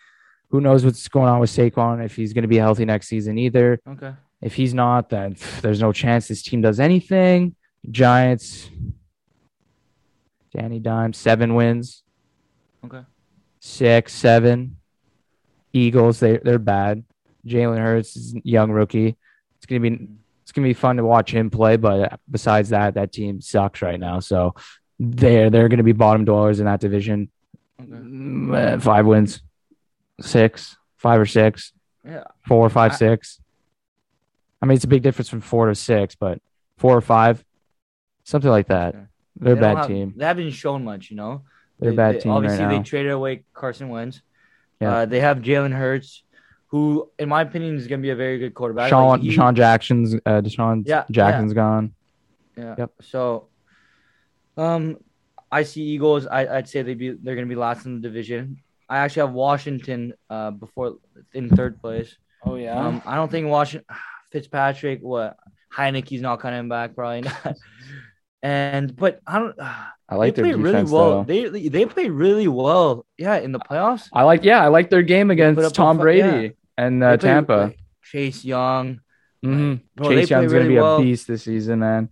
Who 0.49 0.61
knows 0.61 0.83
what's 0.85 1.07
going 1.07 1.29
on 1.29 1.39
with 1.39 1.49
Saquon 1.49 2.03
if 2.03 2.15
he's 2.15 2.33
going 2.33 2.41
to 2.43 2.47
be 2.47 2.57
healthy 2.57 2.85
next 2.85 3.07
season 3.07 3.37
either. 3.37 3.79
Okay. 3.87 4.13
If 4.41 4.55
he's 4.55 4.73
not, 4.73 5.09
then 5.09 5.35
pff, 5.35 5.61
there's 5.61 5.81
no 5.81 5.91
chance 5.91 6.27
this 6.27 6.41
team 6.41 6.61
does 6.61 6.79
anything. 6.79 7.55
Giants, 7.89 8.69
Danny 10.53 10.79
Dimes, 10.79 11.17
seven 11.17 11.55
wins, 11.55 12.03
Okay. 12.85 13.01
six, 13.59 14.13
seven. 14.13 14.77
Eagles, 15.73 16.19
they 16.19 16.37
they're 16.37 16.59
bad. 16.59 17.03
Jalen 17.47 17.77
Hurts 17.79 18.15
is 18.17 18.35
young 18.43 18.71
rookie. 18.71 19.15
It's 19.71 19.79
gonna 19.79 19.97
be 19.97 20.07
it's 20.43 20.51
gonna 20.51 20.67
be 20.67 20.73
fun 20.73 20.97
to 20.97 21.03
watch 21.05 21.31
him 21.33 21.49
play, 21.49 21.77
but 21.77 22.19
besides 22.29 22.69
that, 22.69 22.95
that 22.95 23.13
team 23.13 23.39
sucks 23.41 23.81
right 23.81 23.99
now. 23.99 24.19
So 24.19 24.53
they're 24.99 25.49
they're 25.49 25.69
gonna 25.69 25.83
be 25.83 25.93
bottom 25.93 26.25
dwellers 26.25 26.59
in 26.59 26.65
that 26.65 26.81
division. 26.81 27.29
Okay. 27.81 27.89
Mm, 27.91 28.81
Five 28.81 29.05
wins, 29.05 29.41
six, 30.19 30.75
five 30.97 31.19
or 31.21 31.25
six, 31.25 31.71
Yeah. 32.05 32.25
four, 32.47 32.69
five, 32.69 32.91
I- 32.91 32.95
six. 32.95 33.39
I 34.61 34.65
mean, 34.67 34.75
it's 34.75 34.83
a 34.85 34.89
big 34.89 35.01
difference 35.01 35.29
from 35.29 35.41
four 35.41 35.67
to 35.67 35.75
six, 35.75 36.13
but 36.15 36.39
four 36.77 36.95
or 36.95 37.01
five, 37.01 37.43
something 38.25 38.51
like 38.51 38.67
that. 38.67 38.93
They're 39.39 39.55
They 39.55 39.61
don't 39.61 39.61
bad 39.61 39.77
have- 39.77 39.87
team. 39.87 40.13
They 40.17 40.25
haven't 40.25 40.51
shown 40.51 40.83
much, 40.83 41.09
you 41.09 41.15
know. 41.17 41.43
They're 41.79 41.91
a 41.93 41.95
bad 41.95 42.15
they- 42.15 42.19
team 42.19 42.31
right 42.33 42.37
Obviously, 42.37 42.65
they 42.67 42.83
traded 42.83 43.11
away 43.13 43.43
Carson 43.53 43.89
Wentz. 43.89 44.21
Yeah. 44.79 44.93
Uh, 44.97 45.05
they 45.05 45.19
have 45.21 45.39
Jalen 45.39 45.71
Hurts, 45.73 46.23
who, 46.71 47.09
in 47.19 47.27
my 47.29 47.41
opinion, 47.41 47.75
is 47.75 47.87
going 47.87 47.99
to 47.99 48.03
be 48.05 48.09
a 48.11 48.15
very 48.15 48.39
good 48.39 48.53
quarterback. 48.53 48.89
Sean 48.89 49.09
Like, 49.09 49.21
he- 49.21 49.31
Sean 49.31 49.53
Jackson's 49.55 50.15
uh, 50.15 50.41
DeSean 50.41 50.83
Yeah, 50.87 51.03
Jackson's 51.11 51.53
gone. 51.53 51.93
Yeah. 52.57 52.75
Yep. 52.77 52.91
So, 53.01 53.47
um, 54.57 54.97
I 55.51 55.63
see 55.63 55.81
Eagles. 55.83 56.27
I, 56.27 56.47
I'd 56.47 56.69
say 56.69 56.81
they 56.81 56.93
be 56.93 57.09
they're 57.11 57.35
going 57.35 57.47
to 57.47 57.53
be 57.53 57.59
last 57.59 57.85
in 57.85 57.95
the 57.95 58.01
division. 58.07 58.57
I 58.89 58.97
actually 58.99 59.21
have 59.27 59.33
Washington 59.33 60.13
uh 60.29 60.51
before 60.51 60.97
in 61.33 61.49
third 61.49 61.81
place. 61.81 62.15
Oh 62.45 62.55
yeah. 62.55 62.77
Um, 62.79 63.01
I 63.05 63.15
don't 63.15 63.29
think 63.31 63.47
Washington 63.47 63.85
Fitzpatrick 64.31 64.99
what 65.01 65.37
Heinicke's 65.75 66.21
not 66.21 66.39
coming 66.39 66.69
back 66.69 66.95
probably 66.95 67.21
not. 67.21 67.57
And 68.43 68.95
but 68.95 69.21
I 69.27 69.37
don't. 69.37 69.55
I 70.09 70.15
like 70.15 70.33
they 70.35 70.41
their 70.41 70.53
played 70.57 70.65
defense 70.65 70.89
really 70.89 70.99
well. 70.99 71.23
though. 71.23 71.49
They 71.51 71.69
they 71.69 71.85
played 71.85 72.11
really 72.11 72.47
well. 72.47 73.05
Yeah, 73.17 73.37
in 73.37 73.51
the 73.51 73.59
playoffs. 73.59 74.09
I 74.11 74.23
like 74.23 74.43
yeah, 74.43 74.63
I 74.63 74.67
like 74.67 74.89
their 74.89 75.03
game 75.03 75.29
against 75.31 75.61
up 75.61 75.71
a 75.71 75.75
Tom 75.75 75.97
fu- 75.97 76.01
Brady 76.01 76.53
and 76.77 77.03
uh, 77.03 77.11
They 77.11 77.17
Tampa. 77.17 77.53
like, 77.53 77.79
Chase 78.03 78.43
Young 78.45 79.01
hmm 79.43 79.75
bro, 79.95 80.09
they 80.09 80.17
Chase 80.17 80.27
play 80.29 80.37
Young's 80.37 80.53
gonna 80.53 80.67
be 80.67 80.77
well. 80.79 80.97
a 80.97 81.01
beast 81.01 81.27
this 81.27 81.43
season, 81.43 81.79
man. 81.79 82.09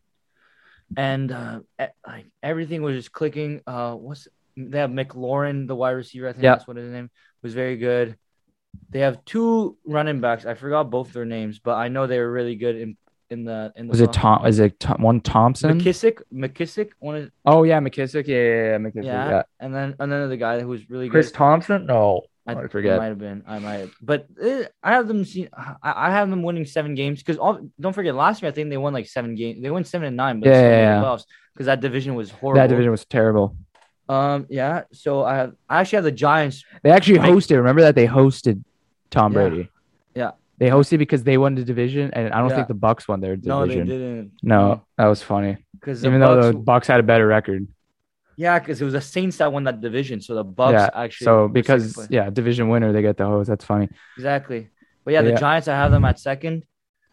and 0.98 1.32
uh, 1.32 1.60
like 2.08 2.26
everything 2.42 2.82
was 2.82 2.96
just 2.96 3.12
clicking. 3.12 3.62
Uh, 3.68 3.94
what's 3.94 4.28
they 4.58 4.80
have 4.80 4.90
McLaurin, 4.90 5.68
the 5.68 5.76
wide 5.76 5.92
receiver. 5.92 6.28
I 6.28 6.34
think 6.34 6.44
Yeah. 6.44 6.56
that's 6.56 6.68
what 6.68 6.78
his 6.78 6.92
name 6.92 7.10
was. 7.44 7.54
Very 7.54 7.78
good. 7.78 8.18
They 8.92 9.00
have 9.00 9.24
two 9.26 9.78
running 9.86 10.20
backs. 10.22 10.46
I 10.46 10.54
forgot 10.56 10.90
both 10.90 11.14
their 11.14 11.26
names, 11.26 11.60
but 11.60 11.76
I 11.76 11.88
know 11.88 12.08
they 12.08 12.20
were 12.20 12.32
really 12.32 12.56
good 12.56 12.76
in 12.76 12.98
in 13.30 13.46
the 13.46 13.72
in 13.76 13.88
the. 13.88 13.92
Was 13.92 14.02
it. 14.02 14.12
Tom? 14.12 14.46
Is 14.46 14.60
it 14.60 14.80
Tom, 14.80 15.02
one 15.02 15.22
Thompson? 15.22 15.80
McKissic? 15.80 16.22
McKissic, 16.34 16.90
one 17.00 17.16
of 17.16 17.32
oh 17.46 17.64
yeah, 17.64 17.80
McKissic. 17.80 18.28
Yeah, 18.28 18.36
yeah, 18.38 18.72
yeah 18.72 18.78
McKissic. 18.78 19.04
yeah, 19.06 19.30
Yeah. 19.30 19.44
and 19.60 19.74
then 19.74 19.96
another 20.00 20.36
guy 20.38 20.60
who 20.60 20.68
was 20.68 20.90
really 20.90 21.10
Chris 21.10 21.28
good. 21.28 21.32
Chris 21.34 21.38
Thompson? 21.38 21.86
No, 21.86 22.24
I, 22.58 22.64
I 22.64 22.68
forget. 22.68 22.98
Might 22.98 23.06
have 23.08 23.20
been. 23.20 23.44
I 23.48 23.60
might 23.60 23.78
have. 23.78 23.92
But 24.02 24.28
eh, 24.42 24.66
I 24.84 24.92
have 24.94 25.08
them 25.08 25.26
see. 25.26 25.48
I, 25.54 25.76
I 25.84 26.12
have 26.12 26.30
them 26.30 26.44
winning 26.44 26.66
seven 26.66 26.96
games 26.96 27.20
because 27.20 27.38
all. 27.38 27.60
don't 27.80 27.94
forget 27.94 28.16
last 28.16 28.42
year 28.42 28.50
I 28.50 28.54
think 28.54 28.70
they 28.70 28.78
won 28.78 28.94
like 28.94 29.08
seven 29.08 29.36
games. 29.36 29.62
They 29.62 29.70
won 29.72 29.84
seven 29.84 30.08
and 30.08 30.18
nine, 30.18 30.40
but 30.40 30.50
Yeah, 30.50 30.56
still 30.56 30.70
yeah, 30.72 31.02
yeah. 31.02 31.18
because 31.54 31.66
that 31.68 31.80
division 31.82 32.16
was 32.16 32.32
horrible. 32.32 32.62
That 32.62 32.68
division 32.68 32.92
was 32.92 33.06
terrible. 33.06 33.56
Um. 34.08 34.48
Yeah. 34.50 34.84
So 34.94 35.24
I 35.24 35.36
have. 35.36 35.54
I 35.70 35.80
actually 35.82 35.98
have 35.98 36.04
the 36.06 36.12
Giants. 36.12 36.64
They 36.84 36.92
actually 36.92 37.20
hosted. 37.20 37.58
Remember 37.58 37.82
that 37.82 37.96
they 37.96 38.08
hosted 38.08 38.64
Tom 39.12 39.34
Yeah. 39.34 39.48
Brady. 39.50 39.70
Yeah. 40.16 40.32
They 40.58 40.68
hosted 40.70 40.98
because 41.00 41.24
they 41.24 41.38
won 41.38 41.56
the 41.56 41.64
division, 41.64 42.12
and 42.14 42.34
I 42.34 42.40
don't 42.42 42.50
think 42.50 42.68
the 42.68 42.76
Bucs 42.76 43.08
won 43.08 43.22
their 43.22 43.38
division. 43.38 43.50
No, 43.50 43.66
they 43.66 43.76
didn't. 43.76 44.32
No, 44.44 44.84
that 44.98 45.06
was 45.06 45.22
funny. 45.24 45.58
because 45.72 46.06
Even 46.06 46.20
though 46.20 46.52
the 46.52 46.58
Bucs 46.58 46.86
had 46.86 47.00
a 47.00 47.04
better 47.04 47.26
record. 47.26 47.66
Yeah, 48.40 48.58
because 48.60 48.80
it 48.82 48.86
was 48.86 48.94
the 48.94 49.02
Saints 49.02 49.36
that 49.40 49.52
won 49.52 49.66
that 49.66 49.82
division, 49.82 50.22
so 50.22 50.34
the 50.34 50.46
Bucs 50.46 50.72
Yeah, 50.72 50.90
actually. 51.04 51.26
So 51.26 51.48
because 51.50 52.08
yeah, 52.10 52.30
division 52.30 52.70
winner, 52.70 52.94
they 52.94 53.02
get 53.02 53.18
the 53.18 53.26
hose. 53.26 53.48
That's 53.48 53.66
funny. 53.66 53.90
exactly. 54.18 54.70
But 55.04 55.12
yeah, 55.16 55.24
the 55.24 55.32
Yeah. 55.32 55.44
Giants. 55.46 55.68
I 55.68 55.76
have 55.76 55.92
them 55.92 56.06
at 56.06 56.18
second. 56.20 56.64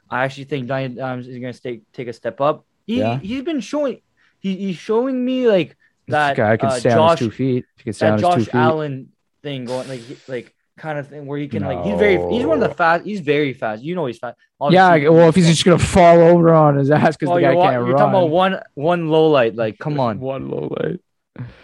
I 0.09 0.23
actually 0.25 0.45
think 0.45 0.69
Danny 0.69 0.95
Dimes 0.95 1.27
is 1.27 1.37
going 1.43 1.53
to 1.53 1.61
take 1.61 1.81
take 1.93 2.07
a 2.07 2.13
step 2.13 2.41
up. 2.41 2.65
He 2.87 2.99
Yeah. 3.01 3.19
he's 3.19 3.43
been 3.43 3.59
showing. 3.61 4.03
He, 4.39 4.55
he's 4.65 4.77
showing 4.77 5.17
me 5.25 5.49
like 5.49 5.77
that. 6.07 6.37
this 6.37 6.37
guy 6.37 6.57
can 6.57 6.69
uh, 6.69 6.79
stay 6.79 6.91
on 6.93 6.97
Josh 6.97 7.19
his 7.19 7.29
two 7.29 7.35
feet. 7.35 7.65
He 7.79 7.83
can 7.83 7.93
stay 7.93 8.07
on 8.09 8.19
that 8.21 8.27
his 8.27 8.35
two 8.37 8.45
Josh 8.53 8.53
feet. 8.53 8.67
Allen 8.69 8.95
thing 9.43 9.65
going 9.65 9.89
like 9.89 10.03
like 10.29 10.55
kind 10.77 10.97
of 11.01 11.09
thing 11.09 11.27
where 11.27 11.39
he 11.41 11.49
can 11.49 11.65
like 11.65 11.85
he's 11.87 11.99
very 11.99 12.19
he's 12.33 12.47
one 12.47 12.63
of 12.63 12.69
the 12.69 12.75
fast. 12.77 13.05
He's 13.05 13.19
very 13.21 13.53
fast. 13.53 13.83
You 13.83 13.97
know 13.97 14.07
he's 14.07 14.19
fast. 14.19 14.37
Yeah, 14.71 15.09
well, 15.09 15.29
if 15.29 15.35
he's 15.35 15.49
just 15.49 15.65
gonna 15.65 15.79
fall 15.97 16.21
over 16.21 16.55
on 16.55 16.77
his 16.77 16.91
ass 16.93 17.17
because 17.17 17.33
Oh, 17.33 17.35
the 17.35 17.41
you're, 17.43 17.55
guy 17.55 17.63
can't 17.63 17.73
you're 17.75 17.85
run. 17.87 17.97
talking 17.99 18.15
about 18.15 18.31
one 18.31 18.61
one 18.75 19.09
low 19.09 19.27
light. 19.29 19.57
Like, 19.57 19.77
come 19.79 19.99
on. 19.99 20.21
one 20.21 20.49
low 20.49 20.69
light. 20.81 21.01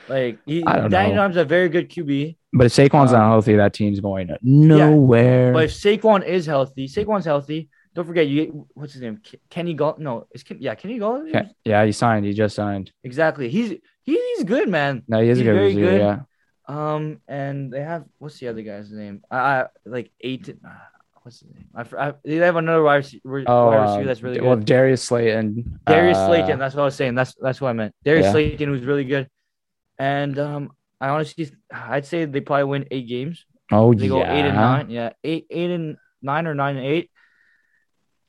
Like, 0.09 0.39
he, 0.47 0.65
I 0.65 0.77
don't 0.77 0.91
Danny 0.91 1.11
know. 1.11 1.17
Dimes 1.17 1.37
a 1.37 1.45
very 1.45 1.69
good 1.69 1.89
QB. 1.91 2.37
But 2.53 2.67
if 2.67 2.73
Saquon's 2.73 3.13
Um, 3.13 3.19
not 3.21 3.29
healthy, 3.29 3.57
that 3.57 3.73
team's 3.73 4.01
going 4.01 4.29
nowhere. 4.43 5.53
But 5.53 5.65
if 5.65 5.73
Saquon 5.73 6.25
is 6.25 6.47
healthy, 6.47 6.89
Saquon's 6.89 7.25
healthy. 7.25 7.69
Don't 7.95 8.07
forget, 8.07 8.27
you 8.27 8.67
what's 8.75 8.95
his 8.95 9.03
name? 9.03 9.19
Ke- 9.19 9.41
Kenny 9.51 9.75
Gall. 9.75 9.97
No, 9.99 10.27
it's 10.31 10.43
Ken, 10.43 10.57
yeah, 10.61 10.75
Kenny 10.75 10.99
Gall. 10.99 11.27
yeah, 11.27 11.49
yeah, 11.65 11.85
he 11.85 11.93
signed. 11.93 12.25
He 12.25 12.33
just 12.33 12.55
signed. 12.57 12.91
Exactly. 13.05 13.49
He's 13.51 13.71
he, 14.03 14.35
he's 14.37 14.45
good, 14.45 14.69
man. 14.69 15.03
No, 15.09 15.21
he 15.23 15.29
is 15.29 15.39
He's 15.39 15.47
good 15.47 15.55
very 15.55 15.67
receiver. 15.69 15.91
good. 15.91 16.01
Yeah. 16.01 16.19
Um, 16.69 17.21
and 17.29 17.71
they 17.73 17.83
have 17.83 18.05
what's 18.19 18.39
the 18.39 18.49
other 18.49 18.63
guy's 18.63 18.91
name? 18.91 19.23
I, 19.31 19.37
I 19.39 19.67
like 19.85 20.11
eight. 20.23 20.49
Uh, 20.49 20.69
what's 21.23 21.41
his 21.41 21.51
name? 21.55 21.67
I, 21.75 21.83
I 22.09 22.15
they 22.25 22.37
have 22.37 22.57
another 22.57 22.83
wide 22.83 22.97
receiver, 22.97 23.45
Oh, 23.47 23.67
wide 23.67 23.83
receiver 23.83 24.03
uh, 24.03 24.05
that's 24.07 24.23
really 24.23 24.39
good. 24.39 24.47
well. 24.47 24.57
Darius 24.57 25.03
Slayton. 25.03 25.81
Darius 25.87 26.17
uh, 26.17 26.27
Slayton. 26.29 26.59
That's 26.59 26.75
what 26.75 26.83
I 26.83 26.85
was 26.87 26.95
saying. 26.95 27.15
That's 27.15 27.35
that's 27.43 27.61
what 27.61 27.69
I 27.69 27.73
meant. 27.75 27.95
Darius 28.05 28.25
Yeah. 28.27 28.33
Slayton, 28.33 28.69
who's 28.71 28.85
really 28.85 29.05
good. 29.05 29.29
And 30.03 30.37
um, 30.41 30.73
I 31.01 31.11
honestly, 31.11 31.49
I'd 31.73 32.07
say 32.07 32.25
they 32.25 32.41
probably 32.41 32.65
win 32.65 32.87
eight 32.91 33.07
games. 33.07 33.45
Oh 33.71 33.95
They 33.95 34.07
yeah. 34.07 34.09
go 34.09 34.25
eight 34.25 34.47
and 34.47 34.57
nine. 34.57 34.91
Yeah, 34.91 35.11
eight, 35.23 35.47
eight 35.49 35.71
and 35.71 35.97
nine 36.21 36.49
or 36.49 36.57
nine 36.57 36.77
and 36.77 36.85
eight. 36.85 37.09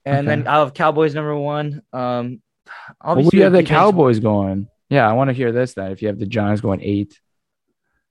And 0.06 0.28
Okay. 0.28 0.36
then 0.44 0.48
I 0.48 0.60
have 0.60 0.76
Cowboys 0.76 1.16
number 1.16 1.36
one. 1.36 1.82
Um, 1.92 2.42
Well, 2.68 2.96
obviously 3.02 3.40
you 3.40 3.44
have 3.46 3.54
the 3.54 3.64
Cowboys 3.64 4.20
going? 4.20 4.68
Yeah, 4.90 5.10
I 5.10 5.14
want 5.14 5.30
to 5.30 5.34
hear 5.34 5.52
this. 5.52 5.74
That 5.74 5.92
if 5.92 6.04
you 6.04 6.10
have 6.10 6.20
the 6.20 6.28
Giants 6.28 6.62
going 6.62 6.82
eight. 6.82 7.20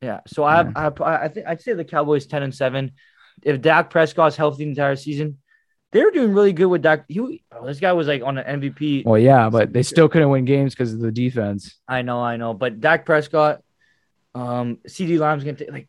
Yeah, 0.01 0.21
so 0.27 0.43
I 0.43 0.57
have, 0.75 1.01
I, 1.01 1.17
I 1.25 1.29
think 1.29 1.47
I'd 1.47 1.61
say 1.61 1.75
the 1.75 1.85
Cowboys 1.85 2.27
ten 2.27 2.43
and 2.43 2.53
seven. 2.53 2.93
If 3.45 3.61
Dak 3.61 3.91
Prescott's 3.91 4.35
healthy 4.37 4.65
the 4.65 4.71
entire 4.71 4.97
season, 4.97 5.39
they 5.93 6.03
were 6.03 6.11
doing 6.11 6.33
really 6.33 6.53
good 6.53 6.67
with 6.67 6.83
Dak. 6.83 7.05
He, 7.07 7.21
oh, 7.53 7.67
this 7.67 7.79
guy 7.79 7.93
was 7.93 8.07
like 8.09 8.23
on 8.23 8.39
an 8.39 8.61
MVP. 8.61 9.05
Well, 9.05 9.19
yeah, 9.19 9.51
but 9.51 9.73
they 9.73 9.83
still 9.83 10.09
couldn't 10.09 10.31
win 10.31 10.45
games 10.47 10.75
because 10.75 10.93
of 10.95 11.01
the 11.01 11.13
defense. 11.13 11.79
I 11.87 12.03
know, 12.03 12.21
I 12.21 12.37
know, 12.39 12.55
but 12.55 12.81
Dak 12.81 13.05
Prescott, 13.05 13.63
um, 14.35 14.79
CeeDee 14.89 15.19
Lamb's 15.19 15.45
gonna 15.45 15.57
take 15.57 15.71
like. 15.71 15.89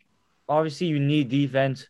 Obviously, 0.49 0.87
you 0.87 0.99
need 0.99 1.29
defense, 1.29 1.87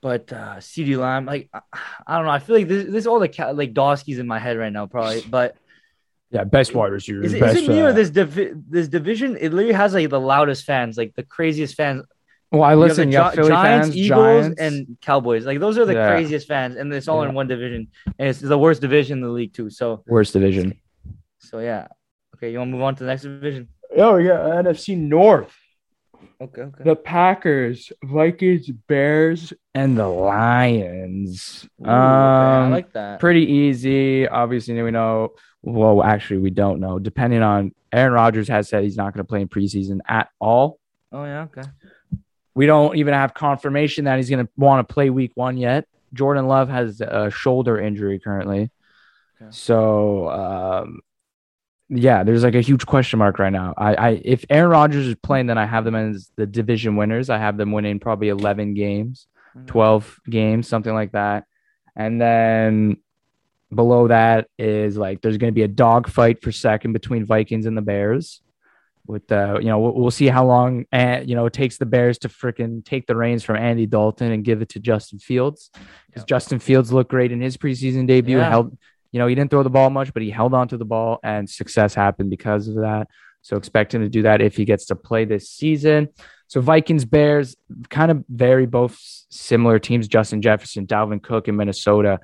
but 0.00 0.32
uh, 0.32 0.56
CeeDee 0.56 0.96
Lamb, 0.96 1.26
like 1.26 1.50
I, 1.52 1.60
I 2.06 2.16
don't 2.16 2.24
know. 2.24 2.30
I 2.32 2.38
feel 2.38 2.56
like 2.56 2.68
this, 2.68 2.86
this 2.86 2.94
is 2.96 3.06
all 3.06 3.20
the 3.20 3.28
ca- 3.28 3.50
like 3.50 3.74
Dawski's 3.74 4.18
in 4.18 4.26
my 4.26 4.38
head 4.38 4.56
right 4.56 4.72
now, 4.72 4.86
probably. 4.86 5.20
But 5.30 5.56
Yeah, 6.30 6.44
best 6.44 6.74
wide 6.74 6.90
receiver. 6.90 7.22
is, 7.22 7.34
it- 7.34 7.40
best, 7.40 7.58
is 7.58 7.68
it 7.68 7.70
me 7.70 7.82
uh, 7.82 7.88
or 7.88 7.92
this 7.92 8.08
divi- 8.08 8.52
this 8.70 8.88
division? 8.88 9.36
It 9.36 9.52
literally 9.52 9.74
has 9.74 9.92
like 9.92 10.08
the 10.08 10.18
loudest 10.18 10.64
fans, 10.64 10.96
like 10.96 11.14
the 11.16 11.22
craziest 11.22 11.74
fans. 11.74 12.04
Well, 12.50 12.62
I 12.62 12.72
You 12.72 12.80
have 12.80 12.88
listen. 12.90 13.10
the 13.10 13.16
You 13.16 13.22
Gi- 13.30 13.36
Philly 13.36 13.48
Giants, 13.50 13.86
fans, 13.88 13.96
Eagles, 13.96 14.18
Giants, 14.20 14.60
and 14.60 14.96
Cowboys. 15.02 15.44
Like 15.44 15.60
those 15.60 15.76
are 15.78 15.84
the 15.84 15.92
Yeah. 15.94 16.08
craziest 16.08 16.48
fans, 16.48 16.76
and 16.76 16.92
it's 16.94 17.06
all 17.08 17.22
Yeah. 17.22 17.28
in 17.28 17.34
one 17.34 17.46
division, 17.46 17.88
and 18.18 18.28
it's 18.28 18.40
the 18.40 18.58
worst 18.58 18.80
division 18.80 19.18
in 19.18 19.22
the 19.24 19.28
league 19.30 19.52
too. 19.52 19.68
So, 19.70 20.02
worst 20.06 20.32
division. 20.32 20.74
so 21.38 21.58
yeah. 21.60 21.88
Okay, 22.36 22.52
you 22.52 22.58
want 22.58 22.68
to 22.68 22.72
move 22.72 22.82
on 22.82 22.94
to 22.94 23.04
the 23.04 23.08
next 23.10 23.22
division? 23.22 23.68
Oh 23.96 24.16
yeah, 24.16 24.38
NFC 24.62 24.96
North. 24.96 25.54
Okay, 26.40 26.62
okay. 26.62 26.84
The 26.84 26.96
Packers, 26.96 27.92
Vikings, 28.04 28.70
Bears, 28.70 29.52
and 29.74 29.96
the 29.98 30.06
Lions. 30.08 31.68
Ooh, 31.80 31.84
okay, 31.84 31.90
I 31.92 32.64
um, 32.64 32.70
like 32.70 32.92
that. 32.92 33.20
pretty 33.20 33.44
easy. 33.46 34.26
Obviously, 34.28 34.80
we 34.82 34.90
know. 34.90 35.32
Well, 35.62 36.02
actually, 36.02 36.38
we 36.38 36.50
don't 36.50 36.80
know. 36.80 36.98
Depending 36.98 37.42
on 37.42 37.72
Aaron 37.92 38.12
Rodgers 38.12 38.48
has 38.48 38.68
said 38.68 38.84
he's 38.84 38.96
not 38.96 39.12
going 39.14 39.24
to 39.24 39.28
play 39.28 39.40
in 39.42 39.48
preseason 39.48 39.98
at 40.08 40.28
all. 40.40 40.78
Oh 41.12 41.24
yeah, 41.24 41.42
okay. 41.44 41.62
We 42.58 42.66
don't 42.66 42.96
even 42.96 43.14
have 43.14 43.34
confirmation 43.34 44.06
that 44.06 44.16
he's 44.16 44.28
going 44.28 44.44
to 44.44 44.50
want 44.56 44.86
to 44.86 44.92
play 44.92 45.10
Week 45.10 45.30
One 45.36 45.56
yet. 45.56 45.86
Jordan 46.12 46.48
Love 46.48 46.68
has 46.68 47.00
a 47.00 47.30
shoulder 47.30 47.78
injury 47.80 48.18
currently, 48.18 48.70
Okay. 49.40 49.50
so 49.52 50.28
um, 50.28 50.98
yeah, 51.88 52.24
there's 52.24 52.42
like 52.42 52.56
a 52.56 52.60
huge 52.60 52.84
question 52.84 53.20
mark 53.20 53.38
right 53.38 53.52
now. 53.52 53.74
I, 53.76 53.94
I 53.94 54.08
if 54.24 54.44
Aaron 54.50 54.72
Rodgers 54.72 55.06
is 55.06 55.14
playing, 55.22 55.46
then 55.46 55.56
I 55.56 55.66
have 55.66 55.84
them 55.84 55.94
as 55.94 56.32
the 56.34 56.46
division 56.46 56.96
winners. 56.96 57.30
I 57.30 57.38
have 57.38 57.56
them 57.56 57.70
winning 57.70 58.00
probably 58.00 58.28
11 58.28 58.74
games. 58.74 59.28
Mhm. 59.56 59.66
12 59.68 60.20
games, 60.28 60.66
something 60.66 60.92
like 60.92 61.12
that. 61.12 61.44
And 61.94 62.20
then 62.20 62.96
below 63.72 64.08
that 64.08 64.48
is 64.58 64.96
like 64.96 65.20
there's 65.20 65.36
going 65.38 65.52
to 65.52 65.54
be 65.54 65.62
a 65.62 65.68
dog 65.68 66.08
fight 66.08 66.42
for 66.42 66.50
second 66.50 66.92
between 66.92 67.24
Vikings 67.24 67.66
and 67.66 67.76
the 67.76 67.82
Bears. 67.82 68.42
With 69.08 69.26
the, 69.26 69.58
you 69.60 69.68
know, 69.68 69.78
we'll, 69.78 69.94
we'll 69.94 70.10
see 70.10 70.26
how 70.28 70.46
long, 70.46 70.84
uh, 70.92 71.20
you 71.24 71.34
know, 71.34 71.46
it 71.46 71.54
takes 71.54 71.78
the 71.78 71.86
Bears 71.86 72.18
to 72.18 72.28
freaking 72.28 72.84
take 72.84 73.06
the 73.06 73.16
reins 73.16 73.42
from 73.42 73.56
Andy 73.56 73.86
Dalton 73.86 74.32
and 74.32 74.44
give 74.44 74.60
it 74.60 74.68
to 74.70 74.80
Justin 74.80 75.18
Fields 75.18 75.70
because 76.06 76.22
Yeah. 76.22 76.26
Justin 76.26 76.58
Fields 76.58 76.92
looked 76.92 77.10
great 77.10 77.32
in 77.32 77.40
his 77.40 77.56
preseason 77.56 78.06
debut. 78.06 78.36
Yeah. 78.36 78.50
Held, 78.50 78.76
you 79.10 79.18
know, 79.18 79.26
he 79.26 79.34
didn't 79.34 79.50
throw 79.50 79.62
the 79.62 79.70
ball 79.70 79.88
much, 79.88 80.12
but 80.12 80.22
he 80.22 80.30
held 80.30 80.52
on 80.52 80.68
to 80.68 80.76
the 80.76 80.84
ball 80.84 81.20
and 81.24 81.48
success 81.48 81.94
happened 81.94 82.28
because 82.28 82.68
of 82.68 82.74
that. 82.76 83.08
So 83.40 83.56
expect 83.56 83.94
him 83.94 84.02
to 84.02 84.10
do 84.10 84.22
that 84.22 84.42
if 84.42 84.56
he 84.56 84.66
gets 84.66 84.84
to 84.86 84.94
play 84.94 85.24
this 85.24 85.48
season. 85.48 86.10
So 86.48 86.60
Vikings, 86.60 87.06
Bears, 87.06 87.56
kind 87.88 88.10
of 88.10 88.24
very 88.28 88.66
both 88.66 88.98
similar 89.30 89.78
teams. 89.78 90.06
Justin 90.06 90.42
Jefferson, 90.42 90.86
Dalvin 90.86 91.22
Cook 91.22 91.48
in 91.48 91.56
Minnesota, 91.56 92.20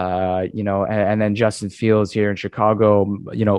uh, 0.00 0.42
you 0.52 0.64
know, 0.68 0.84
and, 0.84 1.00
and 1.10 1.20
then 1.22 1.32
Justin 1.34 1.70
Fields 1.70 2.10
here 2.12 2.28
in 2.30 2.36
Chicago. 2.36 2.88
You 3.32 3.44
know, 3.48 3.58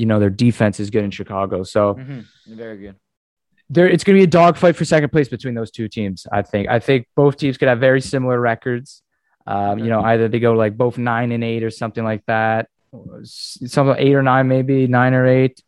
you 0.00 0.06
know 0.10 0.18
their 0.18 0.34
defense 0.46 0.80
is 0.80 0.88
good 0.90 1.04
in 1.04 1.10
Chicago, 1.20 1.62
so 1.62 1.94
Mhm. 1.94 2.24
Very 2.62 2.78
good. 2.84 2.96
there 3.74 3.88
it's 3.94 4.04
going 4.04 4.16
to 4.16 4.20
be 4.20 4.24
a 4.32 4.34
dogfight 4.42 4.74
for 4.76 4.84
second 4.84 5.10
place 5.14 5.28
between 5.36 5.54
those 5.54 5.70
two 5.70 5.88
teams. 5.88 6.26
I 6.38 6.42
think. 6.42 6.64
I 6.76 6.78
think 6.80 7.00
both 7.22 7.34
teams 7.36 7.56
could 7.58 7.68
have 7.68 7.80
very 7.90 8.00
similar 8.00 8.38
records. 8.40 9.02
Um, 9.54 9.78
you 9.78 9.90
know, 9.92 10.02
either 10.10 10.26
they 10.28 10.40
go 10.40 10.52
like 10.64 10.76
both 10.76 10.96
nine 10.98 11.30
and 11.36 11.44
eight 11.44 11.62
or 11.62 11.70
something 11.70 12.04
like 12.12 12.24
that. 12.26 12.68
Some 13.24 13.94
eight 13.98 14.14
or 14.14 14.22
nine, 14.22 14.48
maybe 14.48 14.86
nine 14.86 15.14
or 15.14 15.26
eight. 15.26 15.62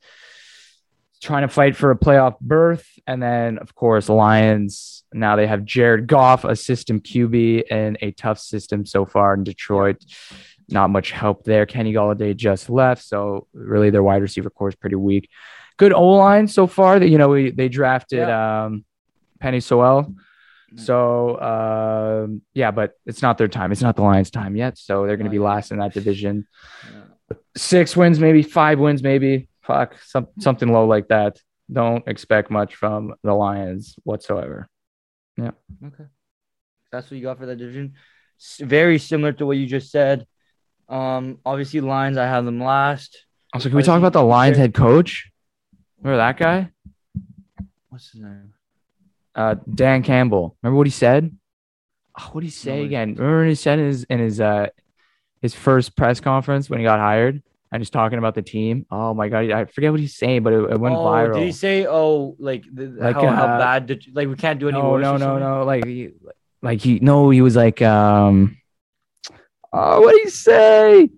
Trying 1.21 1.43
to 1.43 1.49
fight 1.49 1.75
for 1.75 1.91
a 1.91 1.99
playoff 1.99 2.39
berth, 2.41 2.87
and 3.07 3.23
then 3.23 3.59
of 3.59 3.75
course 3.75 4.09
Lions. 4.09 5.03
Now 5.13 5.37
they 5.37 5.47
have 5.47 5.65
Jared 5.65 6.07
Goff, 6.07 6.45
a 6.45 6.55
system 6.55 7.01
QB, 7.01 7.65
and 7.71 7.99
a 8.01 8.13
tough 8.13 8.39
system 8.39 8.87
so 8.87 9.05
far 9.05 9.35
in 9.35 9.43
Detroit. 9.43 10.05
Not 10.69 10.91
much 10.91 11.11
help 11.11 11.45
there. 11.45 11.67
Kenny 11.67 11.93
Golladay 11.93 12.37
just 12.37 12.71
left, 12.71 13.03
so 13.03 13.47
really 13.53 13.91
their 13.91 14.03
wide 14.03 14.23
receiver 14.23 14.51
core 14.51 14.69
is 14.69 14.77
pretty 14.77 14.97
weak. 14.97 15.29
Good 15.77 15.93
O 15.93 16.09
line 16.11 16.47
so 16.47 16.67
far. 16.67 16.99
That 16.99 17.09
you 17.09 17.19
know 17.19 17.31
we, 17.31 17.51
they 17.51 17.69
drafted 17.69 18.29
um, 18.29 18.85
Penei 19.43 19.63
Sewell. 19.63 20.15
So 20.77 21.41
um, 21.41 22.43
yeah, 22.55 22.71
but 22.71 22.93
it's 23.07 23.23
not 23.23 23.39
their 23.39 23.49
time. 23.49 23.73
It's 23.73 23.81
not 23.81 23.97
the 23.97 24.03
Lions' 24.03 24.31
time 24.31 24.55
yet. 24.57 24.77
So 24.77 25.07
they're 25.07 25.17
going 25.17 25.25
to 25.25 25.31
be 25.31 25.39
last 25.39 25.73
in 25.73 25.79
that 25.79 25.95
division. 25.95 26.47
Yeah. 26.85 27.37
Six 27.57 27.97
wins, 27.97 28.19
maybe 28.19 28.43
five 28.43 28.79
wins, 28.79 29.03
maybe 29.03 29.49
fuck 29.69 29.95
some, 30.03 30.27
something 30.41 30.73
low 30.73 30.87
like 30.87 31.09
that. 31.09 31.39
Don't 31.71 32.03
expect 32.09 32.51
much 32.51 32.75
from 32.75 33.15
the 33.23 33.35
Lions 33.35 33.95
whatsoever. 34.03 34.69
Yeah. 35.37 35.51
Okay. 35.87 36.05
That's 36.91 37.11
what 37.11 37.19
you 37.19 37.23
got 37.23 37.39
for 37.39 37.47
that 37.47 37.57
division. 37.57 37.95
S- 38.41 38.61
very 38.65 38.99
similar 38.99 39.33
to 39.35 39.45
what 39.47 39.59
you 39.59 39.67
just 39.67 39.91
said. 39.93 40.27
Um, 40.89 41.39
obviously, 41.45 41.81
Lions. 41.83 42.17
I 42.17 42.25
have 42.25 42.47
them 42.47 42.59
last. 42.63 43.19
Also, 43.53 43.69
can 43.69 43.77
we 43.77 43.83
talk 43.83 43.99
about 43.99 44.15
the 44.15 44.23
Lions 44.23 44.57
head 44.57 44.73
coach? 44.75 45.31
Remember 46.01 46.17
that 46.17 46.37
guy, 46.39 46.71
What's 47.91 48.11
his 48.13 48.23
name? 48.23 48.55
uh, 49.35 49.57
Dan 49.75 50.03
Campbell? 50.03 50.57
Remember 50.63 50.79
what 50.79 50.87
he 50.87 50.91
said? 50.93 51.37
Oh, 52.19 52.29
what 52.33 52.41
did 52.41 52.47
he 52.47 52.51
say 52.53 52.79
No, 52.81 52.85
again? 52.87 53.09
Remember 53.15 53.41
what 53.41 53.49
he 53.49 53.55
said 53.55 53.79
in 53.79 53.87
his 53.87 54.05
in 54.05 54.19
his 54.19 54.41
uh 54.41 54.69
his 55.43 55.55
first 55.55 55.97
press 55.97 56.19
conference 56.21 56.69
when 56.71 56.79
he 56.81 56.85
got 56.85 56.99
hired 56.99 57.43
and 57.71 57.81
he's 57.81 57.91
talking 57.91 58.19
about 58.19 58.35
the 58.35 58.43
team. 58.43 58.87
Oh 58.91 59.15
my 59.15 59.29
god, 59.29 59.51
I 59.51 59.65
forget 59.67 59.91
what 59.91 60.01
he's 60.01 60.17
saying, 60.17 60.43
but 60.43 60.53
it, 60.53 60.71
it 60.73 60.81
went 60.81 60.95
oh, 60.95 61.05
viral. 61.05 61.35
did 61.35 61.45
he 61.45 61.53
say? 61.53 61.87
Oh, 61.87 62.37
like, 62.39 62.65
the, 62.73 62.87
Like, 62.87 63.15
how, 63.15 63.27
how 63.27 63.45
uh, 63.45 63.59
bad? 63.59 63.87
Did, 63.87 64.07
like 64.15 64.29
we 64.29 64.37
can't 64.37 64.59
do 64.59 64.69
any 64.69 64.79
no, 64.79 64.91
worse. 64.93 65.03
no, 65.03 65.17
no, 65.17 65.39
no. 65.39 65.65
Like, 65.65 65.85
he, 65.85 66.11
like 66.63 66.81
he, 66.81 66.99
no, 67.01 67.31
he 67.31 67.43
was 67.43 67.57
like, 67.57 67.83
um, 67.83 68.57
oh, 69.73 70.01
what 70.01 70.13
did 70.13 70.25
he 70.25 70.31
say? 70.31 71.11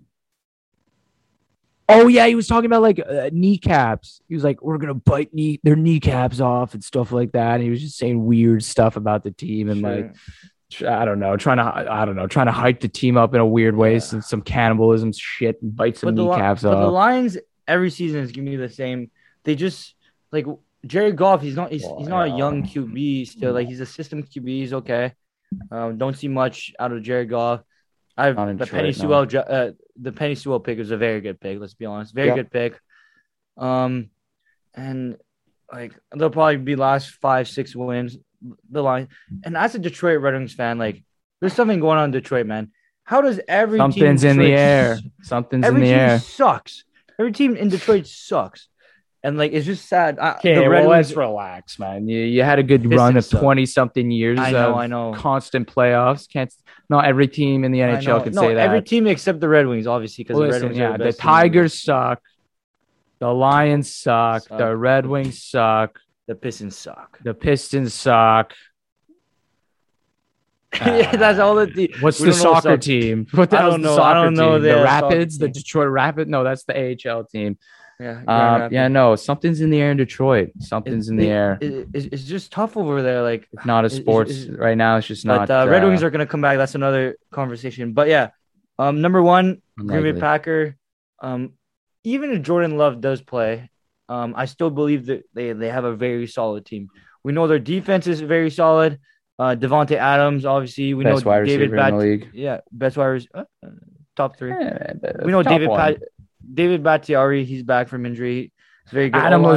Oh 1.93 2.07
yeah, 2.07 2.25
he 2.27 2.35
was 2.35 2.47
talking 2.47 2.67
about 2.67 2.81
like 2.81 2.99
uh, 2.99 3.29
kneecaps. 3.33 4.21
He 4.29 4.33
was 4.33 4.45
like, 4.45 4.61
"We're 4.61 4.77
gonna 4.77 4.93
bite 4.93 5.33
knee 5.33 5.59
their 5.63 5.75
kneecaps 5.75 6.39
off 6.39 6.73
and 6.73 6.81
stuff 6.81 7.11
like 7.11 7.33
that." 7.33 7.55
And 7.55 7.63
he 7.63 7.69
was 7.69 7.81
just 7.81 7.97
saying 7.97 8.23
weird 8.25 8.63
stuff 8.63 8.95
about 8.95 9.25
the 9.25 9.31
team 9.31 9.69
and 9.69 9.81
Sure. 9.81 9.95
like, 9.95 10.15
I 10.81 11.05
don't 11.05 11.19
know, 11.19 11.35
trying 11.37 11.57
to, 11.57 11.63
I 11.63 12.05
don't 12.05 12.15
know, 12.15 12.27
trying 12.27 12.45
to 12.47 12.51
hype 12.51 12.79
the 12.79 12.87
team 12.87 13.17
up 13.17 13.33
in 13.33 13.39
a 13.39 13.45
weird 13.45 13.75
way, 13.75 13.93
Yeah. 13.93 13.99
some 13.99 14.21
some 14.21 14.41
cannibalism 14.41 15.11
shit, 15.13 15.61
and 15.61 15.75
bite 15.75 15.97
some 15.97 16.07
but 16.07 16.15
the, 16.15 16.23
Li- 16.23 16.29
kneecaps 16.29 16.63
but 16.63 16.79
the. 16.79 16.87
Lions 16.89 17.37
every 17.67 17.89
season 17.89 18.21
is 18.21 18.31
gonna 18.31 18.49
be 18.49 18.55
the 18.57 18.69
same. 18.69 19.11
They 19.43 19.55
just 19.55 19.95
like 20.31 20.45
Jerry 20.85 21.11
Goff. 21.11 21.41
He's 21.41 21.55
not. 21.55 21.71
He's, 21.71 21.85
he's 21.97 22.07
not 22.07 22.27
a 22.27 22.37
young 22.37 22.63
QB 22.63 23.27
still. 23.27 23.53
Like 23.53 23.67
he's 23.67 23.79
a 23.81 23.85
system 23.85 24.23
QB. 24.23 24.47
He's 24.47 24.73
okay. 24.73 25.13
Um, 25.71 25.97
don't 25.97 26.17
see 26.17 26.27
much 26.27 26.73
out 26.79 26.91
of 26.91 27.03
Jerry 27.03 27.25
Goff. 27.25 27.61
I've 28.17 28.35
the 28.35 28.53
Detroit, 28.53 28.69
Penei 28.83 28.85
no. 28.85 28.91
Sewell. 28.91 29.25
ju- 29.25 29.39
Uh, 29.39 29.71
the 29.99 30.11
Penei 30.11 30.37
Sewell 30.37 30.59
pick 30.59 30.79
is 30.79 30.91
a 30.91 30.97
very 30.97 31.21
good 31.21 31.39
pick. 31.39 31.59
Let's 31.59 31.73
be 31.73 31.85
honest. 31.85 32.13
Very 32.13 32.29
Yeah. 32.29 32.35
good 32.35 32.51
pick. 32.51 32.79
Um, 33.57 34.09
and 34.73 35.17
like 35.71 35.93
they'll 36.15 36.29
probably 36.29 36.57
be 36.57 36.75
last 36.75 37.11
five 37.21 37.47
six 37.47 37.75
wins. 37.75 38.17
The 38.69 38.81
line. 38.81 39.09
And 39.43 39.55
as 39.55 39.75
a 39.75 39.79
Detroit 39.79 40.21
Red 40.21 40.33
Wings 40.33 40.53
fan, 40.53 40.77
like 40.77 41.03
there's 41.39 41.53
something 41.53 41.79
going 41.79 41.97
on 41.97 42.05
in 42.05 42.11
Detroit, 42.11 42.45
man. 42.45 42.71
How 43.03 43.21
does 43.21 43.39
every 43.47 43.79
team 43.79 43.91
Something's 43.91 44.23
in 44.23 44.37
the 44.37 44.53
air. 44.53 44.99
Something's 45.21 45.67
in 45.67 45.73
the 45.73 45.79
team 45.81 45.89
air. 45.89 46.19
sucks. 46.19 46.83
Every 47.19 47.31
team 47.31 47.55
in 47.55 47.69
Detroit 47.69 48.07
sucks, 48.07 48.67
and 49.23 49.37
like 49.37 49.51
it's 49.51 49.65
just 49.65 49.87
sad. 49.87 50.17
I, 50.17 50.37
Okay, 50.37 50.55
the 50.55 50.69
Red 50.69 50.85
well, 50.85 50.97
Wings, 50.97 51.15
relax, 51.15 51.77
man. 51.77 52.07
You, 52.07 52.19
you 52.19 52.43
had 52.43 52.57
a 52.57 52.63
good 52.63 52.81
Pistons 52.81 52.97
run 52.97 53.17
of 53.17 53.29
twenty 53.29 53.65
something 53.65 54.09
years 54.09 54.39
I 54.39 54.51
know, 54.51 54.69
of 54.71 54.75
I 54.77 54.87
know. 54.87 55.13
constant 55.13 55.67
playoffs. 55.67 56.27
Can't 56.29 56.51
not 56.89 57.05
every 57.05 57.27
team 57.27 57.63
in 57.63 57.71
the 57.71 57.79
NHL 57.79 58.23
can 58.23 58.33
no, 58.33 58.41
say 58.41 58.53
that. 58.53 58.59
every 58.59 58.81
team 58.81 59.07
except 59.07 59.39
the 59.39 59.49
Red 59.49 59.67
Wings, 59.67 59.87
obviously, 59.87 60.23
because 60.23 60.37
Well, 60.37 60.47
the 60.47 60.53
Red 60.53 60.63
Wings 60.63 60.77
yeah, 60.77 60.91
the, 60.93 60.97
the 60.99 61.03
best 61.05 61.19
team. 61.19 61.27
Tigers 61.29 61.81
suck. 61.81 62.21
The 63.19 63.31
Lions 63.33 63.93
suck. 63.93 64.43
Suck. 64.43 64.57
The 64.57 64.75
Red 64.75 65.05
Wings 65.05 65.43
suck. 65.43 65.99
The 66.31 66.35
Pistons 66.35 66.77
suck. 66.77 67.19
The 67.23 67.33
Pistons 67.33 67.93
suck. 67.93 68.53
yeah, 70.81 71.13
that's 71.17 71.37
all 71.39 71.55
the 71.55 71.67
te- 71.67 71.93
What's 71.99 72.19
the 72.19 72.31
soccer 72.31 72.61
suck. 72.75 72.79
team? 72.81 73.27
What 73.33 73.49
the 73.49 73.59
I 73.59 73.63
don't 73.63 73.81
the 73.81 73.95
know. 73.97 74.01
I 74.01 74.13
don't 74.13 74.33
know 74.33 74.57
the 74.59 74.69
The 74.75 74.83
Rapids, 74.83 75.37
the. 75.37 75.49
Detroit 75.49 75.89
Rapids. 75.89 76.29
No, 76.29 76.45
that's 76.45 76.63
the 76.63 76.73
AHL 77.09 77.25
team. 77.25 77.57
Yeah, 77.99 78.21
Um, 78.27 78.71
yeah, 78.71 78.87
no, 78.87 79.15
something's 79.17 79.59
in 79.59 79.69
the 79.69 79.79
air 79.81 79.91
in 79.91 79.97
Detroit. 79.97 80.51
Something's 80.59 81.09
in 81.09 81.17
the 81.17 81.27
It- 81.27 81.29
air. 81.29 81.57
it- 81.61 81.87
it's, 81.93 82.05
it's 82.13 82.23
just 82.23 82.51
tough 82.53 82.77
over 82.77 83.01
there. 83.01 83.21
Like, 83.21 83.47
It's 83.51 83.65
not 83.65 83.83
a 83.83 83.89
sports 83.89 84.45
right 84.47 84.77
now. 84.77 84.95
It's 84.97 85.07
just 85.07 85.25
not. 85.25 85.49
but 85.49 85.67
uh, 85.67 85.69
Red 85.69 85.83
uh, 85.83 85.87
Wings 85.87 86.01
are 86.03 86.09
gonna 86.09 86.25
come 86.25 86.41
back. 86.41 86.57
That's 86.57 86.75
another 86.75 87.17
conversation. 87.31 87.91
But 87.91 88.07
yeah, 88.07 88.29
um, 88.79 89.01
number 89.01 89.21
one, 89.21 89.61
Green 89.77 90.03
Bay. 90.15 90.19
Packer. 90.19 90.77
Um, 91.19 91.53
even 92.05 92.31
if 92.31 92.41
Jordan 92.43 92.77
Love 92.77 93.01
does 93.01 93.21
play, 93.21 93.69
um, 94.11 94.33
I 94.35 94.45
still 94.45 94.69
believe 94.69 95.05
that 95.07 95.21
they 95.33 95.53
they 95.53 95.69
have 95.69 95.85
a 95.85 95.95
very 95.95 96.27
solid 96.27 96.65
team. 96.65 96.89
We 97.23 97.31
know 97.33 97.47
their 97.47 97.59
defense 97.75 98.05
is 98.07 98.19
very 98.21 98.49
solid. 98.49 98.99
Uh, 99.39 99.55
Davante 99.55 99.95
Adams, 99.95 100.45
obviously, 100.45 100.93
we 100.93 101.03
Best 101.03 101.23
know 101.25 101.31
wide 101.31 101.45
David 101.45 101.71
receiver 101.71 101.87
in 101.87 101.93
the 101.93 101.97
Bat. 101.97 101.99
league. 102.05 102.29
Yeah, 102.33 102.57
best 102.71 102.97
wide 102.97 103.05
receiver, 103.05 103.45
uh, 103.63 103.69
top 104.15 104.37
three. 104.37 104.51
Yeah, 104.51 104.93
we 105.25 105.31
know 105.31 105.41
David. 105.43 105.69
Pat, 105.69 105.97
David 106.53 106.83
Bakhtiari. 106.83 107.45
He's 107.45 107.63
back 107.63 107.87
from 107.87 108.05
injury. 108.05 108.51
He's 108.85 108.91
very 108.93 109.09
good. 109.09 109.21
Adam 109.21 109.45
O-line. 109.45 109.55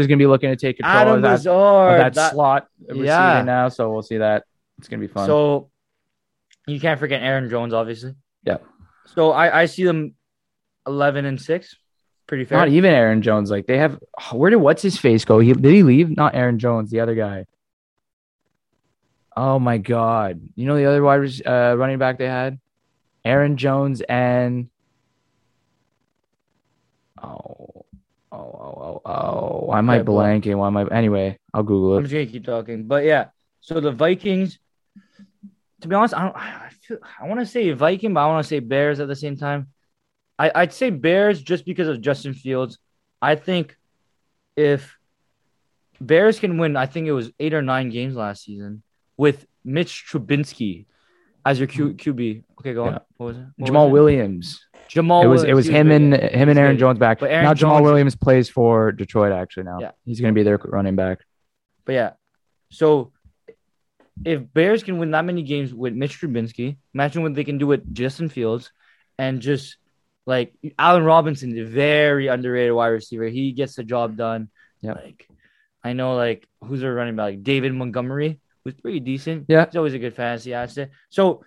Is 0.00 0.06
going 0.08 0.18
to 0.18 0.22
be 0.22 0.26
looking 0.26 0.50
to 0.50 0.56
take 0.56 0.76
control 0.78 0.96
Adam 0.96 1.14
of 1.16 1.22
that, 1.22 1.30
Lazard. 1.30 1.92
of 1.94 1.98
that, 2.04 2.14
that- 2.14 2.32
slot 2.32 2.66
receiving 2.88 3.06
Yeah. 3.06 3.42
now. 3.46 3.68
So 3.68 3.90
we'll 3.92 4.02
see 4.02 4.18
that. 4.18 4.44
It's 4.78 4.88
going 4.88 5.00
to 5.00 5.06
be 5.06 5.12
fun. 5.12 5.26
So 5.26 5.70
you 6.66 6.80
can't 6.80 6.98
forget 6.98 7.22
Aaron 7.22 7.48
Jones, 7.48 7.72
obviously. 7.72 8.14
Yeah. 8.44 8.58
So 9.14 9.30
I, 9.32 9.62
I 9.62 9.66
see 9.66 9.84
them 9.84 10.14
eleven 10.86 11.24
and 11.24 11.40
six. 11.40 11.76
Pretty 12.32 12.46
fair. 12.46 12.56
not 12.56 12.70
even 12.70 12.94
Aaron 12.94 13.20
Jones. 13.20 13.50
Like 13.50 13.66
they 13.66 13.76
have. 13.76 14.00
Where 14.32 14.48
did 14.48 14.56
what's 14.56 14.80
his 14.80 14.96
face 14.96 15.22
go? 15.22 15.38
He 15.38 15.52
did 15.52 15.70
he 15.70 15.82
leave? 15.82 16.16
Not 16.16 16.34
Aaron 16.34 16.58
Jones, 16.58 16.90
the 16.90 17.00
other 17.00 17.14
guy. 17.14 17.44
Oh 19.36 19.58
my 19.58 19.76
God! 19.76 20.40
You 20.54 20.64
know 20.64 20.74
the 20.74 20.86
other 20.86 21.02
wide 21.02 21.30
uh, 21.46 21.76
running 21.76 21.98
back 21.98 22.16
they 22.16 22.26
had, 22.26 22.58
Aaron 23.22 23.58
Jones 23.58 24.00
and 24.00 24.70
oh 27.22 27.84
oh 28.32 28.38
oh 28.38 28.74
oh 28.80 29.02
oh. 29.04 29.64
Why 29.66 29.76
am 29.76 29.90
I 29.90 29.98
blanking? 29.98 30.56
Why 30.56 30.68
am 30.68 30.76
I? 30.78 30.86
Anyway, 30.86 31.38
I'll 31.52 31.62
Google 31.62 31.96
it. 31.96 31.98
I'm 31.98 32.04
just 32.04 32.14
gonna 32.14 32.24
keep 32.24 32.46
talking, 32.46 32.86
but 32.86 33.04
yeah. 33.04 33.26
So 33.60 33.78
the 33.78 33.92
Vikings, 33.92 34.58
to 35.82 35.88
be 35.88 35.94
honest, 35.94 36.14
I 36.14 36.22
don't. 36.22 36.36
I 36.36 36.70
feel 36.80 36.96
I 37.20 37.28
want 37.28 37.40
to 37.40 37.46
say 37.46 37.70
Viking, 37.72 38.14
but 38.14 38.20
I 38.20 38.26
want 38.28 38.42
to 38.42 38.48
say 38.48 38.60
Bears 38.60 39.00
at 39.00 39.08
the 39.08 39.16
same 39.16 39.36
time. 39.36 39.71
I 40.42 40.50
I'd 40.62 40.72
say 40.72 40.90
Bears 40.90 41.40
just 41.40 41.64
because 41.64 41.88
of 41.88 42.00
Justin 42.00 42.34
Fields. 42.34 42.78
I 43.20 43.36
think 43.36 43.76
if 44.56 44.98
Bears 46.00 46.40
can 46.40 46.58
win, 46.58 46.76
I 46.76 46.86
think 46.86 47.06
it 47.06 47.12
was 47.12 47.30
eight 47.38 47.54
or 47.54 47.62
nine 47.62 47.90
games 47.90 48.16
last 48.16 48.42
season 48.42 48.82
with 49.16 49.46
Mitch 49.64 50.04
Trubinsky 50.10 50.86
as 51.46 51.60
your 51.60 51.68
Q, 51.68 51.90
mm-hmm. 51.90 52.10
QB. 52.10 52.44
Okay, 52.60 52.74
go 52.74 52.86
on. 52.86 52.92
Yeah. 52.94 52.98
What 53.16 53.26
was 53.26 53.36
it? 53.36 53.46
What 53.56 53.70
Jamaal 53.70 53.84
was 53.84 53.88
it? 53.88 53.92
Williams. 53.92 54.66
Jamaal. 54.90 55.24
it 55.24 55.28
was 55.28 55.44
it 55.44 55.54
was 55.54 55.66
him 55.66 55.92
and 55.92 56.14
him 56.14 56.48
and 56.48 56.58
Aaron. 56.58 56.76
Jones 56.76 56.98
back. 56.98 57.20
But 57.20 57.30
Aaron 57.30 57.44
now 57.44 57.54
Jamaal 57.54 57.78
Jones- 57.78 57.82
Williams 57.82 58.16
plays 58.16 58.48
for 58.48 58.90
Detroit 58.90 59.32
actually 59.32 59.64
now. 59.64 59.78
Yeah. 59.80 59.90
He's 60.04 60.20
gonna 60.20 60.32
be 60.32 60.42
their 60.42 60.58
running 60.64 60.96
back. 60.96 61.20
But 61.84 61.92
yeah, 61.92 62.10
so 62.70 63.12
if 64.24 64.52
Bears 64.52 64.82
can 64.82 64.98
win 64.98 65.12
that 65.12 65.24
many 65.24 65.42
games 65.42 65.72
with 65.72 65.94
Mitch 65.94 66.20
Trubinsky, 66.20 66.76
imagine 66.94 67.22
what 67.22 67.34
they 67.34 67.44
can 67.44 67.58
do 67.58 67.66
with 67.66 67.94
Justin 67.94 68.28
Fields 68.28 68.72
and 69.18 69.40
just 69.40 69.76
like 70.26 70.54
Allen 70.78 71.04
Robinson, 71.04 71.58
a 71.58 71.64
very 71.64 72.28
underrated 72.28 72.72
wide 72.72 72.88
receiver. 72.88 73.26
He 73.26 73.52
gets 73.52 73.74
the 73.74 73.84
job 73.84 74.16
done. 74.16 74.48
Yep. 74.82 74.96
Like 74.96 75.28
I 75.82 75.92
know, 75.92 76.14
like 76.14 76.46
who's 76.64 76.80
their 76.80 76.94
running 76.94 77.16
back? 77.16 77.24
Like, 77.24 77.42
David 77.42 77.74
Montgomery 77.74 78.40
was 78.64 78.74
pretty 78.74 79.00
decent. 79.00 79.46
Yeah. 79.48 79.66
he's 79.66 79.76
always 79.76 79.94
a 79.94 79.98
good 79.98 80.14
fantasy 80.14 80.54
asset. 80.54 80.90
So 81.10 81.44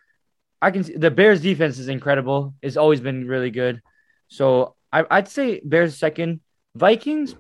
I 0.62 0.72
can 0.72 0.84
see 0.84 0.96
the 0.96 1.12
Bears 1.12 1.42
defense 1.42 1.80
is 1.80 1.88
incredible. 1.88 2.54
It's 2.62 2.78
always 2.78 3.00
been 3.00 3.28
really 3.28 3.52
good. 3.52 3.82
So 4.28 4.76
I, 4.92 5.06
I'd 5.10 5.28
say 5.28 5.62
Bears 5.64 5.98
second. 5.98 6.42
Vikings. 6.76 7.36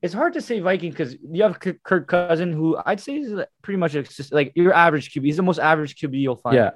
It's 0.00 0.14
hard 0.14 0.34
to 0.34 0.40
say 0.40 0.60
Viking 0.60 0.90
because 0.90 1.16
you 1.28 1.42
have 1.42 1.58
Kirk 1.58 2.06
Cousin, 2.06 2.52
who 2.52 2.78
I'd 2.86 3.00
say 3.00 3.16
is 3.16 3.34
pretty 3.62 3.78
much 3.78 3.96
a, 3.96 4.04
like 4.30 4.52
your 4.54 4.72
average 4.72 5.12
QB. 5.12 5.24
He's 5.24 5.36
the 5.36 5.42
most 5.42 5.58
average 5.58 5.96
QB 5.96 6.20
you'll 6.20 6.36
find. 6.36 6.54
Yeah. 6.54 6.70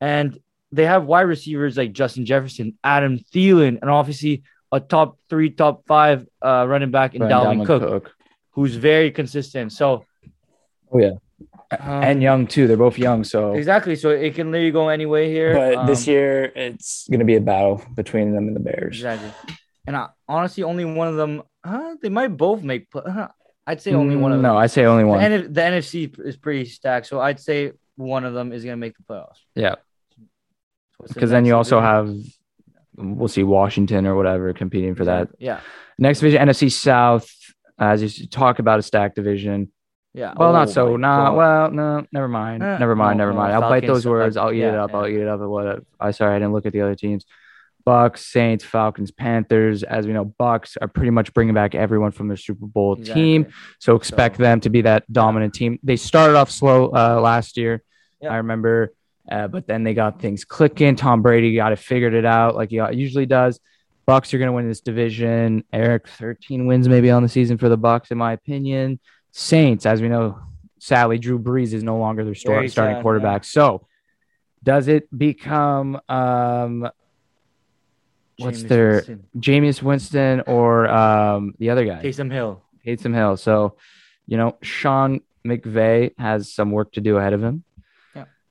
And 0.00 0.38
they 0.72 0.86
have 0.86 1.04
wide 1.04 1.22
receivers 1.22 1.76
like 1.76 1.92
Justin 1.92 2.24
Jefferson, 2.26 2.78
Adam 2.82 3.18
Thielen, 3.32 3.78
and 3.80 3.90
obviously 3.90 4.42
a 4.72 4.80
top 4.80 5.18
three, 5.28 5.50
top 5.50 5.86
five 5.86 6.26
uh, 6.40 6.64
running 6.68 6.90
back 6.90 7.14
in 7.14 7.22
Right, 7.22 7.30
Dalvin 7.30 7.64
Dalvin 7.64 7.66
Cook, 7.66 8.12
who's 8.52 8.74
very 8.74 9.10
consistent. 9.10 9.72
So, 9.72 10.04
Oh 10.92 10.98
yeah. 10.98 11.12
um, 11.78 12.02
and 12.02 12.22
young 12.22 12.46
too. 12.46 12.66
They're 12.66 12.76
both 12.76 12.98
young, 12.98 13.24
so 13.24 13.52
exactly. 13.54 13.96
So 13.96 14.10
it 14.10 14.34
can 14.34 14.50
literally 14.50 14.70
go 14.70 14.88
any 14.88 15.06
way 15.06 15.30
here. 15.30 15.54
but 15.54 15.86
this 15.86 16.06
Um, 16.08 16.12
year 16.12 16.52
it's 16.56 17.08
gonna 17.10 17.24
be 17.24 17.36
a 17.36 17.40
battle 17.40 17.82
between 17.94 18.34
them 18.34 18.48
and 18.48 18.56
the 18.56 18.60
Bears. 18.60 18.96
exactly. 18.96 19.30
And 19.86 19.96
I, 19.96 20.08
honestly, 20.28 20.62
only 20.62 20.84
one 20.84 21.08
of 21.08 21.16
them. 21.16 21.42
Uh, 21.64 21.94
they 22.02 22.08
might 22.08 22.28
both 22.36 22.62
make. 22.62 22.90
pl- 22.90 23.02
Uh, 23.06 23.28
I'd 23.66 23.80
say 23.80 23.92
only 23.94 24.16
one 24.16 24.32
of 24.32 24.38
them. 24.38 24.42
No, 24.42 24.56
I 24.56 24.66
say 24.66 24.84
only 24.84 25.04
The, 25.04 25.08
one. 25.08 25.20
N- 25.22 25.52
the 25.52 25.60
NFC 25.60 26.12
is 26.24 26.36
pretty 26.36 26.64
stacked, 26.66 27.06
so 27.06 27.20
I'd 27.20 27.40
say 27.40 27.72
one 27.96 28.24
of 28.24 28.32
them 28.34 28.52
is 28.52 28.64
gonna 28.64 28.76
make 28.76 28.96
the 28.96 29.02
playoffs. 29.04 29.38
yeah, 29.54 29.74
So 29.74 29.74
it's 29.74 29.78
the 29.78 29.91
because 31.08 31.30
then 31.30 31.44
you 31.44 31.54
also 31.54 31.80
division. 31.80 32.24
have 32.96 33.16
we'll 33.18 33.28
see 33.28 33.42
Washington 33.42 34.06
or 34.06 34.14
whatever 34.14 34.52
competing 34.52 34.94
for 34.94 35.04
that. 35.06 35.28
Yeah, 35.38 35.60
Next 35.98 36.20
division, 36.20 36.46
NFC 36.48 36.70
South. 36.70 37.30
As 37.78 38.18
you 38.20 38.26
talk 38.28 38.58
about 38.58 38.78
a 38.78 38.82
stacked 38.82 39.16
division. 39.16 39.72
yeah. 40.14 40.34
Well, 40.36 40.50
Oh 40.50 40.52
not 40.52 40.70
so. 40.70 40.96
Nah. 40.96 41.30
God. 41.30 41.36
Well, 41.36 41.70
no. 41.70 42.06
Never 42.12 42.28
mind. 42.28 42.62
Eh, 42.62 42.78
never 42.78 42.94
mind. 42.94 43.18
no, 43.18 43.24
never 43.24 43.32
no, 43.32 43.38
mind. 43.38 43.52
I'll 43.54 43.62
bite 43.68 43.86
those 43.86 44.06
words. 44.06 44.36
I'll 44.36 44.52
eat 44.52 44.58
it 44.62 44.72
yeah, 44.72 44.84
up. 44.84 44.94
I'll 44.94 45.08
eat 45.08 45.18
it 45.18 45.26
up. 45.26 45.40
What? 45.40 45.82
I 45.98 46.10
sorry, 46.12 46.36
I 46.36 46.38
didn't 46.38 46.52
look 46.52 46.66
at 46.66 46.72
the 46.72 46.82
other 46.82 46.94
teams. 46.94 47.24
Bucs, 47.84 48.18
Saints, 48.18 48.62
Falcons, 48.62 49.10
Panthers. 49.10 49.82
As 49.82 50.06
we 50.06 50.12
know, 50.12 50.24
Bucs 50.38 50.76
are 50.80 50.86
pretty 50.86 51.10
much 51.10 51.34
bringing 51.34 51.54
back 51.54 51.74
everyone 51.74 52.12
from 52.12 52.28
their 52.28 52.36
Super 52.36 52.66
Bowl 52.66 52.94
team. 52.94 53.52
So 53.80 53.96
expect 53.96 54.36
So- 54.36 54.44
them 54.44 54.60
to 54.60 54.70
be 54.70 54.82
that 54.82 55.10
dominant 55.12 55.54
team. 55.54 55.80
They 55.82 55.96
started 55.96 56.36
off 56.36 56.50
slow 56.50 56.90
uh, 56.90 57.20
last 57.20 57.56
year. 57.56 57.82
Yeah. 58.20 58.32
I 58.32 58.36
remember, 58.36 58.92
uh, 59.30 59.48
but 59.48 59.66
then 59.66 59.84
they 59.84 59.94
got 59.94 60.20
things 60.20 60.44
clicking. 60.44 60.96
Tom 60.96 61.22
Brady 61.22 61.54
got 61.54 61.72
it 61.72 61.78
figured 61.78 62.14
it 62.14 62.24
out 62.24 62.56
like 62.56 62.70
he 62.70 62.80
usually 62.92 63.26
does. 63.26 63.60
Bucs 64.06 64.34
are 64.34 64.38
going 64.38 64.48
to 64.48 64.52
win 64.52 64.68
this 64.68 64.80
division. 64.80 65.64
Eric, 65.72 66.08
13 66.08 66.66
wins 66.66 66.88
maybe 66.88 67.10
on 67.10 67.22
the 67.22 67.28
season 67.28 67.56
for 67.56 67.68
the 67.68 67.78
Bucs, 67.78 68.10
in 68.10 68.18
my 68.18 68.32
opinion. 68.32 68.98
Saints, 69.30 69.86
as 69.86 70.02
we 70.02 70.08
know, 70.08 70.40
sadly, 70.78 71.18
Drew 71.18 71.38
Brees 71.38 71.72
is 71.72 71.84
no 71.84 71.98
longer 71.98 72.24
their 72.24 72.34
star- 72.34 72.66
starting 72.68 72.96
sad, 72.96 73.02
quarterback. 73.02 73.44
So, 73.44 73.86
does 74.64 74.88
it 74.88 75.06
become 75.16 76.00
um, 76.08 76.88
what's 78.38 78.62
Jameis 78.62 78.68
their 78.68 78.92
Winston. 78.92 79.24
Jameis 79.38 79.82
Winston 79.82 80.40
or 80.46 80.88
um, 80.88 81.54
the 81.58 81.70
other 81.70 81.84
guy? 81.84 82.02
Taysom 82.02 82.30
Hill. 82.30 82.62
Taysom 82.84 83.14
Hill. 83.14 83.36
So, 83.36 83.76
you 84.26 84.36
know, 84.36 84.56
Sean 84.62 85.20
McVay 85.46 86.12
has 86.18 86.52
some 86.52 86.70
work 86.70 86.92
to 86.92 87.00
do 87.00 87.16
ahead 87.16 87.32
of 87.32 87.42
him. 87.42 87.64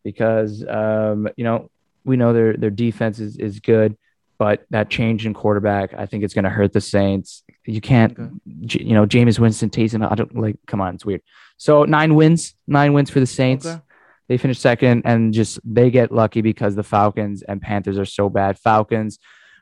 Because 0.03 0.65
um, 0.67 1.27
you 1.37 1.43
know, 1.43 1.69
we 2.03 2.17
know 2.17 2.33
their 2.33 2.55
their 2.55 2.69
defense 2.69 3.19
is, 3.19 3.37
is 3.37 3.59
good, 3.59 3.97
but 4.37 4.65
that 4.69 4.89
change 4.89 5.25
in 5.25 5.33
quarterback, 5.33 5.93
I 5.93 6.05
think 6.05 6.23
it's 6.23 6.33
gonna 6.33 6.49
hurt 6.49 6.73
the 6.73 6.81
Saints. 6.81 7.43
You 7.65 7.81
can't 7.81 8.17
Okay. 8.17 8.29
J- 8.61 8.83
you 8.83 8.93
know, 8.93 9.05
Jameis 9.05 9.39
Winston, 9.39 9.69
Taysom, 9.69 10.09
I 10.09 10.15
don't 10.15 10.35
like 10.35 10.57
come 10.67 10.81
on, 10.81 10.95
it's 10.95 11.05
weird. 11.05 11.21
So 11.57 11.83
nine 11.85 12.15
wins, 12.15 12.55
nine 12.67 12.93
wins 12.93 13.09
for 13.09 13.19
the 13.19 13.27
Saints. 13.27 13.65
Okay. 13.65 13.81
They 14.27 14.37
finished 14.37 14.61
second 14.61 15.03
and 15.05 15.33
just 15.33 15.59
they 15.63 15.91
get 15.91 16.11
lucky 16.11 16.41
because 16.41 16.75
the 16.75 16.83
Falcons 16.83 17.43
and 17.43 17.61
Panthers 17.61 17.99
are 17.99 18.05
so 18.05 18.29
bad. 18.29 18.57
Falcons 18.57 19.19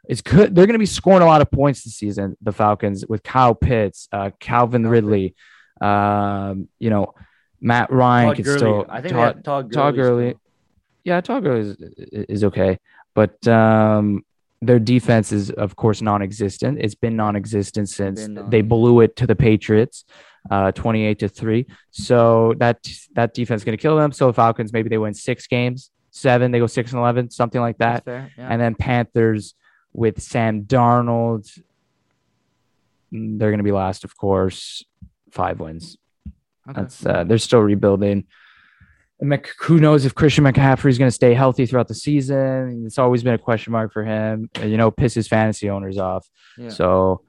it's 0.09 0.21
good. 0.21 0.55
They're 0.55 0.65
going 0.65 0.73
to 0.73 0.79
be 0.79 0.87
scoring 0.87 1.21
a 1.21 1.27
lot 1.27 1.41
of 1.41 1.51
points 1.51 1.83
this 1.83 1.95
season. 1.95 2.35
The 2.41 2.51
Falcons 2.51 3.05
with 3.07 3.21
Kyle 3.21 3.53
Pitts, 3.53 4.07
uh, 4.11 4.31
Calvin 4.39 4.83
Calvin. 4.83 4.87
Ridley, 4.87 5.35
um, 5.81 6.67
you 6.79 6.89
know, 6.89 7.13
Matt 7.61 7.91
Ryan 7.91 8.35
Todd 8.35 8.45
Gurley. 8.45 8.57
still. 8.57 8.85
I 8.89 9.01
think 9.01 9.13
Todd, 9.13 9.43
Todd 9.43 9.71
Gurley. 9.71 9.73
Todd 9.73 9.95
Gurley. 9.95 10.29
still. 10.29 10.41
yeah, 11.03 11.21
Todd 11.21 11.43
Gurley 11.43 11.61
is, 11.61 11.77
is 12.29 12.43
okay, 12.45 12.79
but 13.13 13.47
um, 13.47 14.23
their 14.61 14.79
defense 14.79 15.31
is 15.31 15.51
of 15.51 15.75
course 15.75 16.01
non-existent. 16.01 16.79
It's 16.79 16.95
been 16.95 17.15
non-existent 17.15 17.89
since 17.89 18.27
Been 18.27 18.49
they 18.49 18.61
blew 18.61 19.01
it 19.01 19.15
to 19.17 19.27
the 19.27 19.35
Patriots, 19.35 20.05
uh, 20.51 20.71
twenty-eight 20.71 21.19
to 21.19 21.29
three. 21.29 21.65
So 21.91 22.53
that 22.57 22.87
that 23.15 23.33
defense 23.33 23.61
is 23.61 23.65
going 23.65 23.77
to 23.77 23.81
kill 23.81 23.97
them. 23.97 24.11
So 24.11 24.27
the 24.27 24.33
Falcons 24.33 24.73
maybe 24.73 24.89
they 24.89 24.97
win 24.97 25.13
six 25.13 25.47
games, 25.47 25.91
seven, 26.11 26.51
they 26.51 26.59
go 26.59 26.67
six 26.67 26.91
and 26.91 26.99
eleven, 26.99 27.29
something 27.29 27.61
like 27.61 27.77
that. 27.79 28.05
Fair. 28.05 28.31
Yeah. 28.37 28.47
And 28.49 28.61
then 28.61 28.75
Panthers 28.75 29.55
with 29.91 30.21
Sam 30.21 30.63
Darnold, 30.63 31.49
mm, 33.11 33.39
they're 33.39 33.49
going 33.49 33.59
to 33.59 33.63
be 33.63 33.71
last, 33.71 34.03
of 34.03 34.15
course. 34.15 34.83
Five 35.31 35.59
wins. 35.59 35.97
Okay. 36.69 36.81
That's 36.81 37.05
uh, 37.05 37.23
they're 37.23 37.37
still 37.37 37.61
rebuilding. 37.61 38.25
And 39.19 39.29
Mc, 39.29 39.49
who 39.59 39.79
knows 39.79 40.05
if 40.05 40.15
Christian 40.15 40.45
McCaffrey 40.45 40.89
is 40.89 40.97
going 40.97 41.09
to 41.09 41.15
stay 41.15 41.33
healthy 41.33 41.65
throughout 41.65 41.87
the 41.87 41.95
season? 41.95 42.83
It's 42.85 42.97
always 42.97 43.23
been 43.23 43.33
a 43.33 43.39
question 43.39 43.73
mark 43.73 43.91
for 43.91 44.03
him. 44.03 44.49
You 44.63 44.77
know, 44.77 44.91
pisses 44.91 45.27
fantasy 45.27 45.69
owners 45.69 45.97
off. 45.97 46.29
Yeah. 46.57 46.69
So, 46.69 47.23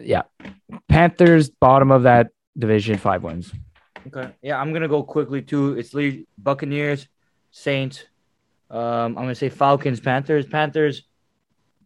yeah, 0.00 0.22
Panthers 0.88 1.50
bottom 1.50 1.90
of 1.90 2.04
that 2.04 2.28
division, 2.56 2.96
five 2.96 3.22
wins. 3.22 3.52
Okay. 4.06 4.30
Yeah, 4.42 4.60
I'm 4.60 4.72
gonna 4.72 4.88
go 4.88 5.02
quickly 5.02 5.42
too. 5.42 5.78
It's 5.78 5.92
Lee 5.94 6.26
Buccaneers, 6.38 7.08
Saints. 7.50 8.04
Um, 8.70 8.80
I'm 8.80 9.14
gonna 9.14 9.34
say 9.34 9.48
Falcons, 9.48 10.00
Panthers, 10.00 10.46
Panthers. 10.46 11.02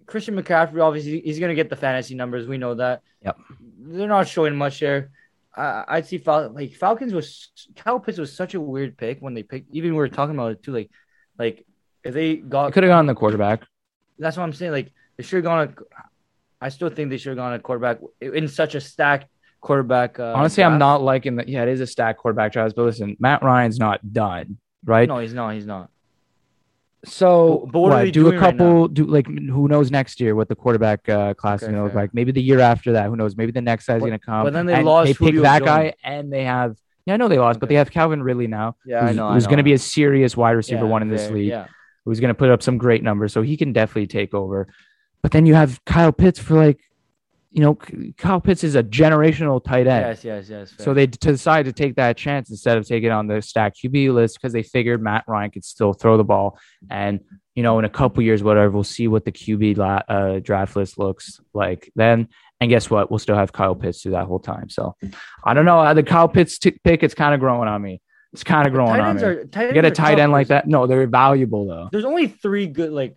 Christian 0.06 0.40
McCaffrey, 0.40 0.82
obviously, 0.82 1.20
he's 1.20 1.38
gonna 1.38 1.54
get 1.54 1.70
the 1.70 1.76
fantasy 1.76 2.14
numbers. 2.14 2.46
We 2.46 2.58
know 2.58 2.74
that. 2.74 3.02
Yep. 3.24 3.36
They're 3.80 4.08
not 4.08 4.28
showing 4.28 4.56
much 4.56 4.80
there. 4.80 5.10
I, 5.58 5.84
I'd 5.88 6.06
see 6.06 6.18
Fal- 6.18 6.50
like 6.50 6.72
Falcons 6.74 7.12
was 7.12 7.50
Cal 7.74 7.98
Pitts 8.00 8.18
was 8.18 8.32
such 8.32 8.54
a 8.54 8.60
weird 8.60 8.96
pick 8.96 9.18
when 9.20 9.34
they 9.34 9.42
picked. 9.42 9.74
Even 9.74 9.90
we 9.92 9.96
were 9.98 10.08
talking 10.08 10.34
about 10.34 10.52
it 10.52 10.62
too. 10.62 10.72
Like, 10.72 10.90
like 11.38 11.66
if 12.04 12.14
they 12.14 12.36
got, 12.36 12.72
could 12.72 12.84
have 12.84 12.90
gone 12.90 13.06
the 13.06 13.14
quarterback. 13.14 13.62
that's 14.18 14.36
what 14.36 14.44
I'm 14.44 14.52
saying. 14.52 14.72
Like 14.72 14.92
they 15.16 15.24
should 15.24 15.36
have 15.36 15.44
gone. 15.44 15.68
A, 15.68 16.04
I 16.60 16.68
still 16.70 16.88
think 16.90 17.10
they 17.10 17.18
should 17.18 17.30
have 17.30 17.36
gone 17.38 17.54
a 17.54 17.58
quarterback 17.58 17.98
in 18.20 18.48
such 18.48 18.74
a 18.74 18.80
stacked 18.80 19.28
quarterback. 19.60 20.18
Uh, 20.18 20.32
Honestly, 20.36 20.62
I'm 20.62 20.78
not 20.78 21.02
liking 21.02 21.36
that. 21.36 21.48
Yeah, 21.48 21.62
it 21.62 21.68
is 21.68 21.80
a 21.80 21.86
stacked 21.86 22.20
quarterback 22.20 22.52
draft, 22.52 22.74
but 22.76 22.84
listen, 22.84 23.16
Matt 23.18 23.42
Ryan's 23.42 23.78
not 23.78 24.12
done, 24.12 24.58
right? 24.84 25.08
No, 25.08 25.18
he's 25.18 25.34
not. 25.34 25.54
He's 25.54 25.66
not. 25.66 25.90
So, 27.04 27.68
But- 27.72 27.80
what 27.80 27.96
they 27.96 28.10
do 28.10 28.28
a 28.28 28.32
right 28.32 28.40
couple? 28.40 28.88
do 28.88 29.04
like 29.06 29.26
who 29.26 29.68
knows 29.68 29.90
next 29.90 30.20
year 30.20 30.34
what 30.34 30.48
the 30.48 30.56
quarterback 30.56 31.08
uh, 31.08 31.34
class 31.34 31.62
is 31.62 31.68
going 31.68 31.78
to 31.78 31.84
look 31.84 31.94
like? 31.94 32.12
Maybe 32.12 32.32
the 32.32 32.42
year 32.42 32.58
after 32.60 32.92
that. 32.92 33.06
Who 33.08 33.16
knows? 33.16 33.36
Maybe 33.36 33.52
the 33.52 33.60
next 33.60 33.86
guy's 33.86 34.00
going 34.00 34.12
to 34.12 34.18
come. 34.18 34.44
but 34.44 34.52
then 34.52 34.66
they 34.66 34.82
lost 34.82 35.06
They 35.06 35.14
pick 35.14 35.40
that 35.42 35.58
Jones. 35.60 35.66
guy, 35.66 35.94
and 36.02 36.32
they 36.32 36.44
have. 36.44 36.76
Yeah, 37.06 37.14
I 37.14 37.16
know 37.16 37.28
they 37.28 37.38
lost, 37.38 37.60
but 37.60 37.68
they 37.68 37.76
have 37.76 37.90
Calvin 37.90 38.22
Ridley 38.22 38.48
now. 38.48 38.76
Yeah, 38.84 39.02
I 39.02 39.08
who's, 39.08 39.16
know. 39.16 39.32
Who's 39.32 39.46
going 39.46 39.58
to 39.58 39.62
be 39.62 39.72
a 39.72 39.78
serious 39.78 40.36
wide 40.36 40.50
receiver 40.52 40.84
Yeah, 40.84 40.90
one 40.90 41.02
in 41.02 41.08
this 41.08 41.30
league. 41.30 41.48
Yeah. 41.48 41.66
Who's 42.04 42.20
going 42.20 42.28
to 42.28 42.34
put 42.34 42.50
up 42.50 42.62
some 42.62 42.78
great 42.78 43.02
numbers, 43.02 43.32
so 43.32 43.42
he 43.42 43.56
can 43.56 43.72
definitely 43.72 44.08
take 44.08 44.34
over. 44.34 44.66
But 45.22 45.32
then 45.32 45.46
you 45.46 45.54
have 45.54 45.82
Kyle 45.84 46.12
Pitts 46.12 46.38
for 46.38 46.54
like 46.54 46.78
you 47.50 47.62
know, 47.62 47.74
Kyle 48.18 48.40
Pitts 48.40 48.62
is 48.62 48.74
a 48.74 48.82
generational 48.82 49.62
tight 49.64 49.86
end. 49.86 50.04
Yes, 50.06 50.24
yes, 50.24 50.48
yes. 50.50 50.74
So 50.78 50.92
they 50.92 51.06
decided 51.06 51.74
to 51.74 51.82
take 51.82 51.96
that 51.96 52.16
chance 52.16 52.50
instead 52.50 52.76
of 52.76 52.86
taking 52.86 53.06
it 53.08 53.12
on 53.12 53.26
the 53.26 53.40
stack 53.40 53.74
QB 53.74 54.12
list 54.12 54.36
because 54.36 54.52
they 54.52 54.62
figured 54.62 55.02
Matt 55.02 55.24
Ryan 55.26 55.50
could 55.50 55.64
still 55.64 55.92
throw 55.94 56.16
the 56.18 56.24
ball. 56.24 56.58
And, 56.90 57.20
you 57.54 57.62
know, 57.62 57.78
in 57.78 57.84
a 57.86 57.88
couple 57.88 58.22
years, 58.22 58.42
whatever, 58.42 58.70
we'll 58.70 58.84
see 58.84 59.08
what 59.08 59.24
the 59.24 59.32
QB 59.32 59.78
la- 59.78 60.02
uh, 60.08 60.38
draft 60.40 60.76
list 60.76 60.98
looks 60.98 61.40
like 61.54 61.90
then. 61.96 62.28
And 62.60 62.68
guess 62.68 62.90
what? 62.90 63.10
We'll 63.10 63.18
still 63.18 63.36
have 63.36 63.52
Kyle 63.52 63.74
Pitts 63.74 64.02
through 64.02 64.12
that 64.12 64.26
whole 64.26 64.40
time. 64.40 64.68
So 64.68 64.94
I 65.44 65.54
don't 65.54 65.64
know. 65.64 65.78
Uh, 65.80 65.94
The 65.94 66.02
Kyle 66.02 66.28
Pitts 66.28 66.58
t- 66.58 66.78
pick, 66.84 67.02
it's 67.02 67.14
kind 67.14 67.32
of 67.32 67.40
growing 67.40 67.68
on 67.68 67.80
me. 67.80 68.00
It's 68.34 68.44
kind 68.44 68.66
of 68.66 68.74
growing 68.74 69.00
on 69.00 69.16
me. 69.16 69.22
are 69.22 69.40
You 69.40 69.72
get 69.72 69.86
a 69.86 69.90
tight 69.90 70.18
end 70.18 70.32
like 70.32 70.48
that? 70.48 70.66
No, 70.68 70.86
they're 70.86 71.06
valuable 71.06 71.66
though. 71.66 71.88
There's 71.90 72.04
only 72.04 72.26
three 72.26 72.66
good 72.66 72.90
like. 72.92 73.16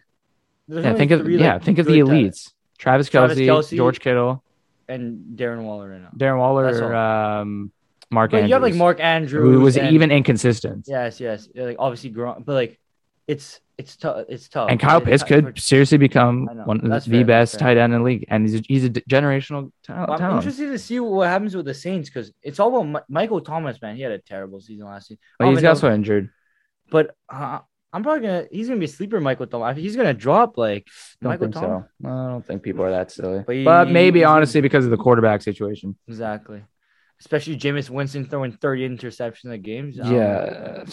Yeah, 0.67 0.77
only 0.87 0.97
think 0.97 1.11
of 1.11 1.29
yeah, 1.29 1.59
think 1.59 1.79
of 1.79 1.85
the 1.85 1.99
good 1.99 2.07
tight 2.07 2.15
ends. 2.15 2.47
elites. 2.47 2.51
Travis 2.81 3.09
Travis 3.09 3.37
Kelce, 3.37 3.75
George 3.77 3.99
Kittle, 3.99 4.43
and 4.89 5.37
Darren 5.37 5.61
Waller 5.63 5.89
right 5.91 6.01
now. 6.01 6.09
Darren 6.17 6.39
Waller, 6.39 6.95
um, 6.95 7.71
Mark 8.09 8.31
But 8.31 8.37
Andrews, 8.37 8.49
you 8.49 8.53
have 8.55 8.63
like 8.63 8.75
Mark 8.75 8.99
Andrews, 8.99 9.43
who 9.43 9.61
was 9.61 9.77
and- 9.77 9.93
even 9.93 10.09
inconsistent. 10.11 10.85
Yes, 10.87 11.19
yes. 11.19 11.47
Like 11.55 11.77
obviously, 11.79 12.11
Gron- 12.11 12.43
but 12.43 12.53
like, 12.53 12.79
it's 13.27 13.61
it's 13.77 13.95
tough. 13.95 14.25
It's 14.29 14.49
tough. 14.49 14.69
And 14.69 14.79
Kyle 14.79 14.99
Pitts 14.99 15.23
could 15.23 15.57
seriously 15.59 15.97
become 15.97 16.45
know. 16.51 16.63
one 16.65 16.81
of 16.81 16.89
That's 16.89 17.05
the 17.05 17.19
fair, 17.19 17.25
best 17.25 17.59
tight 17.59 17.77
end 17.77 17.93
in 17.93 17.99
the 18.01 18.05
league, 18.05 18.25
and 18.29 18.47
he's 18.47 18.59
a, 18.59 18.63
he's 18.67 18.83
a 18.85 18.89
generational 18.89 19.71
ta- 19.83 20.05
I'm 20.09 20.17
talent. 20.17 20.37
interested 20.43 20.67
to 20.71 20.77
see 20.79 20.99
what 20.99 21.27
happens 21.27 21.55
with 21.55 21.65
the 21.65 21.73
Saints 21.73 22.09
because 22.09 22.33
it's 22.41 22.59
all 22.59 22.69
about 22.75 22.87
Mi- 22.87 23.15
Michael 23.15 23.41
Thomas. 23.41 23.81
Man, 23.81 23.95
he 23.95 24.01
had 24.01 24.11
a 24.11 24.19
terrible 24.19 24.59
season 24.59 24.85
last 24.87 25.07
season. 25.07 25.19
But 25.39 25.45
I 25.45 25.47
he's 25.49 25.53
don't 25.55 25.59
even 25.59 25.63
know- 25.63 25.69
also 25.69 25.93
injured. 25.93 26.29
But 26.89 27.15
uh, 27.29 27.59
I'm 27.93 28.03
probably 28.03 28.21
gonna. 28.27 28.45
He's 28.51 28.67
gonna 28.67 28.79
be 28.79 28.85
a 28.85 28.89
sleeper, 28.89 29.19
Michael 29.19 29.47
Thomas. 29.47 29.77
He's 29.77 29.95
gonna 29.95 30.13
drop 30.13 30.57
like 30.57 30.87
Don't 31.21 31.29
Michael 31.31 31.45
think 31.47 31.55
Thomas. 31.55 31.83
so. 32.01 32.07
I 32.07 32.29
don't 32.31 32.45
think 32.45 32.63
people 32.63 32.85
are 32.85 32.91
that 32.91 33.11
silly. 33.11 33.43
But 33.45 33.63
But, 33.65 33.87
he- 33.87 33.93
maybe 33.93 34.19
he's- 34.19 34.29
honestly 34.29 34.61
because 34.61 34.85
of 34.85 34.91
the 34.91 34.97
quarterback 34.97 35.41
situation. 35.41 35.97
Exactly. 36.07 36.63
Especially 37.19 37.55
Jameis 37.57 37.89
Winston 37.89 38.25
throwing 38.25 38.51
30 38.53 38.89
interceptions 38.89 39.51
a 39.51 39.57
game. 39.57 39.93
I. 40.03 40.13
Yeah, 40.13 40.83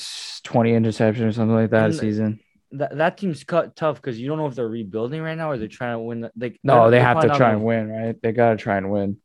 twenty 0.44 0.72
interceptions 0.72 1.28
or 1.28 1.32
something 1.32 1.54
like 1.54 1.70
that 1.70 1.82
a 1.82 1.84
And- 1.86 1.94
season. 1.94 2.40
That, 2.72 2.98
that 2.98 3.16
team's 3.16 3.44
cut 3.44 3.76
tough 3.76 3.96
because 3.96 4.20
you 4.20 4.28
don't 4.28 4.36
know 4.36 4.46
if 4.46 4.54
they're 4.54 4.68
rebuilding 4.68 5.22
right 5.22 5.38
now 5.38 5.50
or 5.50 5.56
they're 5.56 5.68
trying 5.68 5.94
to 5.94 6.00
win. 6.00 6.20
The, 6.20 6.32
like, 6.38 6.58
No, 6.62 6.82
they're- 6.82 6.90
they 6.90 7.00
have 7.00 7.22
to 7.22 7.28
try 7.28 7.52
and 7.52 7.64
win, 7.64 7.88
right? 7.88 8.14
They 8.20 8.32
got 8.32 8.50
to 8.50 8.56
try 8.58 8.76
and 8.76 8.90
win. 8.90 9.16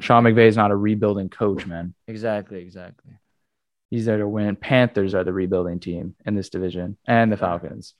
Sean 0.00 0.24
McVay 0.24 0.48
is 0.48 0.56
not 0.56 0.70
a 0.70 0.76
rebuilding 0.76 1.30
coach, 1.30 1.64
man. 1.66 1.94
Exactly, 2.08 2.60
exactly. 2.60 3.12
He's 3.94 4.06
there 4.06 4.18
to 4.18 4.26
win. 4.26 4.56
Panthers 4.56 5.14
are 5.14 5.22
the 5.22 5.32
rebuilding 5.32 5.78
team 5.78 6.16
in 6.26 6.34
this 6.34 6.48
division, 6.48 6.96
and 7.06 7.30
the 7.30 7.36
Falcons. 7.36 7.94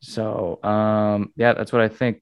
So, 0.00 0.58
um, 0.64 1.32
yeah, 1.36 1.52
that's 1.52 1.72
what 1.72 1.80
I 1.80 1.86
think. 1.86 2.20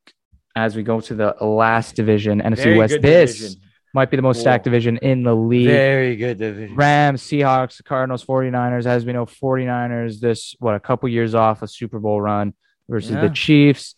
As 0.54 0.76
we 0.76 0.82
go 0.82 1.00
to 1.00 1.14
the 1.14 1.34
last 1.40 1.94
division, 1.96 2.42
NFC 2.42 2.56
Very 2.64 2.76
West, 2.78 3.00
this 3.00 3.38
division. 3.38 3.60
might 3.94 4.10
be 4.10 4.16
the 4.16 4.22
most 4.22 4.40
stacked 4.40 4.64
division 4.64 4.98
in 4.98 5.22
the 5.22 5.34
league. 5.34 5.66
Very 5.66 6.14
good 6.16 6.36
division. 6.36 6.76
Rams, 6.76 7.22
Seahawks, 7.22 7.82
Cardinals, 7.82 8.22
49ers. 8.22 8.84
As 8.84 9.06
we 9.06 9.14
know, 9.14 9.24
49ers, 9.24 10.20
this, 10.20 10.54
what, 10.58 10.74
a 10.74 10.80
couple 10.80 11.08
years 11.08 11.34
off 11.34 11.62
a 11.62 11.68
Super 11.68 12.00
Bowl 12.00 12.20
run 12.20 12.52
versus 12.86 13.12
Yeah. 13.12 13.22
the 13.22 13.30
Chiefs. 13.30 13.94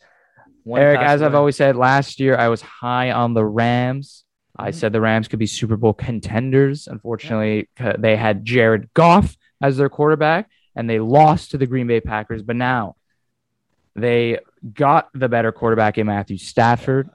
One 0.63 0.81
Eric, 0.81 1.01
as 1.01 1.23
I've 1.23 1.35
always 1.35 1.57
said, 1.57 1.75
last 1.75 2.21
year 2.21 2.37
I 2.37 2.47
was 2.47 2.63
high 2.63 3.11
on 3.11 3.35
the 3.35 3.45
Rams. 3.45 4.22
I 4.57 4.71
Mhm. 4.71 4.75
said 4.75 4.93
the 4.93 5.01
Rams 5.01 5.29
could 5.29 5.39
be 5.39 5.47
Super 5.47 5.77
Bowl 5.77 5.95
contenders. 5.95 6.87
Unfortunately, 6.87 7.69
they 7.99 8.17
had 8.17 8.45
Jared 8.45 8.93
Goff 8.95 9.37
as 9.61 9.77
their 9.77 9.89
quarterback 9.89 10.51
and 10.77 10.89
they 10.89 11.01
lost 11.01 11.51
to 11.53 11.59
the 11.59 11.67
Green 11.67 11.87
Bay 11.87 12.01
Packers. 12.01 12.43
But 12.43 12.57
now 12.57 12.97
they 13.95 14.39
got 14.75 15.09
the 15.15 15.29
better 15.29 15.53
quarterback 15.53 15.99
in 15.99 16.07
Matthew 16.07 16.39
Stafford. 16.39 17.09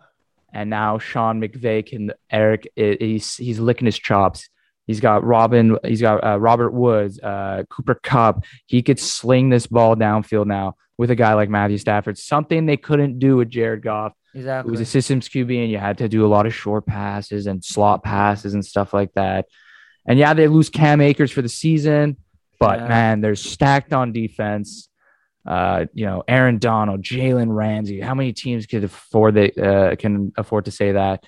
And 0.53 0.69
now 0.69 0.97
Sean 0.97 1.41
McVay 1.41 1.85
can, 1.85 2.11
Eric, 2.31 2.69
he's, 2.75 3.35
he's 3.35 3.59
licking 3.59 3.85
his 3.85 3.99
chops. 3.99 4.49
He's 4.87 4.99
got 5.01 5.23
Robin, 5.23 5.77
he's 5.83 6.01
got 6.01 6.23
uh, 6.23 6.39
Robert 6.39 6.71
Woods, 6.71 7.19
uh, 7.19 7.63
Cooper 7.69 7.99
Kupp. 8.01 8.45
He 8.65 8.81
could 8.81 8.99
sling 8.99 9.49
this 9.49 9.67
ball 9.67 9.95
downfield 9.95 10.47
now 10.47 10.75
with 10.97 11.11
a 11.11 11.15
guy 11.15 11.33
like 11.33 11.49
Matthew 11.49 11.77
Stafford, 11.77 12.17
something 12.17 12.65
they 12.65 12.77
couldn't 12.77 13.19
do 13.19 13.35
with 13.37 13.49
Jared 13.49 13.83
Goff. 13.83 14.13
Exactly. 14.33 14.69
It 14.69 14.71
was 14.71 14.79
a 14.81 14.85
systems 14.85 15.27
QB, 15.29 15.61
and 15.63 15.71
you 15.71 15.77
had 15.77 15.97
to 15.99 16.07
do 16.07 16.25
a 16.25 16.27
lot 16.27 16.45
of 16.45 16.55
short 16.55 16.85
passes 16.85 17.47
and 17.47 17.63
slot 17.63 18.03
passes 18.03 18.53
and 18.53 18.65
stuff 18.65 18.93
like 18.93 19.13
that. 19.13 19.45
And 20.07 20.17
yeah, 20.17 20.33
they 20.33 20.47
lose 20.47 20.69
Cam 20.69 21.01
Akers 21.01 21.31
for 21.31 21.41
the 21.41 21.49
season, 21.49 22.17
but 22.59 22.79
Yeah. 22.79 22.87
man, 22.87 23.21
they're 23.21 23.35
stacked 23.35 23.93
on 23.93 24.13
defense. 24.13 24.89
Uh, 25.45 25.85
you 25.93 26.05
know, 26.05 26.23
Aaron 26.27 26.57
Donald, 26.57 27.01
Jalen 27.03 27.53
Ramsey. 27.55 28.01
How 28.01 28.13
many 28.15 28.33
teams 28.33 28.65
could 28.65 28.83
afford 28.83 29.35
they 29.35 29.51
uh, 29.51 29.95
can 29.95 30.33
afford 30.37 30.65
to 30.65 30.71
say 30.71 30.91
that? 30.93 31.23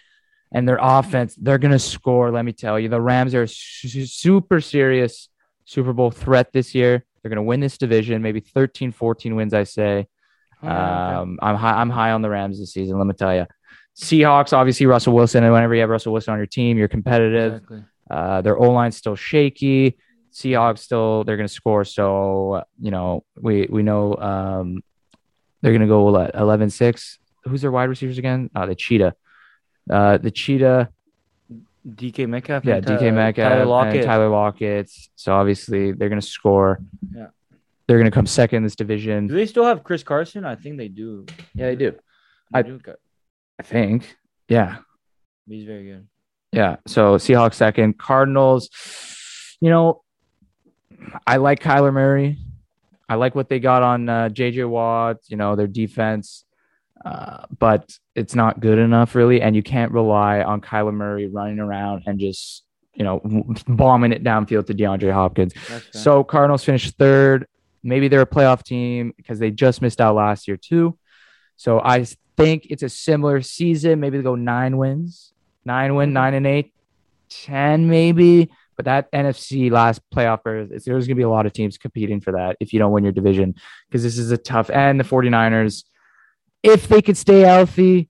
And 0.52 0.68
their 0.68 0.80
offense, 0.82 1.36
they're 1.36 1.58
gonna 1.60 1.80
score. 1.80 2.32
Let 2.32 2.43
me 2.45 2.54
tell 2.54 2.80
you, 2.80 2.89
the 2.89 3.02
Rams 3.02 3.36
are 3.36 3.43
a 3.43 3.47
su- 3.47 4.06
super 4.06 4.62
serious 4.62 5.30
Super 5.66 5.93
Bowl 5.93 6.10
threat 6.10 6.52
this 6.52 6.74
year. 6.74 7.06
They're 7.22 7.30
gonna 7.30 7.43
win 7.43 7.60
this 7.60 7.78
division, 7.78 8.22
maybe 8.22 8.39
13, 8.39 8.91
14 8.91 9.36
wins. 9.36 9.54
I 9.54 9.64
say. 9.64 10.08
Oh, 10.62 10.68
okay. 10.68 10.76
Um, 10.76 11.39
I'm 11.41 11.56
high. 11.56 11.80
I'm 11.80 11.89
high 11.89 12.12
on 12.12 12.22
the 12.22 12.30
Rams 12.30 12.60
this 12.60 12.74
season. 12.74 12.97
Let 12.97 13.08
me 13.08 13.14
tell 13.14 13.34
you. 13.34 13.45
Seahawks, 13.95 14.54
obviously 14.54 14.86
Russell 14.86 15.14
Wilson, 15.14 15.43
and 15.43 15.54
whenever 15.54 15.76
you 15.76 15.82
have 15.82 15.89
Russell 15.89 16.14
Wilson 16.14 16.34
on 16.34 16.39
your 16.39 16.47
team, 16.47 16.78
you're 16.78 16.88
competitive. 16.88 17.54
exactly. 17.54 17.84
Uh, 18.10 18.41
their 18.41 18.58
O 18.58 18.72
line's 18.72 18.97
still 18.97 19.16
shaky. 19.16 19.97
Seahawks 20.32 20.80
still 20.80 21.24
they're 21.24 21.38
going 21.38 21.47
to 21.47 21.54
score. 21.54 21.84
So 21.84 22.64
you 22.80 22.91
know 22.91 23.24
we 23.36 23.68
we 23.70 23.84
know 23.84 24.16
um, 24.16 24.84
they're 25.62 25.72
going 25.72 25.82
to 25.82 25.88
go 25.88 26.06
11-6. 26.06 27.18
Who's 27.45 27.62
their 27.62 27.72
wide 27.72 27.89
receivers 27.89 28.18
again? 28.18 28.50
Uh, 28.56 28.66
the 28.66 28.76
Cheetah. 28.76 29.16
Uh, 29.90 30.18
the 30.18 30.32
Cheetah. 30.32 30.90
DK 31.88 32.28
Metcalf. 32.28 32.66
Yeah, 32.66 32.76
and 32.76 32.86
DK 32.86 33.00
Ty- 33.00 33.12
Metcalf 33.12 33.50
Tyler 33.50 33.62
and 33.62 33.70
Lockett. 33.70 34.06
Tyler 34.06 34.30
Lockett. 34.30 34.92
So 35.16 35.34
obviously 35.34 35.92
they're 35.94 36.10
going 36.10 36.22
to 36.22 36.28
score. 36.28 36.80
Yeah. 37.16 37.28
They're 37.88 37.98
going 37.98 38.10
to 38.10 38.14
come 38.14 38.28
second 38.28 38.58
in 38.58 38.64
this 38.64 38.76
division. 38.76 39.28
Do 39.28 39.34
they 39.34 39.46
still 39.48 39.66
have 39.66 39.84
Chris 39.84 40.04
Carson? 40.04 40.46
I 40.46 40.56
think 40.56 40.78
they 40.78 40.90
do. 40.90 41.26
Yeah, 41.56 41.68
they 41.68 41.76
do. 41.76 41.92
They 42.54 42.60
I- 42.60 42.62
do. 42.64 42.80
I 43.60 43.64
think. 43.64 44.16
Yeah. 44.48 44.78
He's 45.48 45.66
very 45.66 45.86
good. 45.86 46.08
Yeah. 46.52 46.76
So 46.86 47.16
Seahawks 47.16 47.56
second. 47.56 47.98
Cardinals, 47.98 48.70
you 49.60 49.70
know, 49.70 50.04
I 51.26 51.38
like 51.38 51.62
Kyler 51.62 51.94
Murray. 51.94 52.38
I 53.08 53.16
like 53.16 53.34
what 53.36 53.50
they 53.50 53.60
got 53.60 53.82
on 53.82 54.08
uh, 54.08 54.30
JJ 54.30 54.70
Watt, 54.70 55.18
you 55.28 55.38
know, 55.38 55.56
their 55.56 55.68
defense. 55.68 56.46
Uh, 57.04 57.45
but 57.58 57.91
it's 58.16 58.36
not 58.36 58.60
good 58.60 58.78
enough, 58.78 59.16
really. 59.16 59.41
And 59.41 59.56
you 59.56 59.64
can't 59.64 59.91
rely 59.91 60.41
on 60.41 60.62
Kyler 60.62 60.93
Murray 60.93 61.28
running 61.28 61.60
around 61.60 62.04
and 62.06 62.20
just, 62.20 62.64
you 62.93 63.04
know, 63.04 63.22
bombing 63.68 64.12
it 64.12 64.24
downfield 64.24 64.68
to 64.68 64.74
DeAndre 64.74 65.14
Hopkins. 65.14 65.54
So 65.91 66.24
Cardinals 66.24 66.64
finished 66.64 66.97
third. 66.97 67.47
Maybe 67.84 68.10
they're 68.10 68.22
a 68.22 68.28
playoff 68.28 68.64
team 68.64 69.14
because 69.16 69.39
they 69.39 69.52
just 69.52 69.82
missed 69.82 70.02
out 70.02 70.16
last 70.16 70.47
year, 70.47 70.58
too. 70.58 70.97
So 71.56 71.80
I 71.80 72.06
think 72.36 72.68
it's 72.70 72.84
a 72.84 72.89
similar 72.89 73.41
season. 73.41 74.00
Maybe 74.00 74.18
they 74.18 74.24
go 74.24 74.36
nine 74.36 74.78
wins, 74.78 75.34
nine 75.64 75.95
win, 75.95 76.14
nine 76.14 76.34
and 76.34 76.47
eight, 76.47 76.74
10 77.30 77.88
maybe. 77.88 78.50
But 78.76 78.86
that 78.86 79.12
NFC 79.12 79.70
last 79.70 80.02
playoff, 80.10 80.43
there's 80.43 80.86
going 80.86 81.08
to 81.08 81.16
be 81.16 81.24
a 81.24 81.30
lot 81.30 81.45
of 81.45 81.52
teams 81.52 81.78
competing 81.78 82.22
for 82.22 82.32
that 82.32 82.56
if 82.62 82.72
you 82.72 82.80
don't 82.80 82.93
win 82.93 83.04
your 83.04 83.12
division 83.12 83.56
because 83.89 84.04
this 84.04 84.18
is 84.18 84.32
a 84.32 84.38
tough. 84.38 84.70
And 84.70 84.97
the 84.97 85.04
49ers, 85.04 85.84
if 86.64 86.88
they 86.88 87.01
could 87.01 87.18
stay 87.18 87.41
healthy, 87.41 88.10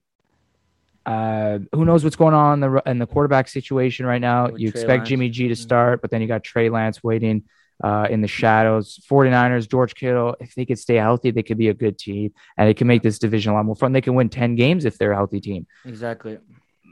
uh, 1.06 1.58
who 1.72 1.84
knows 1.84 2.04
what's 2.04 2.16
going 2.16 2.34
on 2.34 2.62
in 2.62 2.72
the 2.72 2.82
in 2.86 2.98
the 2.98 3.06
quarterback 3.06 3.48
situation 3.48 4.06
right 4.06 4.20
now? 4.20 4.50
With 4.50 4.60
you 4.60 4.70
Trey 4.70 4.80
expect 4.82 4.98
Lance. 5.00 5.08
Jimmy 5.08 5.28
G 5.30 5.48
to 5.48 5.54
Mhm. 5.54 5.58
start, 5.58 6.02
but 6.02 6.10
then 6.10 6.20
you 6.20 6.28
got 6.28 6.42
Trey 6.44 6.68
Lance 6.68 7.02
waiting 7.02 7.44
uh, 7.82 8.06
in 8.10 8.20
the 8.20 8.28
shadows. 8.28 9.00
49ers, 9.10 9.66
George 9.66 9.94
Kittle, 9.94 10.36
if 10.38 10.54
they 10.54 10.66
could 10.66 10.78
stay 10.78 10.96
healthy, 10.96 11.30
they 11.30 11.42
could 11.42 11.56
be 11.56 11.68
a 11.68 11.74
good 11.74 11.96
team 11.98 12.30
and 12.58 12.68
they 12.68 12.74
can 12.74 12.86
make 12.86 13.02
this 13.02 13.18
division 13.18 13.52
a 13.52 13.54
lot 13.54 13.64
more 13.64 13.74
fun. 13.74 13.92
They 13.92 14.02
can 14.02 14.14
win 14.14 14.28
10 14.28 14.54
games 14.54 14.84
if 14.84 14.98
they're 14.98 15.12
a 15.12 15.16
healthy 15.16 15.40
team. 15.40 15.66
exactly. 15.86 16.38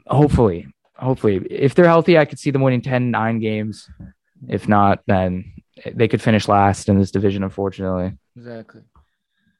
Hopefully. 0.07 0.67
Hopefully. 0.95 1.45
If 1.51 1.75
they're 1.75 1.85
healthy, 1.85 2.17
I 2.17 2.25
could 2.25 2.39
see 2.39 2.49
them 2.49 2.63
winning 2.63 2.81
10, 2.81 3.11
9 3.11 3.39
games. 3.39 3.87
If 4.47 4.67
not, 4.67 5.01
then 5.05 5.53
they 5.93 6.07
could 6.07 6.21
finish 6.23 6.47
last 6.47 6.89
in 6.89 6.97
this 6.97 7.11
division, 7.11 7.43
unfortunately. 7.43 8.13
Exactly. 8.35 8.81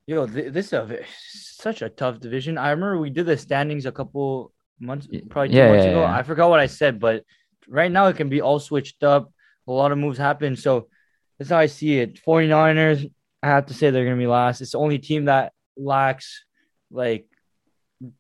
Yo, 0.10 0.26
th- 0.26 0.52
this 0.52 0.68
is 0.68 0.74
a 0.74 1.00
such 1.32 1.84
a 1.84 1.90
tough 1.90 2.20
division. 2.20 2.58
I 2.58 2.72
remember 2.72 2.98
we 2.98 3.12
did 3.12 3.28
the 3.28 3.38
standings 3.38 3.86
a 3.86 3.92
couple 3.92 4.52
months, 4.80 5.08
probably 5.30 5.50
two 5.50 5.56
Yeah, 5.58 5.68
months 5.68 5.86
yeah, 5.86 5.92
ago. 5.92 6.02
yeah. 6.02 6.16
I 6.18 6.24
forgot 6.24 6.50
what 6.50 6.60
I 6.60 6.66
said, 6.66 7.00
but 7.00 7.24
right 7.68 7.92
now 7.92 8.08
it 8.08 8.18
can 8.18 8.28
be 8.28 8.42
all 8.42 8.58
switched 8.58 9.04
up. 9.04 9.32
A 9.68 9.72
lot 9.72 9.92
of 9.92 10.00
moves 10.00 10.18
happen. 10.18 10.56
So 10.56 10.88
that's 11.38 11.52
how 11.52 11.60
I 11.60 11.68
see 11.68 12.00
it. 12.00 12.20
49ers, 12.26 13.08
I 13.44 13.48
have 13.50 13.68
to 13.68 13.76
say 13.76 13.92
they're 13.92 14.04
going 14.04 14.16
to 14.18 14.20
be 14.20 14.26
last. 14.26 14.62
It's 14.62 14.72
the 14.72 14.80
only 14.80 14.98
team 14.98 15.26
that 15.26 15.54
lacks, 15.78 16.44
like, 16.90 17.28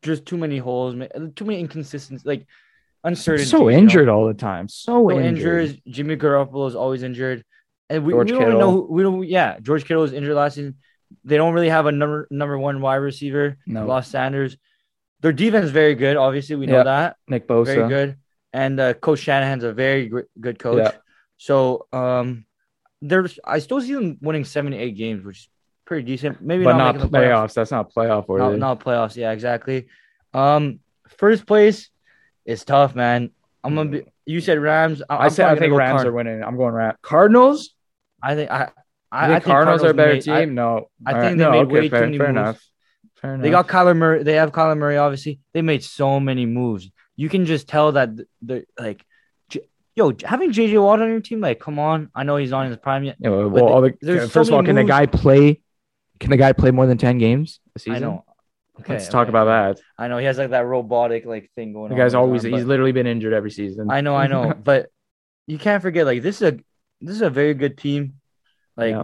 just 0.04 0.28
too 0.28 0.38
many 0.38 0.60
holes, 0.60 0.94
too 1.36 1.46
many 1.46 1.58
inconsistencies, 1.60 2.24
like 2.24 2.46
uncertainty. 3.04 3.50
So 3.50 3.68
injured 3.68 4.10
all 4.10 4.28
the 4.28 4.36
time. 4.36 4.68
So, 4.68 5.10
So 5.10 5.20
injured. 5.20 5.64
injured. 5.70 5.82
Jimmy 5.88 6.18
Garoppolo 6.18 6.68
is 6.68 6.76
always 6.76 7.02
injured, 7.02 7.44
and 7.90 8.06
we, 8.06 8.14
George 8.14 8.28
we 8.28 8.38
don't 8.38 8.44
Kittle. 8.46 8.60
know. 8.60 8.72
Who, 8.74 8.94
we 8.94 9.02
don't. 9.02 9.28
Yeah, 9.28 9.58
George 9.60 9.86
Kittle 9.86 10.04
was 10.04 10.14
injured 10.14 10.36
last 10.36 10.54
season. 10.54 10.76
They 11.24 11.38
don't 11.38 11.53
really 11.53 11.70
have 11.70 11.86
a 11.86 11.91
number 11.91 12.28
number 12.32 12.57
one 12.57 12.82
wide 12.82 12.97
receiver. 12.97 13.57
No. 13.66 13.86
Lost 13.86 14.12
Sanders. 14.12 14.57
their 15.22 15.34
defense 15.34 15.66
is 15.66 15.72
very 15.72 15.95
good. 15.95 16.18
Obviously, 16.18 16.55
we 16.55 16.66
know 16.68 16.78
Yeah. 16.78 16.84
that 16.84 17.16
Nick 17.28 17.47
Bosa. 17.47 17.66
very 17.66 17.89
good, 17.89 18.18
and 18.53 18.80
uh, 18.80 18.93
Coach 18.93 19.20
Shanahan's 19.20 19.64
a 19.64 19.74
very 19.74 20.12
good 20.39 20.60
coach. 20.60 20.78
Yeah. 20.84 20.91
So 21.38 21.88
um, 21.91 22.45
there's 23.01 23.39
I 23.43 23.60
still 23.60 23.82
see 23.82 23.93
them 23.93 24.18
winning 24.22 24.45
seven 24.45 24.72
to 24.72 24.78
eight 24.78 24.95
games, 24.97 25.26
which 25.26 25.38
is 25.39 25.49
pretty 25.86 26.03
decent. 26.03 26.41
Maybe 26.41 26.64
but 26.64 26.78
not, 26.78 26.95
not 26.95 27.12
the 27.12 27.18
playoffs. 27.18 27.53
That's 27.53 27.72
not 27.72 27.93
playoff 27.93 28.28
Not, 28.28 28.30
worthy. 28.30 28.57
not 28.57 28.80
playoffs. 28.80 29.16
Yeah, 29.16 29.32
exactly. 29.32 29.88
Um, 30.34 30.80
first 31.18 31.45
place 31.47 31.89
is 32.45 32.64
tough, 32.64 32.95
man. 32.95 33.32
I'm 33.64 33.76
gonna 33.76 33.89
be. 33.89 34.03
You 34.26 34.41
said 34.41 34.60
Rams. 34.60 35.01
I, 35.10 35.26
I 35.26 35.28
said 35.30 35.47
I 35.49 35.55
think 35.57 35.74
Rams 35.74 35.97
Card- 35.97 36.07
are 36.07 36.12
winning. 36.14 36.43
I'm 36.43 36.55
going 36.55 36.74
Rams. 36.74 36.97
Cardinals. 37.01 37.74
I 38.22 38.36
think 38.36 38.51
I. 38.51 38.70
I, 39.12 39.18
I, 39.18 39.28
think 39.28 39.36
I 39.36 39.39
think 39.39 39.45
Cardinals, 39.45 39.84
are 39.84 39.89
a 39.89 39.93
better 39.93 40.14
made- 40.14 40.30
I- 40.30 40.45
team. 40.45 40.55
no, 40.55 40.89
I 41.05 41.20
think 41.20 41.38
they 41.38 41.43
no, 41.43 41.51
made 41.51 41.57
okay, 41.60 41.74
way 41.74 41.82
too 41.82 41.89
fair, 41.89 42.01
many 42.01 42.18
fair 42.18 42.28
moves. 42.28 42.39
enough. 42.39 42.66
Fair 43.16 43.34
enough. 43.34 43.43
They 43.43 43.49
got 43.49 43.68
Kyler 43.68 43.97
Murray. 43.97 44.24
They 44.24 44.34
have 44.36 44.51
Kyler 44.51 44.78
Murray. 44.78 44.97
Obviously, 44.97 45.39
they 45.53 45.62
made 45.62 45.84
so 45.84 46.20
many 46.20 46.45
moves. 46.45 46.89
You 47.16 47.28
can 47.30 47.45
just 47.45 47.68
tell 47.68 47.91
that 47.93 48.12
the 48.41 48.66
like, 48.80 49.03
J- 49.49 49.68
yo, 49.95 50.14
having 50.24 50.51
JJ 50.51 50.82
Watt 50.82 51.01
on 51.01 51.10
your 51.10 51.20
team, 51.20 51.41
like, 51.41 51.60
come 51.60 51.80
on. 51.80 52.12
I 52.16 52.24
know 52.24 52.38
he's 52.38 52.51
not 52.51 52.62
in 52.62 52.70
his 52.70 52.78
prime 52.78 53.03
yet. 53.03 53.18
Yeah, 53.20 53.30
well, 53.30 53.82
the, 53.82 53.97
first 54.01 54.34
so 54.34 54.41
of 54.41 54.53
all, 54.53 54.64
can 54.64 54.76
the 54.76 54.84
guy 54.84 55.05
play? 55.05 55.62
Can 56.20 56.30
the 56.30 56.38
guy 56.38 56.53
play 56.53 56.72
more 56.72 56.86
than 56.86 56.97
ten 56.97 57.18
games 57.18 57.60
a 57.76 57.80
season? 57.80 57.95
I 57.95 57.99
know. 57.99 58.26
Okay, 58.82 58.93
Let's 58.93 59.10
talk 59.10 59.28
about 59.28 59.45
that. 59.45 59.82
I 59.97 60.07
know 60.07 60.18
he 60.18 60.26
has 60.26 60.38
like 60.38 60.51
that 60.51 60.66
robotic 60.66 61.26
like 61.26 61.51
thing 61.55 61.74
going 61.74 61.89
The 61.89 61.97
guy's 61.97 62.14
always 62.14 62.43
he's 62.43 62.64
literally 62.64 62.93
been 62.93 63.07
injured 63.07 63.34
every 63.34 63.51
season. 63.51 63.91
I 63.91 63.99
know, 64.01 64.16
I 64.16 64.28
know, 64.28 64.53
but 64.64 64.88
you 65.47 65.57
can't 65.57 65.82
forget 65.82 66.05
like 66.05 66.22
this 66.22 66.38
is 66.38 66.53
a 66.53 66.60
this 67.01 67.16
is 67.16 67.22
a 67.22 67.30
very 67.30 67.53
good 67.53 67.78
team. 67.78 68.18
Like, 68.80 68.91
Yeah. 68.91 69.03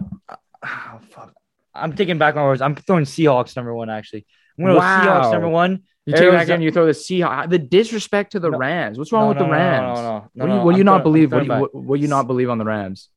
ah, 0.62 0.98
fuck. 1.10 1.32
I'm 1.74 1.94
taking 1.94 2.18
back 2.18 2.34
my 2.34 2.42
words. 2.42 2.62
I'm 2.62 2.74
throwing 2.74 3.04
Seahawks 3.04 3.54
number 3.56 3.74
one. 3.74 3.90
Actually, 3.90 4.26
I'm 4.58 4.64
going 4.64 4.74
to 4.74 4.80
Wow. 4.80 5.02
Seahawks 5.04 5.32
number 5.32 5.48
one. 5.48 5.82
You 6.06 6.14
take 6.14 6.22
it 6.22 6.32
back 6.32 6.48
and 6.48 6.62
you 6.62 6.70
throw 6.70 6.86
the 6.86 6.92
Seahawks. 6.92 7.50
The 7.50 7.58
disrespect 7.58 8.32
to 8.32 8.40
the 8.40 8.50
No. 8.50 8.58
Rams. 8.58 8.96
What's 8.98 9.12
wrong 9.12 9.24
No, 9.24 9.28
with 9.30 9.38
no, 9.38 9.44
the 9.44 9.50
Rams? 9.50 9.98
No, 9.98 10.02
no, 10.02 10.46
no, 10.46 10.46
what 10.46 10.46
do 10.46 10.52
you, 10.52 10.54
no, 10.54 10.64
what 10.64 10.72
do 10.72 10.78
you 10.78 10.84
not 10.84 11.02
believe? 11.02 11.32
What 11.32 11.40
do 11.40 11.46
you, 11.52 11.68
what, 11.72 12.00
you 12.00 12.08
not 12.08 12.26
believe 12.26 12.48
on 12.48 12.58
the 12.58 12.64
Rams? 12.64 13.08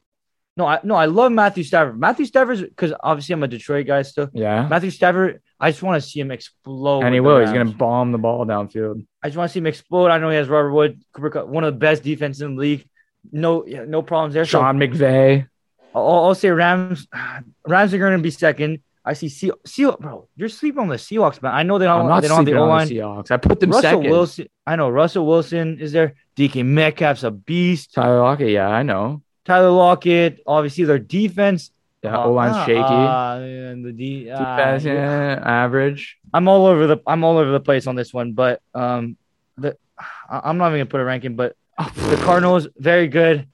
No, 0.57 0.65
I 0.65 0.79
no, 0.83 0.95
I 0.95 1.05
love 1.05 1.31
Matthew 1.31 1.63
Stafford. 1.63 1.97
Matthew 1.97 2.25
Stafford 2.25 2.59
because 2.59 2.91
obviously 3.01 3.31
I'm 3.33 3.43
a 3.43 3.47
Detroit 3.47 3.87
guy 3.87 4.01
still. 4.01 4.29
Yeah, 4.33 4.67
Matthew 4.67 4.89
Stafford, 4.89 5.41
I 5.57 5.71
just 5.71 5.81
want 5.81 6.03
to 6.03 6.09
see 6.09 6.19
him 6.19 6.31
explode. 6.31 7.03
and 7.03 7.13
he 7.13 7.21
will. 7.21 7.39
He's 7.39 7.51
gonna 7.51 7.71
bomb 7.71 8.11
the 8.11 8.17
ball 8.17 8.45
downfield. 8.45 9.05
I 9.23 9.29
just 9.29 9.37
want 9.37 9.49
to 9.49 9.53
see 9.53 9.59
him 9.59 9.67
explode. 9.67 10.07
I 10.09 10.17
know 10.17 10.29
he 10.29 10.35
has 10.35 10.49
Robert 10.49 10.73
Wood, 10.73 10.99
one 11.15 11.63
of 11.63 11.73
the 11.73 11.79
best 11.79 12.03
defenses 12.03 12.41
in 12.41 12.55
the 12.55 12.61
league. 12.61 12.89
No, 13.31 13.65
yeah, 13.65 13.85
no 13.85 14.01
problems 14.01 14.33
there. 14.33 14.43
So 14.43 14.59
Sean 14.59 14.77
McVay. 14.77 15.47
I'll, 15.95 16.25
I'll 16.25 16.35
say 16.35 16.49
Rams. 16.49 17.07
Rams 17.67 17.93
are 17.93 17.97
going 17.97 18.17
to 18.17 18.23
be 18.23 18.31
second. 18.31 18.79
I 19.05 19.13
see 19.13 19.29
Sea, 19.29 19.51
Sea, 19.65 19.89
bro. 19.99 20.27
You're 20.35 20.49
sleeping 20.49 20.81
on 20.81 20.87
the 20.87 20.95
Seahawks, 20.97 21.41
man. 21.41 21.53
I 21.53 21.63
know 21.63 21.79
they 21.79 21.85
don't. 21.85 22.01
I'm 22.01 22.07
not 22.07 22.21
they 22.21 22.27
don't 22.27 22.45
the 22.45 22.53
O 22.55 22.63
on 22.63 22.69
line. 22.69 22.87
the 22.87 22.95
Seahawks. 22.97 23.31
I 23.31 23.37
put 23.37 23.59
them 23.59 23.71
Russell 23.71 23.81
second. 23.81 24.09
Wilson. 24.11 24.47
I 24.67 24.75
know 24.75 24.89
Russell 24.89 25.25
Wilson 25.25 25.79
is 25.79 25.91
there. 25.91 26.15
DK 26.35 26.65
Metcalf's 26.65 27.23
a 27.23 27.31
beast. 27.31 27.93
Tyler 27.93 28.19
Lockett. 28.19 28.49
Yeah, 28.49 28.67
I 28.69 28.83
know. 28.83 29.23
Tyler 29.45 29.71
Lockett. 29.71 30.41
Obviously, 30.45 30.83
their 30.83 30.99
defense. 30.99 31.71
Yeah, 32.03 32.17
uh, 32.17 32.25
O 32.25 32.33
line's 32.33 32.55
uh, 32.55 32.65
shaky. 32.65 32.79
uh, 32.81 33.39
and 33.71 33.83
the 33.83 33.91
D, 33.91 34.29
uh, 34.29 34.37
Defense, 34.37 34.83
yeah, 34.85 35.41
average. 35.43 36.17
I'm 36.33 36.47
all 36.47 36.65
over 36.65 36.87
the. 36.87 36.97
I'm 37.07 37.23
all 37.23 37.37
over 37.37 37.51
the 37.51 37.59
place 37.59 37.87
on 37.87 37.95
this 37.95 38.13
one, 38.13 38.33
but 38.33 38.61
um, 38.75 39.17
the 39.57 39.75
I'm 40.29 40.57
not 40.57 40.67
even 40.67 40.79
gonna 40.79 40.85
put 40.85 41.01
a 41.01 41.05
ranking, 41.05 41.35
but 41.35 41.55
the 41.77 42.19
Cardinals 42.23 42.67
very 42.77 43.07
good, 43.07 43.47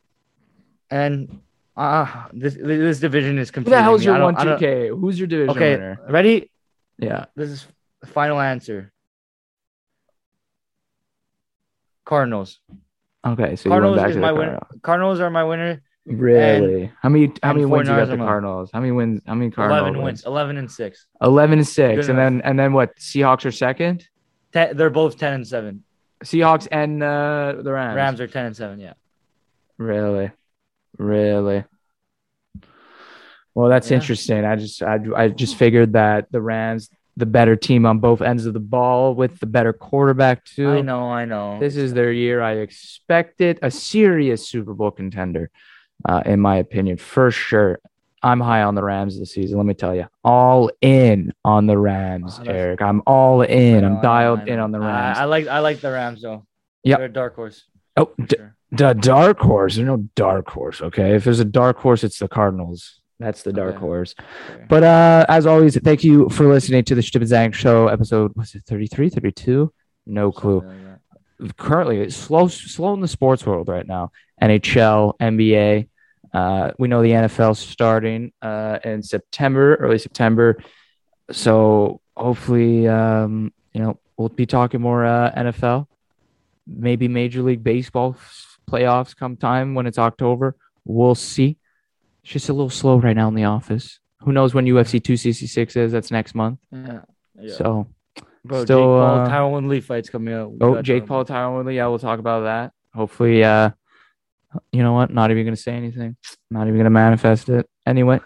and 0.92 1.42
uh 1.78 2.28
this 2.32 2.56
this 2.56 3.00
division 3.00 3.38
is 3.38 3.50
Who 3.50 3.54
confusing. 3.54 3.78
the 3.78 3.84
hell's 3.84 4.04
your 4.06 4.20
one 4.22 4.36
two 4.36 4.58
K? 4.58 4.88
Who's 4.90 5.18
your 5.20 5.28
division 5.28 5.50
Okay, 5.52 5.72
winner? 5.76 6.00
ready? 6.10 6.50
Yeah, 6.98 7.26
This 7.36 7.50
is 7.50 7.68
the 8.02 8.08
final 8.08 8.40
answer. 8.40 8.92
Cardinals. 12.06 12.60
okay. 13.26 13.56
So 13.56 13.70
Cardinals 13.70 14.10
is 14.12 14.18
my 14.18 14.32
winner. 14.32 14.60
Cardinals. 14.60 14.82
Cardinals 14.82 15.20
are 15.20 15.30
my 15.30 15.44
winner. 15.44 15.82
Really? 16.06 16.92
how 17.02 17.10
many? 17.10 17.32
How 17.42 17.54
many 17.54 17.66
wins 17.66 17.88
do 17.88 17.94
you 17.94 17.98
49ers 18.00 18.06
got 18.08 18.12
the. 18.12 18.18
Cardinals? 18.18 18.70
How 18.72 18.80
many 18.80 18.92
wins? 18.92 19.22
How 19.26 19.34
many 19.34 19.50
Cardinals? 19.50 19.82
Eleven 19.82 20.02
wins. 20.04 20.26
Eleven 20.26 20.58
and 20.58 20.72
six. 20.72 21.08
Eleven 21.22 21.58
and 21.60 21.68
six, 21.68 22.02
Good 22.06 22.10
and 22.12 22.20
then 22.20 22.42
and 22.44 22.60
then 22.60 22.74
what? 22.74 22.96
Seahawks 22.98 23.44
are 23.46 23.52
second. 23.52 24.08
Te- 24.54 24.74
they're 24.74 24.92
both 24.92 25.18
ten 25.18 25.34
and 25.34 25.48
seven. 25.48 25.84
Seahawks 26.24 26.68
and 26.72 27.02
uh, 27.02 27.56
the 27.64 27.72
Rams. 27.74 27.96
Rams 27.96 28.22
are 28.22 28.28
ten 28.28 28.46
and 28.46 28.56
seven. 28.56 28.80
Yeah. 28.80 28.94
Really, 29.78 30.32
really. 30.98 31.64
Well, 33.54 33.70
that's 33.70 33.90
Yeah. 33.90 33.96
interesting. 33.98 34.44
I 34.46 34.56
just 34.56 34.84
I, 34.84 35.00
I 35.16 35.28
just 35.30 35.56
figured 35.56 35.94
that 35.94 36.28
the 36.32 36.42
Rams, 36.42 36.90
the 37.16 37.26
better 37.26 37.56
team 37.56 37.86
on 37.86 38.00
both 38.00 38.22
ends 38.22 38.46
of 38.46 38.54
the 38.54 38.60
ball, 38.60 39.16
with 39.16 39.40
the 39.40 39.46
better 39.46 39.72
quarterback 39.72 40.44
too. 40.44 40.70
I 40.70 40.82
know. 40.82 41.10
I 41.10 41.26
know. 41.26 41.60
This 41.60 41.78
is 41.78 41.94
their 41.94 42.12
year. 42.12 42.42
I 42.42 42.54
expected 42.58 43.60
a 43.62 43.72
serious 43.72 44.48
Super 44.48 44.74
Bowl 44.74 44.92
contender, 44.92 45.50
uh, 46.08 46.24
in 46.26 46.40
my 46.42 46.58
opinion, 46.58 46.98
for 46.98 47.32
sure. 47.32 47.80
I'm 48.22 48.40
high 48.42 48.64
on 48.64 48.74
the 48.74 48.84
Rams 48.84 49.20
this 49.20 49.34
season. 49.34 49.58
Let 49.58 49.68
me 49.68 49.76
tell 49.76 49.94
you, 49.96 50.08
all 50.24 50.72
in 50.82 51.32
on 51.46 51.68
the 51.68 51.78
Rams, 51.78 52.40
Oh, 52.42 52.46
Eric. 52.50 52.82
I'm 52.82 53.04
all 53.06 53.42
in. 53.44 53.82
know, 53.82 53.88
I 53.88 53.92
I'm 53.96 54.02
dialed 54.02 54.40
I 54.40 54.46
in 54.48 54.60
on 54.60 54.72
the 54.72 54.80
Rams. 54.80 55.18
I, 55.20 55.26
like. 55.26 55.48
I 55.48 55.60
like 55.60 55.80
the 55.80 55.92
Rams 55.92 56.24
though. 56.24 56.46
Yeah, 56.84 57.08
dark 57.08 57.36
horse. 57.36 57.64
Oh, 57.98 58.12
d- 58.18 58.36
sure. 58.38 58.56
the 58.72 58.94
dark 58.94 59.40
horse. 59.40 59.76
There's 59.76 59.88
no 59.88 60.08
dark 60.16 60.50
horse. 60.50 60.82
Okay, 60.82 61.16
if 61.16 61.24
there's 61.24 61.40
a 61.40 61.46
dark 61.46 61.78
horse, 61.78 62.04
it's 62.04 62.20
the 62.20 62.28
Cardinals. 62.28 63.00
That's 63.20 63.44
the 63.44 63.54
dark 63.54 63.76
Okay. 63.76 63.80
horse. 63.80 64.14
Fair. 64.48 64.66
But 64.68 64.84
uh, 64.84 65.26
as 65.30 65.46
always, 65.46 65.80
thank 65.80 66.04
you 66.04 66.28
for 66.30 66.48
listening 66.48 66.84
to 66.86 66.96
the 66.96 67.02
Stip 67.02 67.22
and 67.22 67.32
Zang 67.32 67.54
Show 67.54 67.88
episode. 67.88 68.34
Was 68.36 68.56
it 68.56 68.64
33, 68.68 69.10
32? 69.10 69.72
No 70.08 70.32
clue. 70.32 70.62
Like. 71.40 71.56
Currently, 71.58 72.00
it's 72.02 72.16
slow, 72.16 72.48
slow 72.48 72.94
in 72.94 73.00
the 73.02 73.08
sports 73.08 73.46
world 73.46 73.68
right 73.70 73.88
now. 73.88 74.12
NHL, 74.42 75.18
NBA. 75.20 75.88
Uh, 76.34 76.72
we 76.78 76.90
know 76.90 77.02
the 77.02 77.12
NFL 77.12 77.56
starting 77.56 78.34
uh, 78.42 78.80
in 78.84 79.02
September, 79.02 79.76
early 79.76 79.98
September. 79.98 80.58
So 81.32 82.02
hopefully, 82.18 82.88
um, 82.88 83.54
you 83.74 83.82
know, 83.82 84.00
we'll 84.18 84.30
be 84.30 84.46
talking 84.46 84.82
more 84.82 85.06
uh, 85.06 85.32
NFL. 85.32 85.88
Maybe 86.68 87.08
Major 87.08 87.42
League 87.42 87.64
Baseball 87.64 88.16
playoffs 88.70 89.16
come 89.16 89.38
time 89.38 89.76
when 89.76 89.86
it's 89.86 89.98
October. 89.98 90.56
We'll 90.84 91.16
see. 91.16 91.58
It's 92.24 92.34
just 92.34 92.50
a 92.50 92.54
little 92.54 92.70
slow 92.70 92.98
right 92.98 93.16
now 93.16 93.28
in 93.28 93.36
the 93.36 93.46
office. 93.46 94.00
Who 94.22 94.32
knows 94.32 94.54
when 94.54 94.66
UFC 94.66 95.04
266 95.04 95.76
is? 95.76 95.92
That's 95.92 96.12
next 96.12 96.34
month. 96.34 96.60
Yeah. 96.72 97.02
yeah. 97.40 97.54
So, 97.54 97.88
Bro, 98.44 98.66
still, 98.66 98.78
Jake 98.78 98.86
Paul, 98.86 99.20
uh, 99.20 99.30
Tyron 99.30 99.68
Lee 99.70 99.82
fights 99.82 100.10
coming 100.10 100.34
up. 100.34 100.50
We 100.50 100.58
oh, 100.62 100.82
Jake 100.82 101.06
Paul, 101.06 101.22
about 101.22 101.36
Tyron 101.36 101.56
Woodley. 101.58 101.76
Yeah, 101.76 101.88
we'll 101.88 102.00
talk 102.00 102.20
about 102.20 102.44
that. 102.44 102.74
Hopefully, 102.94 103.44
uh, 103.44 103.72
you 104.72 104.84
know 104.84 104.94
what? 104.94 105.12
Not 105.12 105.32
even 105.32 105.44
going 105.44 105.56
to 105.56 105.62
say 105.62 105.74
anything. 105.74 106.16
Not 106.50 106.64
even 106.64 106.76
going 106.76 106.86
to 106.86 106.90
manifest 106.90 107.50
it. 107.50 107.70
Anyway, 107.86 108.20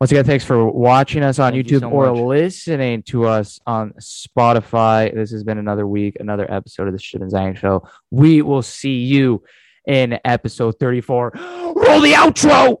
once 0.00 0.10
again, 0.10 0.24
thanks 0.24 0.44
for 0.44 0.66
watching 0.66 1.22
us 1.22 1.38
on 1.38 1.52
Thank 1.52 1.70
you 1.70 1.78
YouTube 1.78 1.80
so 1.80 1.90
or 1.90 2.12
much. 2.12 2.20
listening 2.20 3.02
to 3.04 3.26
us 3.26 3.60
on 3.66 3.92
Spotify. 4.00 5.14
This 5.14 5.30
has 5.30 5.44
been 5.44 5.58
another 5.58 5.86
week, 5.86 6.16
another 6.18 6.50
episode 6.52 6.88
of 6.88 6.92
the 6.92 6.98
Shit 6.98 7.22
and 7.22 7.30
Zang 7.30 7.56
Show. 7.56 7.88
We 8.10 8.42
will 8.42 8.62
see 8.62 8.98
you 8.98 9.44
in 9.86 10.18
episode 10.24 10.78
34. 10.80 11.32
Roll 11.36 12.00
the 12.00 12.12
outro. 12.12 12.78